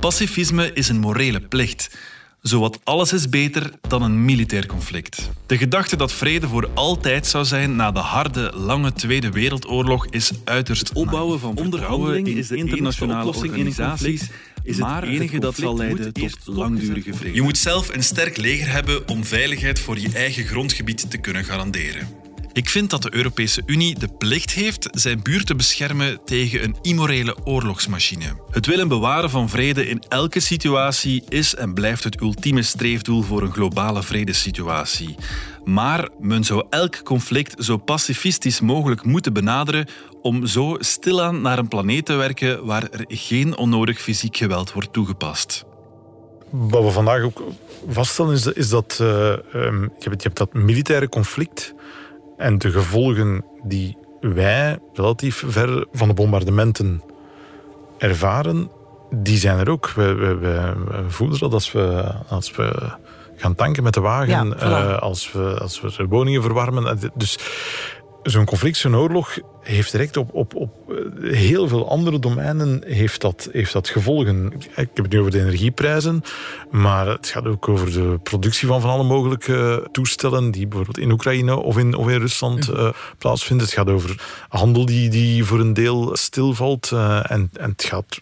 Pacifisme 0.04 0.74
is 0.74 0.89
een 0.89 0.99
morele 0.99 1.39
plicht. 1.41 1.89
Zowat 2.41 2.80
alles 2.84 3.14
is 3.14 3.30
beter 3.30 3.72
dan 3.82 4.01
een 4.01 4.26
militair 4.26 4.66
conflict. 4.66 5.30
De 5.45 5.58
gedachte 5.58 5.95
dat 5.95 6.14
vrede 6.14 6.47
voor 6.47 6.70
altijd 6.74 7.28
zou 7.28 7.45
zijn 7.45 7.76
na 7.76 7.91
de 7.91 7.99
harde, 7.99 8.51
lange 8.56 8.93
Tweede 8.93 9.30
Wereldoorlog 9.30 10.08
is 10.10 10.32
uiterst 10.43 10.93
opbouwen 10.93 11.39
van 11.39 11.58
onderhandelingen 11.58 12.38
is 12.38 12.47
de 12.47 12.56
internationale 12.56 13.36
organisaties 13.36 14.30
is 14.64 14.78
het 14.78 15.04
enige 15.04 15.39
dat 15.39 15.56
zal 15.56 15.78
leiden 15.78 16.14
tot 16.14 16.38
langdurige 16.45 17.14
vrede. 17.14 17.36
Je 17.36 17.41
moet 17.41 17.58
zelf 17.58 17.93
een 17.93 18.04
sterk 18.04 18.38
leger 18.38 18.72
hebben 18.72 19.08
om 19.08 19.24
veiligheid 19.24 19.80
voor 19.80 19.99
je 19.99 20.10
eigen 20.14 20.45
grondgebied 20.45 21.12
te 21.12 21.18
kunnen 21.18 21.43
garanderen. 21.43 22.22
Ik 22.54 22.70
vind 22.70 22.89
dat 22.89 23.01
de 23.01 23.16
Europese 23.16 23.62
Unie 23.66 23.99
de 23.99 24.08
plicht 24.18 24.51
heeft 24.51 24.88
zijn 24.91 25.22
buurt 25.22 25.45
te 25.45 25.56
beschermen 25.56 26.20
tegen 26.26 26.64
een 26.64 26.78
immorele 26.82 27.36
oorlogsmachine. 27.43 28.38
Het 28.51 28.66
willen 28.66 28.88
bewaren 28.88 29.30
van 29.30 29.49
vrede 29.49 29.88
in 29.88 30.04
elke 30.08 30.39
situatie 30.39 31.24
is 31.30 31.56
en 31.56 31.74
blijft 31.74 32.04
het 32.04 32.22
ultieme 32.22 32.62
streefdoel 32.62 33.22
voor 33.22 33.41
een 33.41 33.51
globale 33.51 34.04
vredessituatie. 34.04 35.16
Maar 35.64 36.10
men 36.20 36.43
zou 36.43 36.66
elk 36.70 37.04
conflict 37.04 37.64
zo 37.64 37.78
pacifistisch 37.78 38.60
mogelijk 38.60 39.04
moeten 39.04 39.34
benaderen 39.34 39.88
om 40.22 40.45
zo 40.45 40.76
stilaan 40.80 41.41
naar 41.41 41.58
een 41.58 41.68
planeet 41.68 42.06
te 42.06 42.14
werken 42.14 42.66
waar 42.66 42.89
er 42.91 43.06
geen 43.08 43.58
onnodig 43.58 44.01
fysiek 44.01 44.38
geweld 44.38 44.74
wordt 44.74 44.93
toegepast. 44.93 45.66
Wat 46.49 46.84
we 46.84 46.89
vandaag 46.89 47.22
ook 47.22 47.43
vaststellen 47.88 48.56
is, 48.56 48.70
dat 48.70 48.97
eh, 49.01 49.32
ehm, 49.32 49.82
je, 49.82 50.10
je 50.10 50.16
hebt 50.18 50.38
dat 50.38 50.54
militaire 50.54 51.10
conflict 51.10 51.74
en 52.38 52.58
de 52.58 52.72
gevolgen 52.72 53.46
die 53.64 53.98
wij 54.20 54.80
relatief 54.94 55.44
ver 55.48 55.86
van 55.92 56.08
de 56.08 56.14
bombardementen 56.14 57.02
ervaren, 57.98 58.70
die 59.16 59.38
zijn 59.38 59.58
er 59.60 59.70
ook. 59.70 59.90
We, 59.90 60.14
we, 60.14 60.38
we 60.38 60.74
voelen 61.08 61.40
dat 61.40 61.54
als 61.54 61.72
we, 61.72 62.12
als 62.30 62.52
we 62.56 62.90
gaan 63.36 63.56
tanken 63.56 63.84
met 63.84 63.94
de 63.94 64.00
wagen, 64.02 64.48
Ja, 64.48 64.56
voilà. 64.56 64.60
eh, 64.60 64.98
als, 64.98 65.32
we, 65.32 65.58
als 65.60 65.82
we 65.82 66.06
woningen 66.10 66.42
verwarmen. 66.42 67.00
Dus 67.16 67.38
zo'n 68.24 68.46
conflict, 68.46 68.78
zo'n 68.78 68.96
oorlog, 68.96 69.38
heeft 69.64 69.91
direct 69.91 70.18
op, 70.18 70.34
op, 70.34 70.55
op 70.55 70.91
eh, 70.91 71.32
heel 71.32 71.68
veel 71.68 71.89
andere 71.89 72.20
domeinen 72.20 72.84
heeft 72.86 73.22
dat, 73.22 73.49
heeft 73.51 73.74
dat 73.74 73.89
gevolgen. 73.89 74.51
Ik 74.53 74.70
heb 74.76 74.95
het 74.95 75.09
nu 75.09 75.20
over 75.20 75.32
de 75.32 75.39
energieprijzen, 75.39 76.22
maar 76.72 77.07
het 77.07 77.28
gaat 77.28 77.45
ook 77.45 77.70
over 77.70 77.91
de 77.91 78.20
productie 78.24 78.68
van 78.68 78.82
van 78.82 78.89
alle 78.89 79.03
mogelijke 79.03 79.88
toestellen 79.91 80.51
die 80.51 80.68
bijvoorbeeld 80.68 80.97
in 80.97 81.11
Oekraïne 81.11 81.55
of 81.55 81.78
in, 81.78 81.95
of 81.95 82.09
in 82.09 82.20
Rusland 82.20 82.70
eh, 82.70 82.89
plaatsvinden. 83.18 83.66
Het 83.66 83.76
gaat 83.76 83.89
over 83.89 84.45
handel 84.49 84.86
die, 84.86 85.09
die 85.09 85.43
voor 85.43 85.59
een 85.59 85.74
deel 85.74 86.16
stilvalt 86.16 86.91
eh, 86.91 87.32
en, 87.32 87.49
en 87.53 87.70
het 87.70 87.84
gaat 87.84 88.22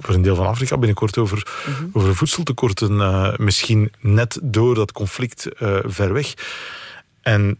voor 0.00 0.14
een 0.14 0.22
deel 0.22 0.34
van 0.34 0.46
Afrika 0.46 0.78
binnenkort 0.78 1.18
over, 1.18 1.46
over 1.92 2.14
voedseltekorten, 2.16 3.00
eh, 3.00 3.36
misschien 3.36 3.92
net 4.00 4.38
door 4.42 4.74
dat 4.74 4.92
conflict 4.92 5.46
eh, 5.46 5.78
ver 5.84 6.12
weg. 6.12 6.34
En 7.20 7.58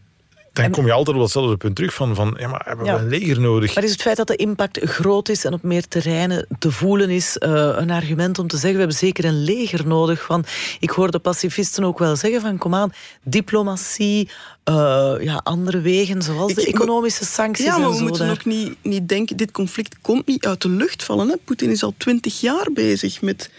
dan 0.63 0.71
kom 0.71 0.85
je 0.85 0.91
altijd 0.91 1.15
op 1.15 1.21
datzelfde 1.21 1.57
punt 1.57 1.75
terug 1.75 1.93
van, 1.93 2.15
van 2.15 2.35
ja, 2.39 2.47
maar 2.47 2.61
hebben 2.65 2.85
Ja. 2.85 2.93
we 2.95 2.99
een 3.01 3.07
leger 3.07 3.39
nodig? 3.39 3.75
Maar 3.75 3.83
is 3.83 3.91
het 3.91 4.01
feit 4.01 4.17
dat 4.17 4.27
de 4.27 4.35
impact 4.35 4.79
groot 4.83 5.29
is 5.29 5.45
en 5.45 5.53
op 5.53 5.63
meer 5.63 5.87
terreinen 5.87 6.47
te 6.59 6.71
voelen 6.71 7.09
is 7.09 7.37
eh, 7.37 7.51
een 7.75 7.91
argument 7.91 8.39
om 8.39 8.47
te 8.47 8.55
zeggen 8.55 8.73
we 8.73 8.79
hebben 8.79 8.97
zeker 8.97 9.25
een 9.25 9.43
leger 9.43 9.87
nodig? 9.87 10.27
Want 10.27 10.47
ik 10.79 10.89
hoor 10.89 11.11
de 11.11 11.19
pacifisten 11.19 11.83
ook 11.83 11.99
wel 11.99 12.15
zeggen 12.15 12.41
van 12.41 12.57
kom 12.57 12.75
aan, 12.75 12.93
diplomatie, 13.23 14.29
eh, 14.63 15.13
ja, 15.19 15.41
andere 15.43 15.81
wegen 15.81 16.21
zoals 16.21 16.53
de 16.53 16.65
economische 16.67 17.25
sancties 17.25 17.65
Ja, 17.65 17.77
maar 17.77 17.91
we 17.91 18.01
moeten 18.01 18.25
daar. 18.25 18.31
ook 18.35 18.45
niet, 18.45 18.75
niet 18.81 19.09
denken, 19.09 19.37
dit 19.37 19.51
conflict 19.51 19.95
komt 20.01 20.25
niet 20.27 20.45
uit 20.45 20.61
de 20.61 20.69
lucht 20.69 21.03
vallen. 21.03 21.27
hè. 21.29 21.35
Poetin 21.43 21.69
is 21.69 21.83
al 21.83 21.93
twintig 21.97 22.39
jaar 22.41 22.67
bezig 22.73 23.21
met 23.21 23.49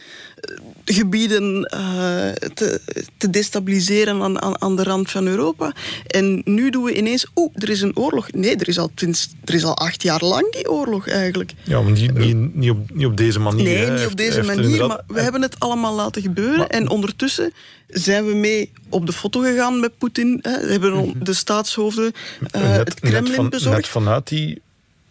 eh, 0.40 0.56
gebieden 0.92 1.62
eh, 1.64 2.30
te, 2.54 2.80
te 3.16 3.30
destabiliseren 3.30 4.22
aan, 4.22 4.42
aan, 4.42 4.60
aan 4.62 4.76
de 4.76 4.82
rand 4.82 5.10
van 5.10 5.26
Europa. 5.26 5.72
En 6.06 6.42
nu 6.44 6.70
doen 6.70 6.84
we 6.84 6.96
ineens, 6.96 7.26
oeh, 7.34 7.50
er 7.54 7.68
is 7.70 7.80
een 7.80 7.96
oorlog. 7.96 8.32
Nee, 8.32 8.56
er 8.56 8.68
is 8.68 8.78
al, 8.78 8.90
twintig- 8.94 9.26
er 9.44 9.54
is 9.54 9.64
al 9.64 9.76
acht 9.76 10.02
jaar 10.02 10.24
lang 10.24 10.52
die 10.52 10.70
oorlog 10.70 11.08
eigenlijk. 11.08 11.52
Ja, 11.64 11.80
maar 11.82 11.92
niet, 11.92 12.18
niet, 12.18 12.54
niet, 12.54 12.70
op, 12.70 12.90
niet 12.94 13.06
op 13.06 13.16
deze 13.16 13.38
manier. 13.38 13.64
Nee, 13.64 13.76
hè. 13.76 13.98
niet 13.98 14.06
op 14.06 14.16
deze 14.16 14.38
er 14.38 14.44
manier, 14.44 14.64
inderdaad- 14.64 14.88
maar 14.88 15.02
we 15.06 15.20
hebben 15.20 15.42
het 15.42 15.58
allemaal 15.60 15.94
laten 15.94 16.22
gebeuren. 16.22 16.68
En 16.68 16.88
ondertussen 16.88 17.52
zijn 17.88 18.26
we 18.26 18.34
mee 18.34 18.72
op 18.88 19.06
de 19.06 19.12
foto 19.12 19.40
gegaan 19.40 19.80
met 19.80 19.98
Poetin. 19.98 20.38
hè. 20.42 20.60
We 20.66 20.70
hebben 20.70 20.92
on- 20.94 21.14
de 21.22 21.34
staatshoofden 21.34 22.12
eh, 22.50 22.62
net, 22.62 22.78
het 22.78 23.00
Kremlin 23.00 23.22
net, 23.24 23.34
van, 23.34 23.48
bezorgd. 23.48 23.76
net 23.76 23.88
vanuit 23.88 24.28
die 24.28 24.60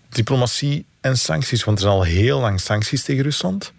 diplomatie 0.09 0.85
en 1.01 1.17
sancties, 1.17 1.63
want 1.63 1.77
er 1.77 1.83
zijn 1.83 1.95
al 1.95 2.03
heel 2.03 2.39
lang 2.39 2.59
sancties 2.59 3.03
tegen 3.03 3.23
Rusland. 3.23 3.71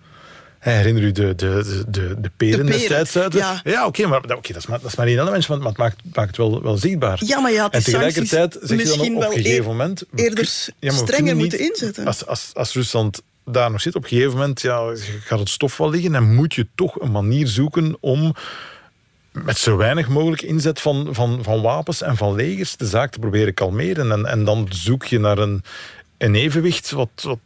Herinner 0.58 1.02
u 1.02 1.12
de, 1.12 1.34
de, 1.34 1.84
de, 1.88 2.20
de, 2.20 2.30
peren 2.36 2.66
destijds 2.66 3.16
uit? 3.16 3.32
ja. 3.64 3.86
oké, 3.86 4.06
maar 4.06 4.20
dat, 4.22 4.36
oké, 4.36 4.52
dat, 4.52 4.62
is 4.62 4.68
maar, 4.68 4.80
dat 4.80 4.90
is 4.90 4.96
maar 4.96 5.06
één 5.06 5.18
element, 5.18 5.48
maar 5.48 5.58
het 5.58 5.76
maakt, 5.76 5.96
maakt 6.14 6.26
het 6.28 6.36
wel, 6.36 6.62
wel 6.62 6.76
zichtbaar. 6.76 7.20
Ja, 7.24 7.40
maar 7.40 7.52
je 7.52 7.60
had 7.60 7.72
en 7.72 7.84
tegelijkertijd 7.84 8.52
zeg 8.52 8.62
je 8.62 8.68
dan 8.68 8.76
misschien 8.76 9.16
op, 9.16 9.22
een 9.22 9.28
gegeven 9.30 9.56
eer- 9.56 9.64
moment... 9.64 10.02
eerder 10.14 10.68
ja, 10.78 10.92
strenger 10.92 11.36
moeten 11.36 11.60
niet- 11.60 11.70
inzetten. 11.70 12.06
Als, 12.06 12.26
als, 12.26 12.50
als 12.54 12.72
Rusland 12.74 13.22
daar 13.44 13.70
nog 13.70 13.80
zit, 13.80 13.94
op 13.94 14.02
een 14.02 14.08
gegeven 14.08 14.32
moment 14.32 14.60
ja, 14.60 14.92
gaat 15.24 15.38
het 15.38 15.48
stof 15.48 15.76
wel 15.76 15.90
liggen 15.90 16.14
en 16.14 16.34
moet 16.34 16.54
je 16.54 16.66
toch 16.74 17.00
een 17.00 17.10
manier 17.10 17.46
zoeken 17.46 17.96
om 18.00 18.34
met 19.32 19.58
zo 19.58 19.76
weinig 19.76 20.08
mogelijk 20.08 20.42
inzet 20.42 20.80
van, 20.80 21.08
van, 21.10 21.38
van 21.42 21.62
wapens 21.62 22.02
en 22.02 22.16
van 22.16 22.34
legers 22.34 22.76
de 22.76 22.86
zaak 22.86 23.10
te 23.12 23.18
proberen 23.18 23.54
kalmeren. 23.54 24.12
En, 24.12 24.26
en 24.26 24.44
dan 24.44 24.66
zoek 24.70 25.04
je 25.04 25.18
naar 25.18 25.38
een, 25.38 25.62
een 26.18 26.34
evenwicht 26.34 26.90
wat, 26.90 27.10
wat 27.22 27.38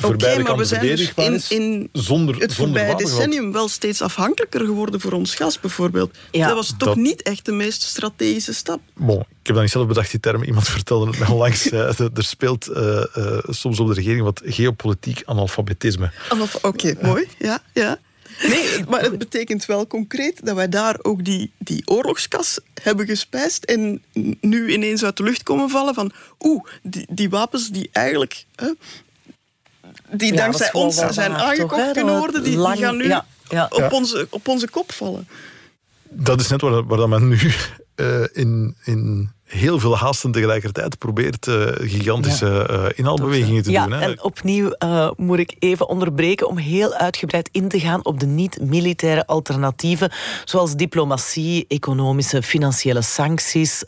voor 0.00 0.08
Oké, 0.14 0.18
beide 0.18 0.42
maar 0.42 0.56
we 0.56 0.58
kanten 0.58 0.66
zijn 0.66 0.96
dus 0.96 1.12
in, 1.26 1.32
is. 1.32 1.48
in 1.50 1.88
zonder, 1.92 2.38
het 2.38 2.52
zonder 2.52 2.80
voorbije 2.86 3.04
decennium 3.04 3.52
wel 3.52 3.68
steeds 3.68 4.02
afhankelijker 4.02 4.60
geworden 4.60 5.00
voor 5.00 5.12
ons 5.12 5.34
gas, 5.34 5.60
bijvoorbeeld. 5.60 6.16
Ja. 6.30 6.46
dat 6.46 6.54
was 6.56 6.74
toch 6.78 6.88
Dat- 6.88 6.96
niet 6.96 7.22
echt 7.22 7.44
de 7.44 7.52
meest 7.52 7.82
strategische 7.82 8.54
stap. 8.54 8.80
Bon, 8.94 9.20
ik 9.20 9.26
heb 9.46 9.54
dat 9.54 9.62
niet 9.64 9.70
zelf 9.72 9.86
bedacht, 9.86 10.10
die 10.10 10.20
term. 10.20 10.42
Iemand 10.42 10.68
vertelde 10.78 11.06
het 11.10 11.18
mij 11.18 11.28
onlangs. 11.28 11.68
eh, 11.70 12.00
er 12.00 12.24
speelt 12.24 12.66
eh, 12.68 13.16
eh, 13.16 13.38
soms 13.48 13.80
op 13.80 13.86
de 13.88 13.94
regering 13.94 14.22
wat 14.22 14.40
geopolitiek 14.44 15.22
analfabetisme. 15.24 16.10
Of- 16.40 16.58
Oké, 16.64 16.94
mooi. 17.02 17.26
Ja, 17.38 17.62
ja. 17.74 17.98
Nee, 18.48 18.64
maar 18.88 19.00
het 19.00 19.18
betekent 19.18 19.66
wel 19.66 19.86
concreet 19.86 20.40
dat 20.46 20.54
wij 20.56 20.68
daar 20.68 20.96
ook 21.02 21.24
die, 21.24 21.50
die 21.58 21.82
oorlogskas 21.86 22.58
hebben 22.82 23.06
gespijsd 23.06 23.64
en 23.64 24.02
nu 24.40 24.72
ineens 24.72 25.04
uit 25.04 25.16
de 25.16 25.22
lucht 25.22 25.42
komen 25.42 25.68
vallen 25.70 25.94
van 25.94 26.12
oeh, 26.40 26.64
die, 26.82 27.06
die 27.10 27.30
wapens 27.30 27.68
die 27.68 27.88
eigenlijk... 27.92 28.44
Hè, 28.56 28.70
die 30.12 30.32
Ja, 30.32 30.38
dankzij 30.42 30.72
ons 30.72 30.96
zijn 30.96 31.32
toch, 31.32 31.40
aangekocht 31.42 31.92
kunnen 31.92 32.18
worden, 32.18 32.42
die, 32.42 32.56
lang- 32.56 32.74
die 32.76 32.84
gaan 32.84 32.96
nu 32.96 33.06
ja, 33.08 33.26
ja. 33.48 33.66
Op, 33.70 33.78
Ja. 33.78 33.88
Onze, 33.88 34.26
op 34.30 34.48
onze 34.48 34.68
kop 34.68 34.92
vallen. 34.92 35.28
Dat 36.02 36.40
is 36.40 36.48
net 36.48 36.60
waar, 36.60 36.86
waar 36.86 36.98
dat 36.98 37.08
men 37.08 37.28
nu 37.28 37.38
eh, 37.94 38.22
in, 38.32 38.76
in 38.84 39.30
heel 39.50 39.78
veel 39.78 39.96
haasten 39.96 40.32
tegelijkertijd 40.32 40.98
probeert 40.98 41.46
uh, 41.46 41.66
gigantische 41.78 42.68
uh, 42.70 42.84
inhaalbewegingen 42.94 43.62
te 43.62 43.70
ja, 43.70 43.84
doen. 43.84 43.92
Hè. 43.92 44.00
En 44.00 44.22
opnieuw 44.22 44.74
uh, 44.78 45.10
moet 45.16 45.38
ik 45.38 45.56
even 45.58 45.88
onderbreken 45.88 46.48
om 46.48 46.56
heel 46.56 46.94
uitgebreid 46.94 47.48
in 47.52 47.68
te 47.68 47.80
gaan 47.80 48.04
op 48.04 48.20
de 48.20 48.26
niet-militaire 48.26 49.26
alternatieven, 49.26 50.12
zoals 50.44 50.74
diplomatie, 50.74 51.64
economische, 51.68 52.42
financiële 52.42 53.02
sancties 53.02 53.82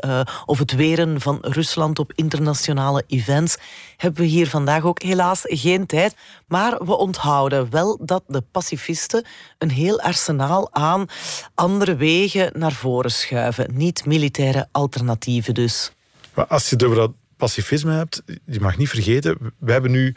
of 0.47 0.59
het 0.59 0.73
weren 0.75 1.21
van 1.21 1.39
Rusland 1.41 1.99
op 1.99 2.13
internationale 2.15 3.05
events. 3.07 3.57
Hebben 3.97 4.23
we 4.23 4.29
hier 4.29 4.49
vandaag 4.49 4.85
ook 4.85 5.03
helaas 5.03 5.41
geen 5.45 5.87
tijd. 5.87 6.15
Maar 6.47 6.85
we 6.85 6.97
onthouden 6.97 7.71
wel 7.71 7.99
dat 8.01 8.23
de 8.27 8.43
pacifisten 8.51 9.25
een 9.59 9.71
heel 9.71 10.01
arsenaal 10.01 10.69
aan 10.73 11.07
andere 11.55 11.97
wegen 11.97 12.51
naar 12.55 12.73
voren 12.73 13.11
schuiven. 13.11 13.69
Niet-militaire 13.73 14.69
alternatieven 14.73 15.52
dus. 15.53 15.93
Maar 16.35 16.47
als 16.47 16.69
je 16.69 16.75
het 16.75 16.85
over 16.85 16.97
dat 16.97 17.13
pacifisme 17.37 17.93
hebt, 17.93 18.23
je 18.47 18.61
mag 18.61 18.77
niet 18.77 18.89
vergeten, 18.89 19.37
we 19.59 19.73
hebben 19.73 19.91
nu 19.91 20.17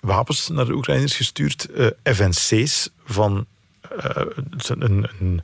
wapens 0.00 0.48
naar 0.48 0.66
de 0.66 0.72
Oekraïners 0.72 1.16
gestuurd, 1.16 1.68
uh, 1.74 1.86
FNC's 2.02 2.88
van 3.04 3.46
uh, 3.92 4.24
een, 4.68 5.08
een, 5.18 5.42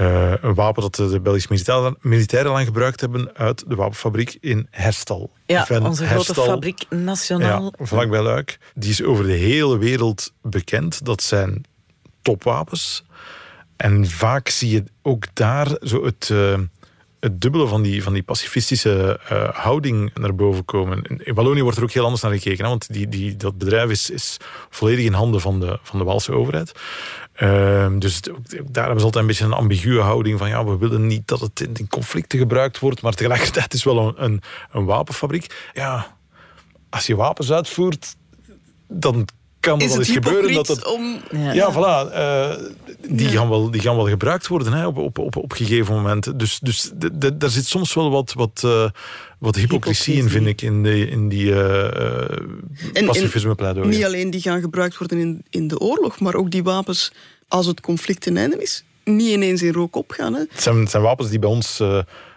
uh, 0.00 0.32
een, 0.40 0.54
wapen 0.54 0.82
dat 0.82 0.94
de 0.94 1.20
Belgische 1.20 1.48
militairen, 1.50 1.96
militairen 2.00 2.52
lang 2.52 2.64
gebruikt 2.66 3.00
hebben 3.00 3.34
uit 3.34 3.64
de 3.68 3.74
wapenfabriek 3.74 4.36
in 4.40 4.66
Herstal. 4.70 5.30
Ja, 5.46 5.66
onze 5.82 6.06
grote 6.06 6.34
fabriek 6.34 6.84
nationaal. 6.88 7.72
Ja, 7.78 7.86
vlakbij 7.86 8.22
Luik. 8.22 8.58
Die 8.74 8.90
is 8.90 9.02
over 9.02 9.26
de 9.26 9.32
hele 9.32 9.78
wereld 9.78 10.32
bekend. 10.42 11.04
Dat 11.04 11.22
zijn 11.22 11.64
topwapens. 12.22 13.04
En 13.76 14.08
vaak 14.08 14.48
zie 14.48 14.70
je 14.70 14.84
ook 15.02 15.24
daar 15.34 15.76
zo 15.80 16.04
het, 16.04 16.28
uh, 16.32 16.58
het 17.20 17.40
dubbele 17.40 17.66
van 17.66 17.82
die, 17.82 18.02
van 18.02 18.12
die 18.12 18.22
pacifistische 18.22 19.20
uh, 19.32 19.48
houding 19.48 20.10
naar 20.14 20.34
boven 20.34 20.64
komen. 20.64 21.02
In 21.02 21.34
Wallonië 21.34 21.62
wordt 21.62 21.76
er 21.76 21.82
ook 21.82 21.90
heel 21.90 22.04
anders 22.04 22.22
naar 22.22 22.32
gekeken, 22.32 22.64
hè, 22.64 22.70
want 22.70 22.92
die, 22.92 23.08
die, 23.08 23.36
dat 23.36 23.58
bedrijf 23.58 23.90
is, 23.90 24.10
is 24.10 24.36
volledig 24.70 25.04
in 25.04 25.12
handen 25.12 25.40
van 25.40 25.60
de, 25.60 25.78
van 25.82 25.98
de 25.98 26.04
Waalse 26.04 26.32
overheid. 26.32 26.72
Uh, 27.38 27.86
dus 27.98 28.20
daar 28.20 28.84
hebben 28.84 28.98
ze 28.98 29.04
altijd 29.04 29.14
een 29.14 29.26
beetje 29.26 29.44
een 29.44 29.52
ambiguë 29.52 30.00
houding 30.00 30.38
van 30.38 30.48
ja, 30.48 30.64
we 30.64 30.78
willen 30.78 31.06
niet 31.06 31.28
dat 31.28 31.40
het 31.40 31.60
in, 31.60 31.88
conflicten 31.88 32.38
gebruikt 32.38 32.78
wordt, 32.78 33.02
maar 33.02 33.12
tegelijkertijd 33.12 33.74
is 33.74 33.84
wel 33.84 33.98
een, 33.98 34.24
een, 34.24 34.42
een 34.72 34.84
wapenfabriek. 34.84 35.70
Ja, 35.72 36.16
als 36.90 37.06
je 37.06 37.16
wapens 37.16 37.52
uitvoert, 37.52 38.16
dan 38.88 39.28
kan 39.60 39.80
er 39.80 39.88
wel 39.88 39.98
eens 39.98 40.10
gebeuren 40.10 40.54
dat 40.54 40.68
het. 40.68 40.86
Om... 40.86 41.20
Ja, 41.30 41.52
ja, 41.52 41.72
voilà. 41.72 42.12
Uh, 42.12 42.68
die, 43.08 43.26
ja. 43.26 43.32
gaan 43.32 43.48
wel, 43.48 43.70
die 43.70 43.80
gaan 43.80 43.96
wel 43.96 44.08
gebruikt 44.08 44.46
worden 44.46 44.72
hè, 44.72 44.86
op, 44.86 44.98
op, 44.98 45.18
op, 45.18 45.36
op 45.36 45.52
gegeven 45.52 45.94
moment. 45.94 46.38
Dus, 46.38 46.58
dus 46.58 46.90
daar 47.34 47.50
zit 47.50 47.66
soms 47.66 47.94
wel 47.94 48.10
wat, 48.10 48.32
wat, 48.32 48.62
uh, 48.64 48.88
wat 49.38 49.56
hypocrisie 49.56 50.14
in, 50.14 50.28
vind 50.28 50.46
ik, 50.46 50.62
in, 50.62 50.82
de, 50.82 51.08
in 51.08 51.28
die 51.28 51.46
uh, 51.46 53.06
pacifisme-pleidooi. 53.06 53.88
Niet 53.88 54.04
alleen 54.04 54.30
die 54.30 54.40
gaan 54.40 54.60
gebruikt 54.60 54.98
worden 54.98 55.18
in, 55.18 55.44
in 55.50 55.68
de 55.68 55.78
oorlog, 55.78 56.20
maar 56.20 56.34
ook 56.34 56.50
die 56.50 56.62
wapens 56.62 57.12
als 57.48 57.66
het 57.66 57.80
conflict 57.80 58.20
ten 58.20 58.36
einde 58.36 58.62
is, 58.62 58.84
niet 59.04 59.30
ineens 59.30 59.62
in 59.62 59.72
rook 59.72 59.96
opgaan. 59.96 60.34
Hè. 60.34 60.40
Het, 60.50 60.62
zijn, 60.62 60.76
het 60.76 60.90
zijn 60.90 61.02
wapens 61.02 61.28
die 61.28 61.38
bij 61.38 61.50
ons 61.50 61.82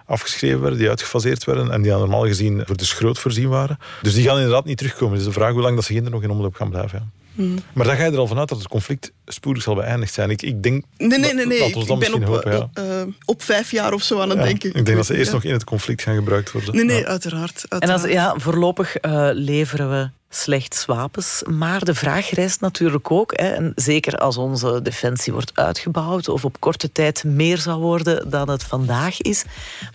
afgeschreven 0.05 0.61
werden, 0.61 0.79
die 0.79 0.89
uitgefaseerd 0.89 1.43
werden 1.43 1.71
en 1.71 1.81
die 1.81 1.91
normaal 1.91 2.25
gezien 2.25 2.61
voor 2.65 2.77
de 2.77 2.85
schroot 2.85 3.19
voorzien 3.19 3.49
waren. 3.49 3.77
Dus 4.01 4.13
die 4.13 4.23
gaan 4.23 4.37
inderdaad 4.37 4.65
niet 4.65 4.77
terugkomen. 4.77 5.15
Dus 5.17 5.25
de 5.25 5.31
vraag 5.31 5.51
hoe 5.51 5.61
lang 5.61 5.75
dat 5.75 5.83
ze 5.83 5.93
kinderen 5.93 6.19
nog 6.19 6.23
in 6.29 6.35
omloop 6.35 6.55
gaan 6.55 6.69
blijven. 6.69 6.99
Ja. 6.99 7.21
Hmm. 7.35 7.55
Maar 7.73 7.85
dan 7.85 7.95
ga 7.95 8.05
je 8.05 8.11
er 8.11 8.17
al 8.17 8.27
vanuit 8.27 8.49
dat 8.49 8.57
het 8.57 8.67
conflict 8.67 9.11
spoedig 9.25 9.63
zal 9.63 9.75
beëindigd 9.75 10.13
zijn. 10.13 10.29
Ik, 10.29 10.41
ik 10.41 10.63
denk 10.63 10.83
nee, 10.97 11.19
nee, 11.19 11.33
nee, 11.33 11.45
nee. 11.45 11.59
dat 11.59 11.75
ons 11.75 11.85
dan 11.85 12.01
ik 12.01 12.09
ben 12.09 12.13
op, 12.13 12.25
hopen, 12.25 12.69
ja. 12.73 12.83
uh, 12.83 13.13
op 13.25 13.41
vijf 13.41 13.71
jaar 13.71 13.93
of 13.93 14.03
zo 14.03 14.19
aan 14.19 14.29
het 14.29 14.37
ja, 14.37 14.43
denken. 14.43 14.73
Ik 14.73 14.85
denk 14.85 14.97
dat 14.97 15.05
ze 15.05 15.17
eerst 15.17 15.31
nog 15.31 15.43
in 15.43 15.53
het 15.53 15.63
conflict 15.63 16.01
gaan 16.01 16.15
gebruikt 16.15 16.51
worden. 16.51 16.75
Nee, 16.75 16.85
nee, 16.85 17.07
uiteraard, 17.07 17.65
uiteraard. 17.69 18.03
En 18.03 18.09
als, 18.09 18.13
ja, 18.13 18.33
voorlopig 18.37 18.95
uh, 19.05 19.29
leveren 19.33 19.89
we 19.89 20.09
slechts 20.35 20.85
wapens. 20.85 21.43
Maar 21.49 21.83
de 21.85 21.95
vraag 21.95 22.29
rijst 22.29 22.61
natuurlijk 22.61 23.11
ook, 23.11 23.39
hè, 23.39 23.53
en 23.53 23.71
zeker 23.75 24.17
als 24.17 24.37
onze 24.37 24.81
defensie 24.81 25.33
wordt 25.33 25.51
uitgebouwd 25.53 26.29
of 26.29 26.45
op 26.45 26.59
korte 26.59 26.91
tijd 26.91 27.23
meer 27.23 27.57
zal 27.57 27.79
worden 27.79 28.29
dan 28.29 28.49
het 28.49 28.63
vandaag 28.63 29.21
is. 29.21 29.43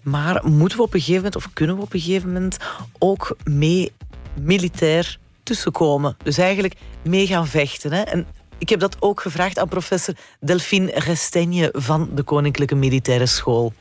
Maar 0.03 0.47
moeten 0.49 0.79
we 0.79 0.85
op 0.85 0.95
een 0.95 1.01
gegeven 1.01 1.23
moment, 1.23 1.37
of 1.37 1.53
kunnen 1.53 1.77
we 1.77 1.83
op 1.83 1.93
een 1.93 2.01
gegeven 2.01 2.33
moment 2.33 2.57
ook 2.99 3.37
mee 3.45 3.93
militair 4.41 5.19
tussenkomen? 5.43 6.17
Dus 6.23 6.39
eigenlijk 6.39 6.75
mee 7.03 7.27
gaan 7.27 7.47
vechten. 7.47 7.93
Hè? 7.93 8.03
En 8.03 8.27
ik 8.59 8.69
heb 8.69 8.81
dat 8.81 8.97
ook 9.01 9.21
gevraagd 9.21 9.59
aan 9.59 9.69
professor 9.69 10.15
Delphine 10.41 10.91
Resteigne 10.95 11.69
van 11.73 12.11
de 12.15 12.23
Koninklijke 12.23 12.75
Militaire 12.75 13.27
School. 13.27 13.73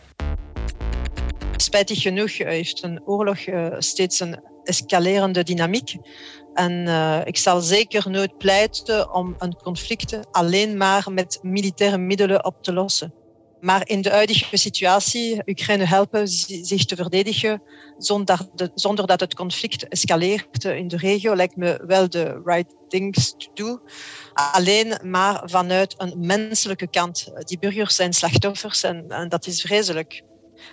Spijtig 1.55 2.01
genoeg 2.01 2.37
heeft 2.37 2.83
een 2.83 3.01
oorlog 3.05 3.39
steeds 3.79 4.19
een 4.19 4.39
escalerende 4.63 5.43
dynamiek. 5.43 5.95
En 6.57 6.71
uh, 6.71 7.21
ik 7.23 7.37
zal 7.37 7.61
zeker 7.61 8.09
nooit 8.09 8.37
pleiten 8.37 9.13
om 9.13 9.35
een 9.37 9.55
conflict 9.55 10.19
alleen 10.31 10.77
maar 10.77 11.11
met 11.11 11.39
militaire 11.41 11.97
middelen 11.97 12.45
op 12.45 12.63
te 12.63 12.73
lossen. 12.73 13.13
Maar 13.59 13.87
in 13.87 14.01
de 14.01 14.09
huidige 14.09 14.57
situatie, 14.57 15.41
Oekraïne 15.45 15.85
helpen 15.85 16.27
zich 16.27 16.85
te 16.85 16.95
verdedigen 16.95 17.61
zonder, 17.97 18.39
de, 18.55 18.71
zonder 18.73 19.07
dat 19.07 19.19
het 19.19 19.35
conflict 19.35 19.87
escaleert 19.87 20.63
in 20.63 20.87
de 20.87 20.97
regio, 20.97 21.35
lijkt 21.35 21.55
me 21.55 21.83
wel 21.87 22.09
de 22.09 22.41
right 22.43 22.75
things 22.87 23.33
to 23.37 23.47
do. 23.53 23.79
Alleen 24.33 24.97
maar 25.03 25.41
vanuit 25.45 25.93
een 25.97 26.13
menselijke 26.17 26.89
kant. 26.89 27.31
Die 27.39 27.59
burgers 27.59 27.95
zijn 27.95 28.13
slachtoffers 28.13 28.83
en, 28.83 29.05
en 29.09 29.29
dat 29.29 29.47
is 29.47 29.61
vreselijk. 29.61 30.23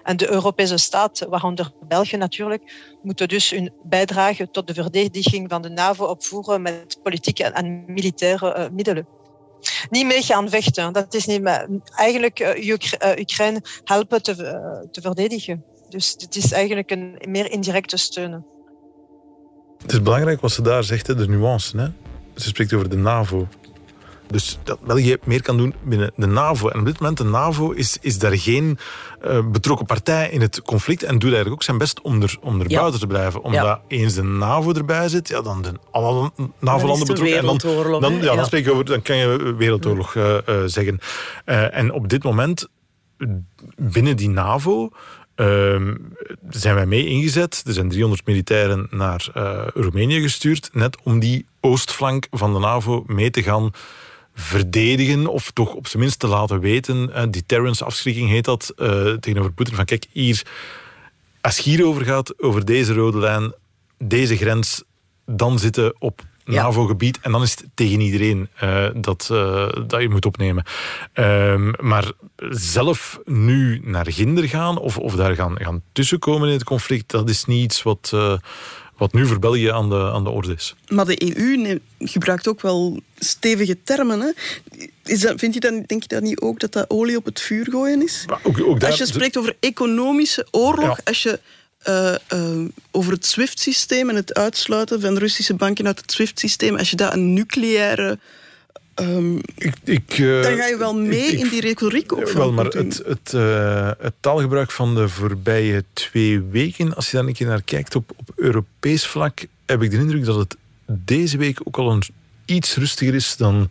En 0.02 0.16
de 0.16 0.30
Europese 0.30 0.76
staat, 0.76 1.26
waaronder 1.28 1.72
België 1.88 2.16
natuurlijk, 2.16 2.96
moeten 3.02 3.28
dus 3.28 3.50
hun 3.50 3.72
bijdrage 3.82 4.50
tot 4.50 4.66
de 4.66 4.74
verdediging 4.74 5.50
van 5.50 5.62
de 5.62 5.68
NAVO 5.68 6.04
opvoeren 6.04 6.62
met 6.62 6.98
politieke 7.02 7.44
en 7.44 7.84
militaire 7.86 8.58
uh, 8.58 8.64
middelen. 8.72 9.06
Niet 9.90 10.06
mee 10.06 10.22
gaan 10.22 10.48
vechten, 10.48 10.92
dat 10.92 11.14
is 11.14 11.26
niet. 11.26 11.48
Eigenlijk 11.96 12.40
uh, 12.40 12.72
Oekraïne 13.18 13.62
helpen 13.84 14.22
te, 14.22 14.34
te 14.90 15.00
verdedigen. 15.00 15.64
Dus 15.88 16.14
het 16.18 16.36
is 16.36 16.52
eigenlijk 16.52 16.90
een 16.90 17.18
meer 17.28 17.50
indirecte 17.50 17.96
steun. 17.96 18.44
Het 19.82 19.92
is 19.92 20.02
belangrijk 20.02 20.40
wat 20.40 20.52
ze 20.52 20.62
daar 20.62 20.84
zegt, 20.84 21.06
de 21.06 21.28
nuance. 21.28 21.76
Hè? 21.76 21.86
Ze 22.34 22.48
spreekt 22.48 22.72
over 22.72 22.88
de 22.88 22.96
NAVO. 22.96 23.48
Dus 24.34 24.58
dat 24.62 24.80
België 24.80 25.16
meer 25.24 25.42
kan 25.42 25.56
doen 25.56 25.74
binnen 25.82 26.12
de 26.16 26.26
NAVO. 26.26 26.68
En 26.68 26.78
op 26.78 26.84
dit 26.84 27.00
moment, 27.00 27.18
de 27.18 27.24
NAVO 27.24 27.70
is, 27.70 27.98
is 28.00 28.18
daar 28.18 28.38
geen 28.38 28.78
uh, 29.26 29.46
betrokken 29.46 29.86
partij 29.86 30.30
in 30.30 30.40
het 30.40 30.62
conflict 30.62 31.02
en 31.02 31.12
doet 31.12 31.22
eigenlijk 31.22 31.54
ook 31.54 31.62
zijn 31.62 31.78
best 31.78 32.00
om 32.00 32.22
er, 32.22 32.36
om 32.40 32.60
er 32.60 32.70
ja. 32.70 32.78
buiten 32.78 33.00
te 33.00 33.06
blijven. 33.06 33.42
Omdat 33.42 33.62
ja. 33.62 33.80
eens 33.88 34.14
de 34.14 34.22
NAVO 34.22 34.72
erbij 34.72 35.08
zit, 35.08 35.28
ja, 35.28 35.40
dan 35.40 35.64
zijn 35.64 35.78
alle 35.90 36.30
NAVO-landen 36.58 37.06
betrokken. 37.06 37.38
En 37.38 37.46
dan, 37.46 38.00
dan, 38.00 38.14
ja, 38.14 38.22
ja. 38.22 38.34
dan, 38.34 38.44
spreek 38.44 38.64
je 38.64 38.72
over, 38.72 38.84
dan 38.84 39.02
kan 39.02 39.16
je 39.16 39.54
wereldoorlog 39.58 40.14
uh, 40.14 40.24
uh, 40.48 40.62
zeggen. 40.66 40.98
en 41.44 41.92
op 41.92 42.08
dit 42.08 42.22
moment, 42.22 42.68
binnen 43.76 44.16
die 44.16 44.28
NAVO... 44.28 44.90
Uh, 45.36 45.94
zijn 46.48 46.74
wij 46.74 46.86
mee 46.86 47.06
ingezet. 47.06 47.62
Er 47.66 47.72
zijn 47.72 47.88
300 47.88 48.26
militairen 48.26 48.86
naar 48.90 49.28
uh, 49.36 49.66
Roemenië 49.74 50.20
gestuurd, 50.20 50.70
net 50.72 50.98
om 51.02 51.18
die 51.18 51.46
oostflank 51.60 52.26
van 52.30 52.52
de 52.52 52.58
NAVO 52.58 53.04
mee 53.06 53.30
te 53.30 53.42
gaan 53.42 53.72
verdedigen, 54.34 55.26
of 55.26 55.50
toch 55.50 55.74
op 55.74 55.86
zijn 55.86 56.02
minst 56.02 56.18
te 56.18 56.26
laten 56.26 56.60
weten. 56.60 57.10
Uh, 57.10 57.22
deterrence, 57.30 57.84
afschrikking 57.84 58.28
heet 58.28 58.44
dat, 58.44 58.72
uh, 58.76 59.12
tegenover 59.12 59.52
Poetin. 59.52 59.74
Van 59.74 59.84
kijk, 59.84 60.06
hier, 60.10 60.42
als 61.40 61.56
het 61.56 61.64
hierover 61.64 62.04
gaat, 62.04 62.42
over 62.42 62.64
deze 62.64 62.94
rode 62.94 63.18
lijn, 63.18 63.52
deze 63.98 64.36
grens, 64.36 64.82
dan 65.26 65.58
zitten 65.58 65.94
op 65.98 66.22
NAVO-gebied. 66.44 67.18
En 67.20 67.32
dan 67.32 67.42
is 67.42 67.50
het 67.50 67.64
tegen 67.74 68.00
iedereen 68.00 68.48
uh, 68.62 68.86
dat, 68.96 69.28
uh, 69.32 69.68
dat 69.86 70.00
je 70.00 70.08
moet 70.08 70.26
opnemen. 70.26 70.64
Um, 71.14 71.72
maar 71.80 72.12
zelf 72.48 73.20
nu 73.24 73.80
naar 73.84 74.12
Ginder 74.12 74.48
gaan 74.48 74.78
of, 74.78 74.98
of 74.98 75.14
daar 75.14 75.34
gaan, 75.34 75.56
gaan 75.58 75.82
tussenkomen 75.92 76.48
in 76.48 76.54
het 76.54 76.64
conflict, 76.64 77.10
dat 77.10 77.28
is 77.28 77.44
niet 77.44 77.64
iets 77.64 77.82
wat, 77.82 78.10
uh, 78.14 78.34
wat 78.96 79.12
nu 79.12 79.26
voor 79.26 79.38
België 79.38 79.68
aan 79.68 79.88
de, 79.88 80.10
aan 80.12 80.24
de 80.24 80.30
orde 80.30 80.52
is. 80.52 80.74
Maar 80.88 81.04
de 81.04 81.36
EU 81.36 81.78
gebruikt 81.98 82.48
ook 82.48 82.60
wel 82.60 83.00
stevige 83.18 83.82
termen. 83.82 84.20
Hè? 84.20 84.30
Is 85.04 85.20
dat, 85.20 85.38
vind 85.38 85.54
je 85.54 85.60
dan, 85.60 85.82
denk 85.86 86.02
je 86.02 86.08
dat 86.08 86.22
niet 86.22 86.40
ook 86.40 86.60
dat 86.60 86.72
dat 86.72 86.90
olie 86.90 87.16
op 87.16 87.24
het 87.24 87.40
vuur 87.40 87.66
gooien 87.70 88.02
is? 88.02 88.24
Ook, 88.42 88.60
ook 88.60 88.80
daar, 88.80 88.90
als 88.90 88.98
je 88.98 89.06
spreekt 89.06 89.36
over 89.36 89.56
economische 89.60 90.46
oorlog, 90.50 90.96
ja. 90.96 91.02
als 91.04 91.22
je 91.22 91.40
uh, 91.88 92.14
uh, 92.32 92.66
over 92.90 93.12
het 93.12 93.26
SWIFT-systeem 93.26 94.08
en 94.08 94.16
het 94.16 94.34
uitsluiten 94.34 95.00
van 95.00 95.18
Russische 95.18 95.54
banken 95.54 95.86
uit 95.86 96.00
het 96.00 96.12
SWIFT-systeem, 96.12 96.76
als 96.76 96.90
je 96.90 96.96
dat 96.96 97.12
een 97.12 97.32
nucleaire. 97.32 98.18
Um, 99.00 99.40
ik, 99.56 99.74
ik, 99.84 100.18
uh, 100.18 100.42
dan 100.42 100.56
ga 100.56 100.66
je 100.66 100.76
wel 100.78 100.94
mee 100.94 101.26
ik, 101.26 101.38
in 101.38 101.48
die 101.48 101.60
retoriek 101.60 102.12
ook 102.12 102.30
Wel, 102.30 102.52
maar 102.52 102.64
het, 102.64 103.02
het, 103.06 103.32
het, 103.98 104.12
taalgebruik 104.20 104.70
van 104.70 104.94
de 104.94 105.08
voorbije 105.08 105.84
twee 105.92 106.40
weken, 106.40 106.94
als 106.94 107.10
je 107.10 107.16
daar 107.16 107.26
een 107.26 107.32
keer 107.32 107.46
naar 107.46 107.62
kijkt 107.62 107.94
op, 107.94 108.12
op 108.16 108.28
Europees 108.36 109.06
vlak, 109.06 109.46
heb 109.66 109.82
ik 109.82 109.90
de 109.90 109.96
indruk 109.96 110.24
dat 110.24 110.36
het 110.36 110.56
deze 110.86 111.36
week 111.36 111.60
ook 111.64 111.76
al 111.76 111.90
een 111.90 112.02
iets 112.44 112.76
rustiger 112.76 113.14
is 113.14 113.36
dan 113.36 113.70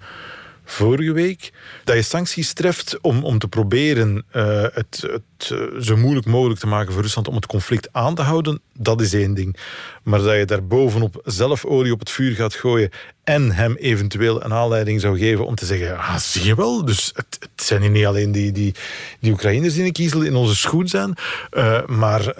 vorige 0.65 1.11
week. 1.11 1.51
Dat 1.83 1.95
je 1.95 2.01
sancties 2.01 2.53
treft 2.53 2.97
om, 3.01 3.23
om 3.23 3.39
te 3.39 3.47
proberen 3.47 4.25
uh, 4.35 4.65
het, 4.73 5.07
het 5.11 5.55
zo 5.85 5.97
moeilijk 5.97 6.25
mogelijk 6.25 6.59
te 6.59 6.67
maken 6.67 6.93
voor 6.93 7.01
Rusland 7.01 7.27
om 7.27 7.35
het 7.35 7.45
conflict 7.45 7.89
aan 7.91 8.15
te 8.15 8.21
houden, 8.21 8.61
dat 8.73 9.01
is 9.01 9.13
één 9.13 9.33
ding. 9.33 9.57
Maar 10.03 10.21
dat 10.21 10.35
je 10.35 10.45
daar 10.45 10.65
bovenop 10.65 11.21
zelf 11.25 11.65
olie 11.65 11.91
op 11.91 11.99
het 11.99 12.11
vuur 12.11 12.35
gaat 12.35 12.53
gooien 12.53 12.89
en 13.23 13.51
hem 13.51 13.75
eventueel 13.75 14.43
een 14.43 14.53
aanleiding 14.53 15.01
zou 15.01 15.17
geven 15.17 15.45
om 15.45 15.55
te 15.55 15.65
zeggen, 15.65 15.97
ah, 15.97 16.17
zie 16.17 16.45
je 16.45 16.55
wel, 16.55 16.85
dus 16.85 17.11
het, 17.13 17.37
het 17.39 17.65
zijn 17.65 17.81
hier 17.81 17.89
niet 17.89 18.05
alleen 18.05 18.31
die, 18.31 18.51
die, 18.51 18.73
die 19.19 19.31
Oekraïners 19.31 19.73
die 19.73 19.83
een 19.83 19.91
kiezel 19.91 20.21
in 20.21 20.35
onze 20.35 20.55
schoen 20.55 20.87
zijn, 20.87 21.15
uh, 21.51 21.85
maar 21.85 22.33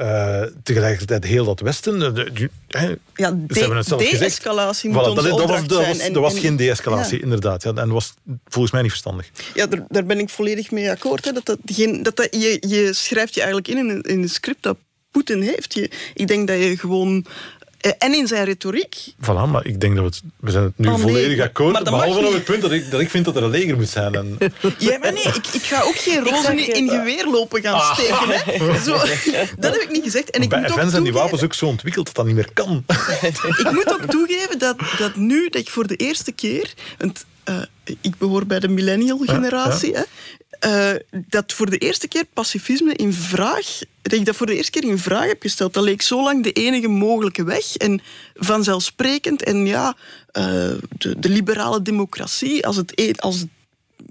tegelijkertijd 0.64 1.26
heel 1.26 1.46
dat 1.46 1.60
Westen. 1.60 2.14
Die, 2.34 2.50
ja, 3.16 3.32
de, 3.32 3.60
hebben 3.60 3.78
het 3.78 3.88
zelf 3.88 4.10
de-escalatie 4.10 4.90
moet 4.90 5.02
voilà, 5.02 5.04
dat, 5.04 5.16
dat, 5.16 5.50
was, 5.50 5.68
dat, 5.68 5.86
was, 5.88 5.98
en, 5.98 6.14
dat 6.14 6.22
was 6.22 6.40
geen 6.40 6.56
de-escalatie, 6.56 7.18
ja. 7.18 7.24
inderdaad. 7.24 7.64
Ja, 7.64 7.74
en 7.74 7.90
was 7.90 8.14
volgens 8.48 8.74
mij 8.74 8.82
niet 8.82 8.92
verstandig. 8.92 9.30
Ja, 9.54 9.68
daar, 9.68 9.86
daar 9.90 10.06
ben 10.06 10.20
ik 10.20 10.30
volledig 10.30 10.72
mee 10.72 10.90
akkoord. 10.90 11.26
Hè, 11.26 11.32
dat 11.32 11.46
dat 11.46 11.58
geen, 11.66 12.04
dat 12.04 12.16
dat, 12.16 12.28
je, 12.32 12.58
je 12.68 12.94
schrijft 12.94 13.34
je 13.34 13.42
eigenlijk 13.42 13.68
in 13.68 13.90
in, 13.90 14.02
in 14.02 14.30
script 14.30 14.64
dat 14.64 14.78
Poetin 15.12 15.42
heeft. 15.42 15.74
Je, 15.74 15.90
ik 16.14 16.28
denk 16.28 16.48
dat 16.48 16.58
je 16.58 16.78
gewoon 16.78 17.26
en 17.98 18.14
in 18.14 18.28
zijn 18.28 18.46
retoriek. 18.46 19.14
Voilà, 19.22 19.50
maar 19.52 19.66
ik 19.66 19.82
denk 19.82 19.96
dat 19.96 20.04
we 20.04 20.10
het, 20.10 20.22
we 20.40 20.52
zijn 20.52 20.64
het 20.64 20.74
nu 20.76 20.88
oh, 20.88 20.94
nee, 20.94 21.02
volledig 21.02 21.40
akkoord. 21.40 21.74
Maar 21.74 21.84
behalve 21.84 22.28
op 22.28 22.34
het 22.34 22.44
punt 22.44 22.62
dat 22.62 22.72
ik, 22.72 22.92
dat 22.92 23.00
ik 23.00 23.10
vind 23.10 23.26
dat 23.26 23.36
er 23.36 23.44
een 23.44 23.50
leger 23.50 23.76
moet 23.76 23.90
zijn. 23.90 24.16
En... 24.16 24.38
Ja, 24.78 24.98
maar 24.98 25.14
nee, 25.14 25.24
ik, 25.24 25.48
ik 25.48 25.62
ga 25.62 25.82
ook 25.82 25.96
geen 25.96 26.24
rozen 26.24 26.58
in, 26.58 26.74
in 26.76 26.90
geweer 26.90 27.28
lopen 27.28 27.62
gaan 27.62 27.74
ah. 27.74 27.94
steken. 27.94 28.30
Hè. 28.30 28.80
Zo, 28.86 28.92
dat 29.64 29.74
heb 29.74 29.82
ik 29.82 29.92
niet 29.92 30.04
gezegd. 30.04 30.30
En 30.30 30.42
ik 30.42 30.50
Bij 30.50 30.62
moet 30.62 30.72
FN 30.72 30.90
zijn 30.90 31.04
die 31.04 31.14
wapens 31.14 31.44
ook 31.44 31.54
zo 31.54 31.66
ontwikkeld 31.66 32.06
dat 32.06 32.16
dat 32.16 32.26
niet 32.26 32.36
meer 32.36 32.54
kan. 32.54 32.84
ik 33.58 33.72
moet 33.72 33.94
ook 33.94 34.06
toegeven 34.10 34.60
dat, 34.60 34.78
dat 34.98 35.16
nu, 35.16 35.50
dat 35.50 35.62
ik 35.62 35.70
voor 35.70 35.88
de 35.88 35.96
eerste 35.96 36.32
keer... 36.32 36.74
Want, 36.98 37.26
uh, 37.50 37.62
ik 38.02 38.18
behoor 38.18 38.46
bij 38.46 38.60
de 38.60 38.68
millennial 38.68 39.18
generatie. 39.18 39.92
Ja, 39.92 40.00
ja. 40.00 40.06
Uh, 40.66 40.92
dat 41.12 41.54
voor 41.54 41.70
de 41.70 41.78
eerste 41.78 42.08
keer 42.08 42.26
pacifisme 42.34 42.94
in 42.94 43.14
vraag, 43.14 43.80
dat 44.02 44.14
ik 44.14 44.26
dat 44.26 44.36
voor 44.36 44.46
de 44.46 44.56
eerste 44.56 44.72
keer 44.72 44.90
in 44.90 44.98
vraag 44.98 45.28
heb 45.28 45.42
gesteld. 45.42 45.74
Dat 45.74 45.84
leek 45.84 46.02
zo 46.02 46.24
lang 46.24 46.44
de 46.44 46.52
enige 46.52 46.88
mogelijke 46.88 47.44
weg 47.44 47.76
en 47.76 48.02
vanzelfsprekend. 48.34 49.44
En 49.44 49.66
ja, 49.66 49.96
uh, 50.34 50.44
de, 50.98 51.20
de, 51.20 51.30
liberale 51.30 51.82
democratie 51.82 52.68
als 52.68 52.76
het, 52.76 53.00
e 53.00 53.14
als 53.16 53.46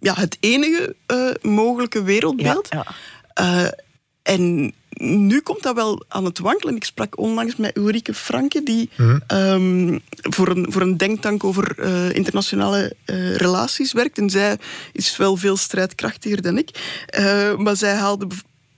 ja, 0.00 0.14
het 0.14 0.36
enige 0.40 0.96
uh, 1.06 1.30
mogelijke 1.42 2.02
wereldbeeld. 2.02 2.68
Ja, 2.70 2.86
ja. 3.34 3.74
en 4.22 4.74
nu 4.96 5.40
komt 5.40 5.62
dat 5.62 5.74
wel 5.74 6.04
aan 6.08 6.24
het 6.24 6.38
wankelen. 6.38 6.76
Ik 6.76 6.84
sprak 6.84 7.18
onlangs 7.18 7.56
met 7.56 7.76
Ulrike 7.76 8.14
Franke, 8.14 8.62
die 8.62 8.90
mm. 8.96 9.22
um, 9.28 10.00
voor, 10.16 10.48
een, 10.48 10.66
voor 10.68 10.82
een 10.82 10.96
denktank 10.96 11.44
over 11.44 11.74
uh, 11.78 12.14
internationale 12.14 12.94
uh, 13.06 13.36
relaties 13.36 13.92
werkt. 13.92 14.18
En 14.18 14.30
zij 14.30 14.58
is 14.92 15.16
wel 15.16 15.36
veel 15.36 15.56
strijdkrachtiger 15.56 16.42
dan 16.42 16.58
ik. 16.58 16.70
Uh, 17.18 17.56
maar 17.56 17.76
zij 17.76 17.94
haalde 17.94 18.26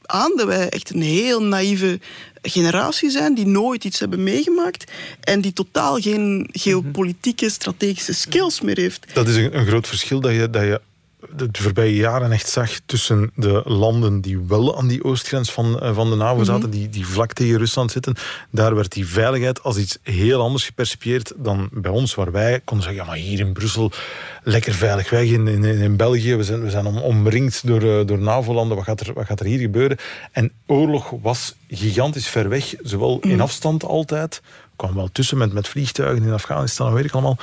aan 0.06 0.32
dat 0.36 0.46
wij 0.46 0.68
echt 0.68 0.90
een 0.90 1.02
heel 1.02 1.42
naïeve 1.42 2.00
generatie 2.42 3.10
zijn 3.10 3.34
die 3.34 3.46
nooit 3.46 3.84
iets 3.84 4.00
hebben 4.00 4.22
meegemaakt 4.22 4.92
en 5.20 5.40
die 5.40 5.52
totaal 5.52 6.00
geen 6.00 6.48
geopolitieke, 6.52 7.50
strategische 7.50 8.14
skills 8.14 8.60
meer 8.60 8.76
heeft. 8.76 9.06
Dat 9.12 9.28
is 9.28 9.36
een, 9.36 9.58
een 9.58 9.66
groot 9.66 9.88
verschil 9.88 10.20
dat 10.20 10.32
je, 10.32 10.50
dat 10.50 10.62
je 10.62 10.80
de 11.36 11.48
voorbije 11.52 11.94
jaren 11.94 12.32
echt 12.32 12.48
zag 12.48 12.70
tussen 12.86 13.30
de 13.34 13.62
landen 13.64 14.20
die 14.20 14.38
wel 14.48 14.78
aan 14.78 14.86
die 14.86 15.04
oostgrens 15.04 15.52
van, 15.52 15.80
eh, 15.80 15.94
van 15.94 16.10
de 16.10 16.16
NAVO 16.16 16.34
mhm. 16.34 16.44
zaten, 16.44 16.70
die, 16.70 16.88
die 16.88 17.06
vlak 17.06 17.32
tegen 17.32 17.58
Rusland 17.58 17.90
zitten, 17.90 18.14
daar 18.50 18.74
werd 18.74 18.92
die 18.92 19.06
veiligheid 19.06 19.62
als 19.62 19.76
iets 19.76 19.98
heel 20.02 20.40
anders 20.40 20.64
gepercipieerd 20.64 21.32
dan 21.36 21.68
bij 21.72 21.90
ons, 21.90 22.14
waar 22.14 22.32
wij 22.32 22.60
konden 22.64 22.86
zeggen, 22.86 23.04
ja, 23.04 23.10
maar 23.10 23.20
hier 23.20 23.40
in 23.40 23.52
Brussel, 23.52 23.90
lekker 24.42 24.74
veilig 24.74 25.10
weg 25.10 25.28
in, 25.28 25.48
in, 25.48 25.64
in 25.64 25.96
België, 25.96 26.36
we 26.36 26.44
zijn, 26.44 26.62
we 26.62 26.70
zijn 26.70 26.86
omringd 26.86 27.66
door, 27.66 27.82
eh, 27.82 28.06
door 28.06 28.18
NAVO-landen, 28.18 28.76
wat, 28.76 28.86
gaat 28.86 29.00
er, 29.00 29.12
wat 29.12 29.26
gaat 29.26 29.40
er 29.40 29.46
hier 29.46 29.58
gebeuren? 29.58 29.96
En 30.32 30.52
oorlog 30.66 31.12
was 31.22 31.54
gigantisch 31.68 32.28
ver 32.28 32.48
weg, 32.48 32.74
zowel 32.82 33.18
in 33.20 33.30
mhm. 33.30 33.40
afstand 33.40 33.84
altijd, 33.84 34.42
kwam 34.76 34.94
wel 34.94 35.08
tussen 35.12 35.38
met, 35.38 35.52
met 35.52 35.68
vliegtuigen 35.68 36.24
in 36.24 36.32
Afghanistan, 36.32 36.92
weet 36.92 37.04
ik 37.04 37.12
allemaal. 37.12 37.38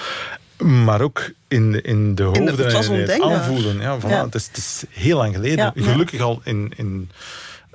Maar 0.61 1.01
ook 1.01 1.31
in, 1.47 1.83
in 1.83 2.15
de 2.15 2.23
hoofden 2.23 2.47
en 2.47 3.01
het 3.01 3.21
aanvoelen. 3.21 3.79
Ja, 3.79 3.99
voilà, 3.99 4.09
ja. 4.09 4.25
Het, 4.25 4.35
is, 4.35 4.47
het, 4.47 4.57
is, 4.57 4.83
heel 4.89 5.17
lang 5.17 5.35
geleden. 5.35 5.71
Ja, 5.75 5.83
Gelukkig 5.83 6.21
al 6.21 6.41
in, 6.43 6.73
in, 6.75 7.09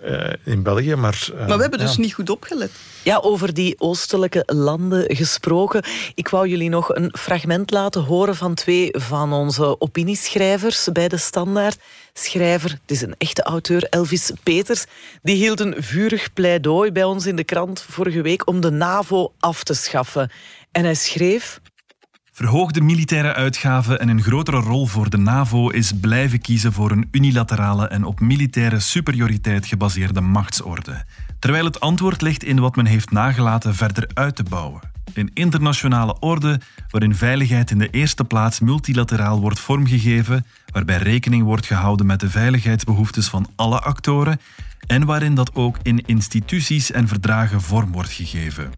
uh, 0.05 0.33
in 0.45 0.63
België, 0.63 0.95
maar... 0.95 1.29
Uh, 1.33 1.39
maar 1.39 1.57
we 1.57 1.63
hebben 1.63 1.79
dus 1.79 1.97
niet 1.97 2.15
goed 2.15 2.31
opgelet. 2.31 2.71
Ja, 3.03 3.17
over 3.17 3.55
die 3.55 3.75
oostelijke 3.79 4.43
landen 4.47 5.17
gesproken. 5.17 5.85
Ik 6.15 6.29
wou 6.29 6.49
jullie 6.49 6.69
nog 6.69 6.95
een 6.95 7.15
fragment 7.19 7.71
laten 7.71 8.03
horen 8.03 8.37
van 8.37 8.55
twee 8.55 8.89
van 8.93 9.33
onze 9.33 9.81
opinieschrijvers 9.81 10.89
bij 10.93 11.09
de 11.09 11.17
Standaard. 11.17 11.79
Schrijver, 12.13 12.71
het 12.71 12.91
is 12.91 13.03
een 13.03 13.15
echte 13.19 13.43
auteur, 13.43 13.83
Elvis 13.83 14.33
Peters, 14.43 14.85
die 15.23 15.37
hield 15.37 15.61
een 15.61 15.75
vurig 15.79 16.33
pleidooi 16.33 16.93
bij 16.93 17.05
ons 17.05 17.27
in 17.27 17.37
de 17.37 17.45
krant 17.45 17.85
vorige 17.89 18.23
week 18.23 18.49
om 18.49 18.61
de 18.61 18.71
NAVO 18.71 19.33
af 19.41 19.65
te 19.65 19.75
schaffen. 19.75 20.31
En 20.73 20.85
hij 20.85 20.95
schreef... 20.95 21.61
Verhoogde 22.37 22.81
militaire 22.81 23.35
uitgaven 23.35 24.01
en 24.01 24.09
een 24.09 24.23
grotere 24.23 24.61
rol 24.61 24.87
voor 24.87 25.11
de 25.11 25.17
NAVO 25.17 25.69
is 25.69 25.93
blijven 26.01 26.41
kiezen 26.41 26.73
voor 26.73 26.91
een 26.91 27.09
unilaterale 27.11 27.87
en 27.89 28.05
op 28.05 28.21
militaire 28.21 28.81
superioriteit 28.81 29.67
gebaseerde 29.67 30.21
machtsorde. 30.21 31.05
Terwijl 31.39 31.65
het 31.65 31.81
antwoord 31.81 32.23
ligt 32.23 32.45
in 32.45 32.61
wat 32.61 32.77
men 32.77 32.87
heeft 32.87 33.11
nagelaten 33.11 33.75
verder 33.75 34.11
uit 34.15 34.37
te 34.37 34.43
bouwen. 34.43 34.81
Een 35.15 35.31
internationale 35.35 36.19
orde 36.19 36.61
waarin 36.91 37.15
veiligheid 37.15 37.71
in 37.71 37.79
de 37.79 37.91
eerste 37.91 38.25
plaats 38.25 38.61
multilateraal 38.61 39.41
wordt 39.41 39.61
vormgegeven, 39.61 40.47
waarbij 40.73 40.99
rekening 40.99 41.45
wordt 41.45 41.67
gehouden 41.67 42.07
met 42.07 42.21
de 42.21 42.31
veiligheidsbehoeftes 42.31 43.29
van 43.29 43.49
alle 43.55 43.81
actoren 43.81 44.41
en 44.87 45.05
waarin 45.05 45.35
dat 45.35 45.55
ook 45.55 45.79
in 45.83 46.03
instituties 46.07 46.91
en 46.91 47.09
verdragen 47.09 47.61
vorm 47.61 47.93
wordt 47.93 48.11
gegeven. 48.11 48.73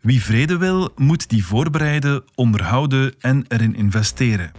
Wie 0.00 0.22
vrede 0.22 0.56
wil, 0.56 0.92
moet 0.96 1.28
die 1.28 1.46
voorbereiden, 1.46 2.24
onderhouden 2.34 3.14
en 3.20 3.44
erin 3.48 3.74
investeren. 3.74 4.52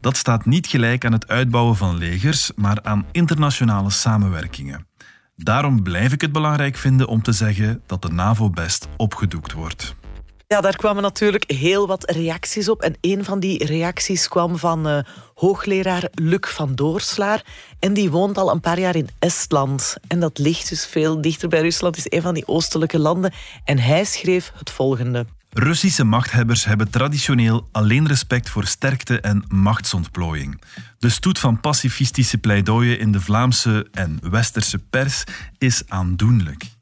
Dat 0.00 0.16
staat 0.16 0.46
niet 0.46 0.66
gelijk 0.66 1.04
aan 1.04 1.12
het 1.12 1.28
uitbouwen 1.28 1.76
van 1.76 1.96
legers, 1.96 2.52
maar 2.56 2.82
aan 2.82 3.06
internationale 3.12 3.90
samenwerkingen. 3.90 4.86
Daarom 5.36 5.82
blijf 5.82 6.12
ik 6.12 6.20
het 6.20 6.32
belangrijk 6.32 6.76
vinden 6.76 7.08
om 7.08 7.22
te 7.22 7.32
zeggen 7.32 7.82
dat 7.86 8.02
de 8.02 8.08
NAVO 8.08 8.50
best 8.50 8.88
opgedoekt 8.96 9.52
wordt. 9.52 9.94
Ja, 10.46 10.60
daar 10.60 10.76
kwamen 10.76 11.02
natuurlijk 11.02 11.50
heel 11.50 11.86
wat 11.86 12.10
reacties 12.10 12.68
op. 12.68 12.82
En 12.82 12.94
een 13.00 13.24
van 13.24 13.40
die 13.40 13.64
reacties 13.64 14.28
kwam 14.28 14.58
van 14.58 14.88
uh, 14.88 14.98
hoogleraar 15.34 16.08
Luc 16.14 16.48
van 16.48 16.74
Doorslaar. 16.74 17.44
En 17.78 17.94
die 17.94 18.10
woont 18.10 18.38
al 18.38 18.50
een 18.50 18.60
paar 18.60 18.78
jaar 18.78 18.96
in 18.96 19.08
Estland. 19.18 19.96
En 20.08 20.20
dat 20.20 20.38
ligt 20.38 20.68
dus 20.68 20.86
veel 20.86 21.20
dichter 21.20 21.48
bij 21.48 21.60
Rusland, 21.60 21.96
is 21.96 22.06
een 22.08 22.22
van 22.22 22.34
die 22.34 22.46
oostelijke 22.46 22.98
landen. 22.98 23.32
En 23.64 23.78
hij 23.78 24.04
schreef 24.04 24.52
het 24.54 24.70
volgende. 24.70 25.26
Russische 25.50 26.04
machthebbers 26.04 26.64
hebben 26.64 26.90
traditioneel 26.90 27.68
alleen 27.72 28.06
respect 28.06 28.50
voor 28.50 28.64
sterkte 28.64 29.20
en 29.20 29.44
machtsontplooiing. 29.48 30.60
De 30.98 31.08
stoet 31.08 31.38
van 31.38 31.60
pacifistische 31.60 32.38
pleidooien 32.38 32.98
in 32.98 33.12
de 33.12 33.20
Vlaamse 33.20 33.88
en 33.92 34.18
Westerse 34.30 34.78
pers 34.78 35.24
is 35.58 35.82
aandoenlijk. 35.88 36.73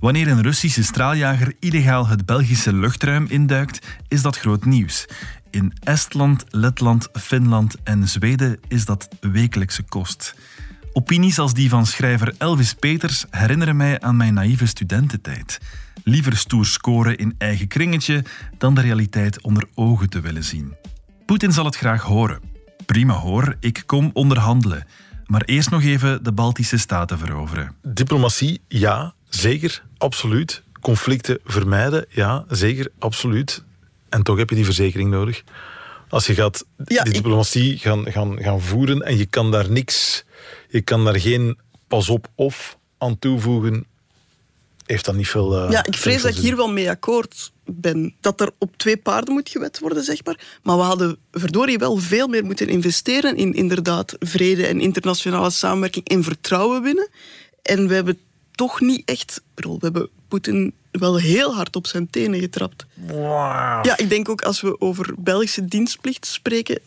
Wanneer 0.00 0.28
een 0.28 0.42
Russische 0.42 0.84
straaljager 0.84 1.54
illegaal 1.60 2.06
het 2.06 2.26
Belgische 2.26 2.72
luchtruim 2.72 3.26
induikt, 3.28 3.86
is 4.08 4.22
dat 4.22 4.38
groot 4.38 4.64
nieuws. 4.64 5.06
In 5.50 5.72
Estland, 5.82 6.44
Letland, 6.48 7.08
Finland 7.12 7.76
en 7.84 8.08
Zweden 8.08 8.58
is 8.68 8.84
dat 8.84 9.08
wekelijkse 9.20 9.82
kost. 9.82 10.34
Opinies 10.92 11.38
als 11.38 11.54
die 11.54 11.68
van 11.68 11.86
schrijver 11.86 12.34
Elvis 12.38 12.74
Peters 12.74 13.24
herinneren 13.30 13.76
mij 13.76 14.00
aan 14.00 14.16
mijn 14.16 14.34
naïeve 14.34 14.66
studententijd. 14.66 15.60
Liever 16.04 16.36
stoer 16.36 16.66
scoren 16.66 17.16
in 17.16 17.34
eigen 17.38 17.68
kringetje 17.68 18.24
dan 18.58 18.74
de 18.74 18.80
realiteit 18.80 19.40
onder 19.42 19.64
ogen 19.74 20.10
te 20.10 20.20
willen 20.20 20.44
zien. 20.44 20.74
Poetin 21.26 21.52
zal 21.52 21.64
het 21.64 21.76
graag 21.76 22.02
horen. 22.02 22.40
Prima 22.86 23.14
hoor, 23.14 23.56
ik 23.60 23.82
kom 23.86 24.10
onderhandelen. 24.12 24.86
Maar 25.26 25.42
eerst 25.42 25.70
nog 25.70 25.82
even 25.82 26.24
de 26.24 26.32
Baltische 26.32 26.76
Staten 26.76 27.18
veroveren. 27.18 27.74
Diplomatie, 27.82 28.60
ja, 28.68 29.14
zeker, 29.28 29.82
absoluut. 29.98 30.62
Conflicten 30.80 31.38
vermijden, 31.44 32.06
ja, 32.08 32.44
zeker, 32.48 32.90
absoluut. 32.98 33.62
En 34.08 34.22
toch 34.22 34.38
heb 34.38 34.50
je 34.50 34.56
die 34.56 34.64
verzekering 34.64 35.10
nodig. 35.10 35.42
Als 36.08 36.26
je 36.26 36.34
gaat 36.34 36.64
die 36.76 37.02
diplomatie 37.02 37.78
gaan, 37.78 38.12
gaan, 38.12 38.42
gaan 38.42 38.60
voeren 38.60 39.02
en 39.02 39.16
je 39.16 39.26
kan 39.26 39.50
daar 39.50 39.70
niks, 39.70 40.24
je 40.68 40.80
kan 40.80 41.04
daar 41.04 41.20
geen 41.20 41.58
pas 41.88 42.08
op 42.08 42.28
of 42.34 42.78
aan 42.98 43.18
toevoegen, 43.18 43.86
heeft 44.86 45.04
dat 45.04 45.14
niet 45.14 45.28
veel. 45.28 45.64
Uh, 45.64 45.70
ja, 45.70 45.84
ik 45.84 45.96
vrees 45.96 46.22
dat 46.22 46.30
ik 46.30 46.40
hier 46.40 46.56
wel 46.56 46.70
mee 46.70 46.90
akkoord 46.90 47.52
ben. 47.64 48.14
Dat 48.20 48.40
er 48.40 48.50
op 48.58 48.76
twee 48.76 48.96
paarden 48.96 49.34
moet 49.34 49.48
gewet 49.48 49.78
worden, 49.78 50.02
zeg 50.02 50.24
maar. 50.24 50.40
Maar 50.62 50.76
we 50.76 50.82
hadden 50.82 51.18
verdorie 51.30 51.78
wel 51.78 51.96
veel 51.96 52.28
meer 52.28 52.44
moeten 52.44 52.68
investeren 52.68 53.36
in 53.36 53.54
inderdaad 53.54 54.16
vrede 54.18 54.66
en 54.66 54.80
internationale 54.80 55.50
samenwerking 55.50 56.08
en 56.08 56.24
vertrouwen 56.24 56.82
winnen. 56.82 57.08
En 57.62 57.88
we 57.88 57.94
hebben 57.94 58.18
toch 58.58 58.80
niet 58.80 59.02
echt... 59.04 59.42
We 59.54 59.76
hebben 59.80 60.08
Poetin 60.28 60.72
wel 60.90 61.16
heel 61.16 61.54
hard 61.54 61.76
op 61.76 61.86
zijn 61.86 62.10
tenen 62.10 62.40
getrapt. 62.40 62.86
Wow. 62.94 63.84
Ja, 63.84 63.96
ik 63.96 64.08
denk 64.08 64.28
ook 64.28 64.42
als 64.42 64.60
we 64.60 64.80
over 64.80 65.14
Belgische 65.18 65.64
dienstplicht 65.64 66.26
spreken... 66.26 66.80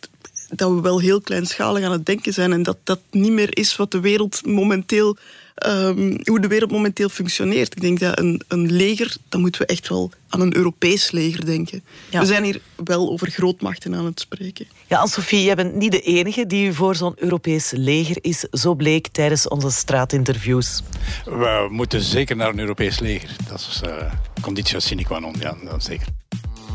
dat 0.50 0.70
we 0.70 0.82
wel 0.82 1.00
heel 1.00 1.22
kleinschalig 1.22 1.84
aan 1.84 1.92
het 1.92 2.06
denken 2.06 2.34
zijn 2.34 2.52
en 2.52 2.64
dat 2.64 2.78
dat 2.84 3.00
niet 3.12 3.32
meer 3.32 3.58
is 3.58 3.76
wat 3.76 3.92
de 3.92 4.00
wereld 4.00 4.46
momenteel, 4.46 5.18
ehm, 5.56 6.18
hoe 6.24 6.40
de 6.40 6.48
wereld 6.48 6.72
momenteel 6.72 7.10
functioneert. 7.10 7.76
Ik 7.76 7.82
denk 7.82 8.00
dat 8.00 8.20
een, 8.20 8.42
een 8.48 8.72
leger, 8.72 9.16
dan 9.30 9.42
moeten 9.42 9.62
we 9.62 9.68
echt 9.68 9.90
wel 9.90 10.12
aan 10.30 10.42
een 10.42 10.56
Europees 10.56 11.12
leger 11.12 11.46
denken. 11.46 11.84
We 12.12 12.26
zijn 12.26 12.44
hier 12.44 12.62
wel 12.76 13.10
over 13.10 13.32
grootmachten 13.32 13.96
aan 13.96 14.06
het 14.06 14.20
spreken. 14.20 14.68
Ja, 14.88 14.98
Anne-Sophie, 14.98 15.44
jij 15.44 15.56
bent 15.56 15.76
niet 15.76 15.92
de 15.92 16.02
enige 16.02 16.46
die 16.46 16.74
voor 16.74 16.96
zo'n 16.96 17.14
Europees 17.16 17.72
leger 17.76 18.18
is. 18.22 18.40
Zo 18.40 18.76
bleek 18.76 19.08
tijdens 19.08 19.48
onze 19.48 19.72
straatinterviews. 19.72 20.82
We 21.26 21.68
moeten 21.70 22.02
zeker 22.02 22.36
naar 22.36 22.50
een 22.50 22.60
Europees 22.60 23.00
leger. 23.00 23.36
Dat 23.50 23.60
is 23.60 23.82
uh, 23.86 24.12
conditio 24.42 24.80
sine 24.80 25.04
qua 25.04 25.20
non, 25.20 25.36
ja, 25.40 25.56
dat 25.64 25.84
zeker. 25.84 26.08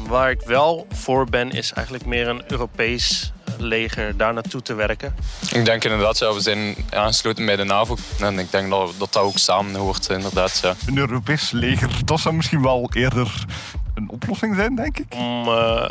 Waar 0.08 0.30
ik 0.30 0.40
wel 0.40 0.86
voor 0.92 1.26
ben, 1.26 1.50
is 1.50 1.72
eigenlijk 1.72 2.06
meer 2.06 2.28
een 2.28 2.42
Europees 2.46 3.32
leger 3.58 4.16
daar 4.16 4.32
naartoe 4.32 4.62
te 4.62 4.74
werken. 4.74 5.14
Ik 5.52 5.64
denk 5.64 5.84
inderdaad, 5.84 6.18
ja, 6.18 6.34
we 6.34 6.40
zijn 6.40 6.76
aangesloten 6.90 7.46
bij 7.46 7.56
de 7.56 7.64
NAVO. 7.64 7.96
En 8.20 8.38
ik 8.38 8.50
denk 8.50 8.70
dat 8.70 8.86
dat, 8.98 9.12
dat 9.12 9.22
ook 9.22 9.38
samen 9.38 9.74
hoort, 9.74 10.08
inderdaad. 10.08 10.60
Ja. 10.62 10.74
Een 10.86 10.98
Europees 10.98 11.50
leger, 11.50 11.90
dat 12.04 12.20
zou 12.20 12.34
misschien 12.34 12.62
wel 12.62 12.90
eerder 12.92 13.44
een 13.94 14.10
oplossing 14.10 14.56
zijn, 14.56 14.74
denk 14.74 14.98
ik. 14.98 15.14
Om 15.14 15.48
uh, 15.48 15.88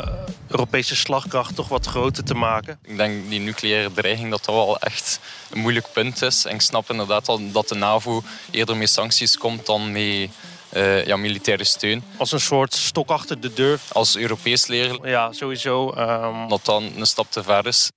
Europese 0.48 0.96
slagkracht 0.96 1.54
toch 1.54 1.68
wat 1.68 1.86
groter 1.86 2.24
te 2.24 2.34
maken. 2.34 2.78
Ik 2.82 2.96
denk 2.96 3.28
die 3.28 3.40
nucleaire 3.40 3.92
dreiging 3.92 4.30
dat 4.30 4.44
dat 4.44 4.54
wel 4.54 4.78
echt 4.78 5.20
een 5.50 5.60
moeilijk 5.60 5.86
punt 5.92 6.22
is. 6.22 6.44
En 6.44 6.54
ik 6.54 6.60
snap 6.60 6.90
inderdaad 6.90 7.26
dat, 7.26 7.40
dat 7.52 7.68
de 7.68 7.74
NAVO 7.74 8.22
eerder 8.50 8.76
met 8.76 8.90
sancties 8.90 9.38
komt 9.38 9.66
dan 9.66 9.92
met 9.92 10.30
uh, 10.72 11.06
ja, 11.06 11.16
militaire 11.16 11.64
steun. 11.64 12.02
Als 12.16 12.32
een 12.32 12.40
soort 12.40 12.74
stok 12.74 13.10
achter 13.10 13.40
de 13.40 13.52
deur. 13.52 13.80
Als 13.92 14.16
Europees 14.16 14.66
leger. 14.66 15.08
Ja, 15.08 15.32
sowieso. 15.32 15.94
Um... 15.96 16.48
Dat 16.48 16.64
dan 16.64 16.92
een 16.96 17.06
stap 17.06 17.30
te 17.30 17.42
ver 17.42 17.66
is. 17.66 17.90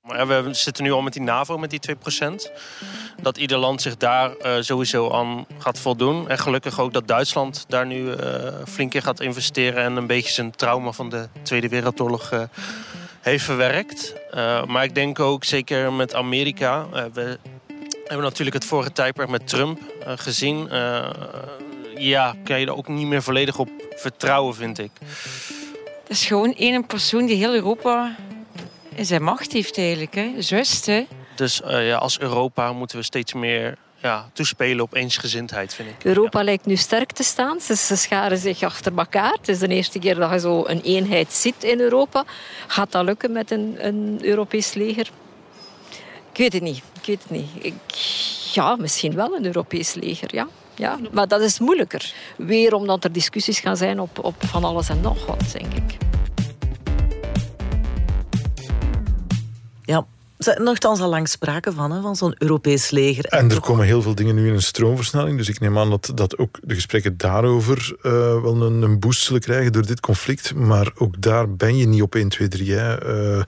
Maar 0.00 0.18
ja, 0.18 0.26
we 0.26 0.54
zitten 0.54 0.84
nu 0.84 0.92
al 0.92 1.02
met 1.02 1.12
die 1.12 1.22
NAVO, 1.22 1.58
met 1.58 1.70
die 1.70 1.80
2%. 1.90 1.94
Dat 3.22 3.36
ieder 3.36 3.58
land 3.58 3.82
zich 3.82 3.96
daar 3.96 4.32
uh, 4.42 4.56
sowieso 4.60 5.10
aan 5.10 5.46
gaat 5.58 5.78
voldoen. 5.78 6.28
En 6.28 6.38
gelukkig 6.38 6.80
ook 6.80 6.92
dat 6.92 7.08
Duitsland 7.08 7.64
daar 7.68 7.86
nu 7.86 8.02
uh, 8.02 8.16
flink 8.68 8.94
in 8.94 9.02
gaat 9.02 9.20
investeren... 9.20 9.84
en 9.84 9.96
een 9.96 10.06
beetje 10.06 10.32
zijn 10.32 10.50
trauma 10.50 10.92
van 10.92 11.08
de 11.08 11.28
Tweede 11.42 11.68
Wereldoorlog 11.68 12.32
heeft 13.20 13.44
verwerkt. 13.44 14.14
maar 14.66 14.84
ik 14.84 14.94
denk 14.94 15.20
ook, 15.20 15.44
zeker 15.44 15.92
met 15.92 16.14
Amerika... 16.14 16.86
we 17.12 17.38
hebben 18.10 18.26
natuurlijk 18.28 18.56
het 18.56 18.64
vorige 18.64 18.92
tijdperk 18.92 19.28
met 19.28 19.48
Trump 19.48 19.80
gezien 20.04 20.68
ja, 21.96 22.34
kan 22.44 22.60
je 22.60 22.66
er 22.66 22.76
ook 22.76 22.88
niet 22.88 23.06
meer 23.06 23.22
volledig 23.22 23.58
op 23.58 23.68
vertrouwen, 23.96 24.54
vind 24.54 24.78
ik. 24.78 24.90
Het 26.02 26.18
is 26.18 26.26
gewoon 26.26 26.54
één 26.54 26.86
persoon 26.86 27.26
die 27.26 27.36
heel 27.36 27.54
Europa 27.54 28.16
in 28.94 29.06
zijn 29.06 29.22
macht 29.22 29.52
heeft 29.52 29.78
eigenlijk. 29.78 30.14
Hè. 30.14 30.32
Zwist, 30.38 30.86
hè. 30.86 31.06
Dus 31.34 31.60
uh, 31.60 31.88
ja, 31.88 31.96
als 31.96 32.20
Europa 32.20 32.72
moeten 32.72 32.98
we 32.98 33.04
steeds 33.04 33.32
meer 33.32 33.76
ja, 33.96 34.30
toespelen 34.32 34.84
op 34.84 34.94
eensgezindheid, 34.94 35.74
vind 35.74 35.88
ik. 35.88 36.04
Europa 36.04 36.38
ja. 36.38 36.44
lijkt 36.44 36.66
nu 36.66 36.76
sterk 36.76 37.12
te 37.12 37.22
staan. 37.22 37.60
Ze, 37.60 37.76
ze, 37.76 37.96
scharen 37.96 38.38
zich 38.38 38.62
achter 38.62 38.92
elkaar. 38.96 39.32
Het 39.32 39.48
is 39.48 39.58
de 39.58 39.68
eerste 39.68 39.98
keer 39.98 40.14
dat 40.14 40.30
je 40.30 40.40
zo 40.40 40.64
een 40.66 40.80
eenheid 40.80 41.32
ziet 41.32 41.64
in 41.64 41.80
Europa. 41.80 42.24
Gaat 42.66 42.92
dat 42.92 43.04
lukken 43.04 43.32
met 43.32 43.50
een, 43.50 43.76
een 43.78 44.18
Europees 44.22 44.74
leger? 44.74 45.10
Ik 46.32 46.36
weet 46.36 46.52
het 46.52 46.62
niet. 46.62 46.82
Ik 47.00 47.06
weet 47.06 47.22
het 47.22 47.30
niet. 47.30 47.64
Ik, 47.64 47.74
ja, 48.52 48.76
misschien 48.76 49.14
wel 49.14 49.36
een 49.36 49.44
Europees 49.44 49.94
leger, 49.94 50.34
ja. 50.34 50.48
Ja, 50.74 50.98
maar 51.12 51.28
dat 51.28 51.40
is 51.40 51.58
moeilijker. 51.58 52.14
Weer 52.36 52.74
omdat 52.74 53.04
er 53.04 53.12
discussies 53.12 53.60
gaan 53.60 53.76
zijn 53.76 54.00
op, 54.00 54.24
op 54.24 54.34
van 54.38 54.64
alles 54.64 54.88
en 54.88 55.00
nog 55.00 55.26
wat, 55.26 55.44
denk 55.52 55.72
ik. 55.72 55.96
Ja, 59.82 60.06
er 60.38 60.62
nogthans 60.62 61.00
al 61.00 61.08
lang 61.08 61.28
sprake 61.28 61.72
van, 61.72 61.92
hè, 61.92 62.00
van 62.00 62.16
zo'n 62.16 62.34
Europees 62.38 62.90
leger. 62.90 63.24
En 63.24 63.50
er 63.50 63.60
komen 63.60 63.86
heel 63.86 64.02
veel 64.02 64.14
dingen 64.14 64.34
nu 64.34 64.46
in 64.46 64.54
een 64.54 64.62
stroomversnelling. 64.62 65.36
Dus 65.36 65.48
ik 65.48 65.60
neem 65.60 65.78
aan 65.78 65.90
dat, 65.90 66.12
dat 66.14 66.38
ook 66.38 66.58
de 66.62 66.74
gesprekken 66.74 67.16
daarover 67.16 67.96
uh, 68.02 68.12
wel 68.42 68.62
een, 68.62 68.82
een, 68.82 68.98
boost 68.98 69.22
zullen 69.22 69.40
krijgen 69.40 69.72
door 69.72 69.86
dit 69.86 70.00
conflict. 70.00 70.54
Maar 70.54 70.92
ook 70.94 71.22
daar 71.22 71.54
ben 71.54 71.76
je 71.76 71.86
niet 71.86 72.02
op 72.02 72.14
1, 72.14 72.28
2, 72.28 72.48
3. 72.48 72.72
Hè. 72.72 73.06
Uh, 73.36 73.42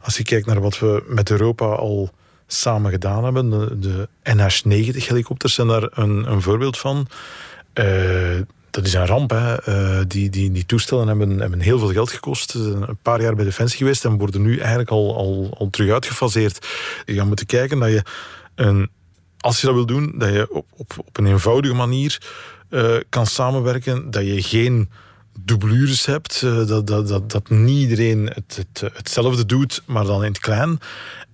als 0.00 0.16
je 0.16 0.22
kijkt 0.22 0.46
naar 0.46 0.60
wat 0.60 0.78
we 0.78 1.04
met 1.06 1.30
Europa 1.30 1.66
al 1.66 2.10
samen 2.52 2.90
gedaan 2.90 3.24
hebben. 3.24 3.50
De, 3.50 3.78
de 3.78 4.08
NH-90-helikopters 4.22 5.54
zijn 5.54 5.68
daar 5.68 5.88
een, 5.90 6.30
een 6.32 6.42
voorbeeld 6.42 6.78
van. 6.78 7.06
Uh, 7.74 8.40
dat 8.70 8.86
is 8.86 8.92
een 8.92 9.06
ramp. 9.06 9.30
Hè. 9.30 9.68
Uh, 9.68 10.04
die, 10.08 10.30
die, 10.30 10.52
die 10.52 10.66
toestellen 10.66 11.08
hebben, 11.08 11.38
hebben 11.38 11.60
heel 11.60 11.78
veel 11.78 11.92
geld 11.92 12.10
gekost. 12.10 12.54
Een 12.54 12.98
paar 13.02 13.22
jaar 13.22 13.34
bij 13.34 13.44
Defensie 13.44 13.78
geweest 13.78 14.04
en 14.04 14.18
worden 14.18 14.42
nu 14.42 14.58
eigenlijk 14.58 14.90
al, 14.90 15.16
al, 15.58 15.68
terug 15.70 15.92
uitgefaseerd. 15.92 16.66
Je 17.04 17.14
gaat 17.14 17.26
moeten 17.26 17.46
kijken 17.46 17.78
dat 17.78 17.90
je, 17.90 18.02
een, 18.54 18.90
als 19.38 19.60
je 19.60 19.66
dat 19.66 19.74
wil 19.74 19.86
doen, 19.86 20.12
dat 20.18 20.32
je 20.32 20.46
op, 20.50 20.66
op, 20.76 20.92
op 20.96 21.18
een 21.18 21.26
eenvoudige 21.26 21.74
manier 21.74 22.20
uh, 22.70 22.96
kan 23.08 23.26
samenwerken. 23.26 24.10
Dat 24.10 24.26
je 24.26 24.42
geen 24.42 24.90
doublures 25.40 26.06
hebt. 26.06 26.40
dat, 26.40 26.86
dat, 26.86 27.08
dat, 27.08 27.30
dat 27.30 27.48
niet 27.48 27.80
iedereen 27.80 28.30
het, 28.34 28.64
het, 28.72 28.92
hetzelfde 28.94 29.46
doet, 29.46 29.82
maar 29.86 30.04
dan 30.04 30.24
in 30.24 30.28
het 30.28 30.40
klein. 30.40 30.78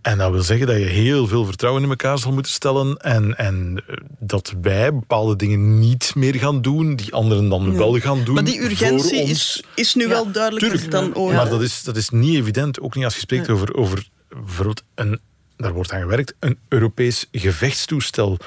En 0.03 0.19
dat 0.19 0.31
wil 0.31 0.43
zeggen 0.43 0.67
dat 0.67 0.77
je 0.77 0.85
heel 0.85 1.27
veel 1.27 1.45
vertrouwen 1.45 1.83
in 1.83 1.89
elkaar 1.89 2.19
zal 2.19 2.33
moeten 2.33 2.53
stellen. 2.53 2.97
En, 2.97 3.39
en 3.39 3.85
dat 4.19 4.55
wij 4.63 4.95
bepaalde 4.95 5.37
dingen 5.37 5.79
niet 5.79 6.13
meer 6.15 6.35
gaan 6.35 6.63
doen, 6.63 6.97
die 6.97 7.13
anderen 7.13 7.49
dan 7.49 7.73
ja. 7.73 7.79
wel 7.79 7.99
gaan 7.99 8.25
doen. 8.25 8.35
Maar 8.35 8.45
die 8.45 8.63
urgentie 8.63 9.23
is, 9.23 9.63
is 9.75 9.95
nu 9.95 10.03
ja. 10.03 10.09
wel 10.09 10.31
duidelijker 10.31 10.91
dan 10.91 11.15
ooit. 11.15 11.37
Maar 11.37 11.49
dat 11.49 11.63
is, 11.63 11.83
dat 11.83 11.97
is 11.97 12.09
niet 12.09 12.37
evident. 12.37 12.81
Ook 12.81 12.95
niet 12.95 13.05
als 13.05 13.15
je 13.15 13.21
spreekt 13.21 13.47
ja. 13.47 13.53
over, 13.53 13.75
over 13.75 14.09
bijvoorbeeld 14.29 14.83
een, 14.95 15.21
daar 15.57 15.73
wordt 15.73 15.93
aan 15.93 16.01
gewerkt, 16.01 16.35
een 16.39 16.59
Europees 16.69 17.27
gevechtstoestel. 17.33 18.39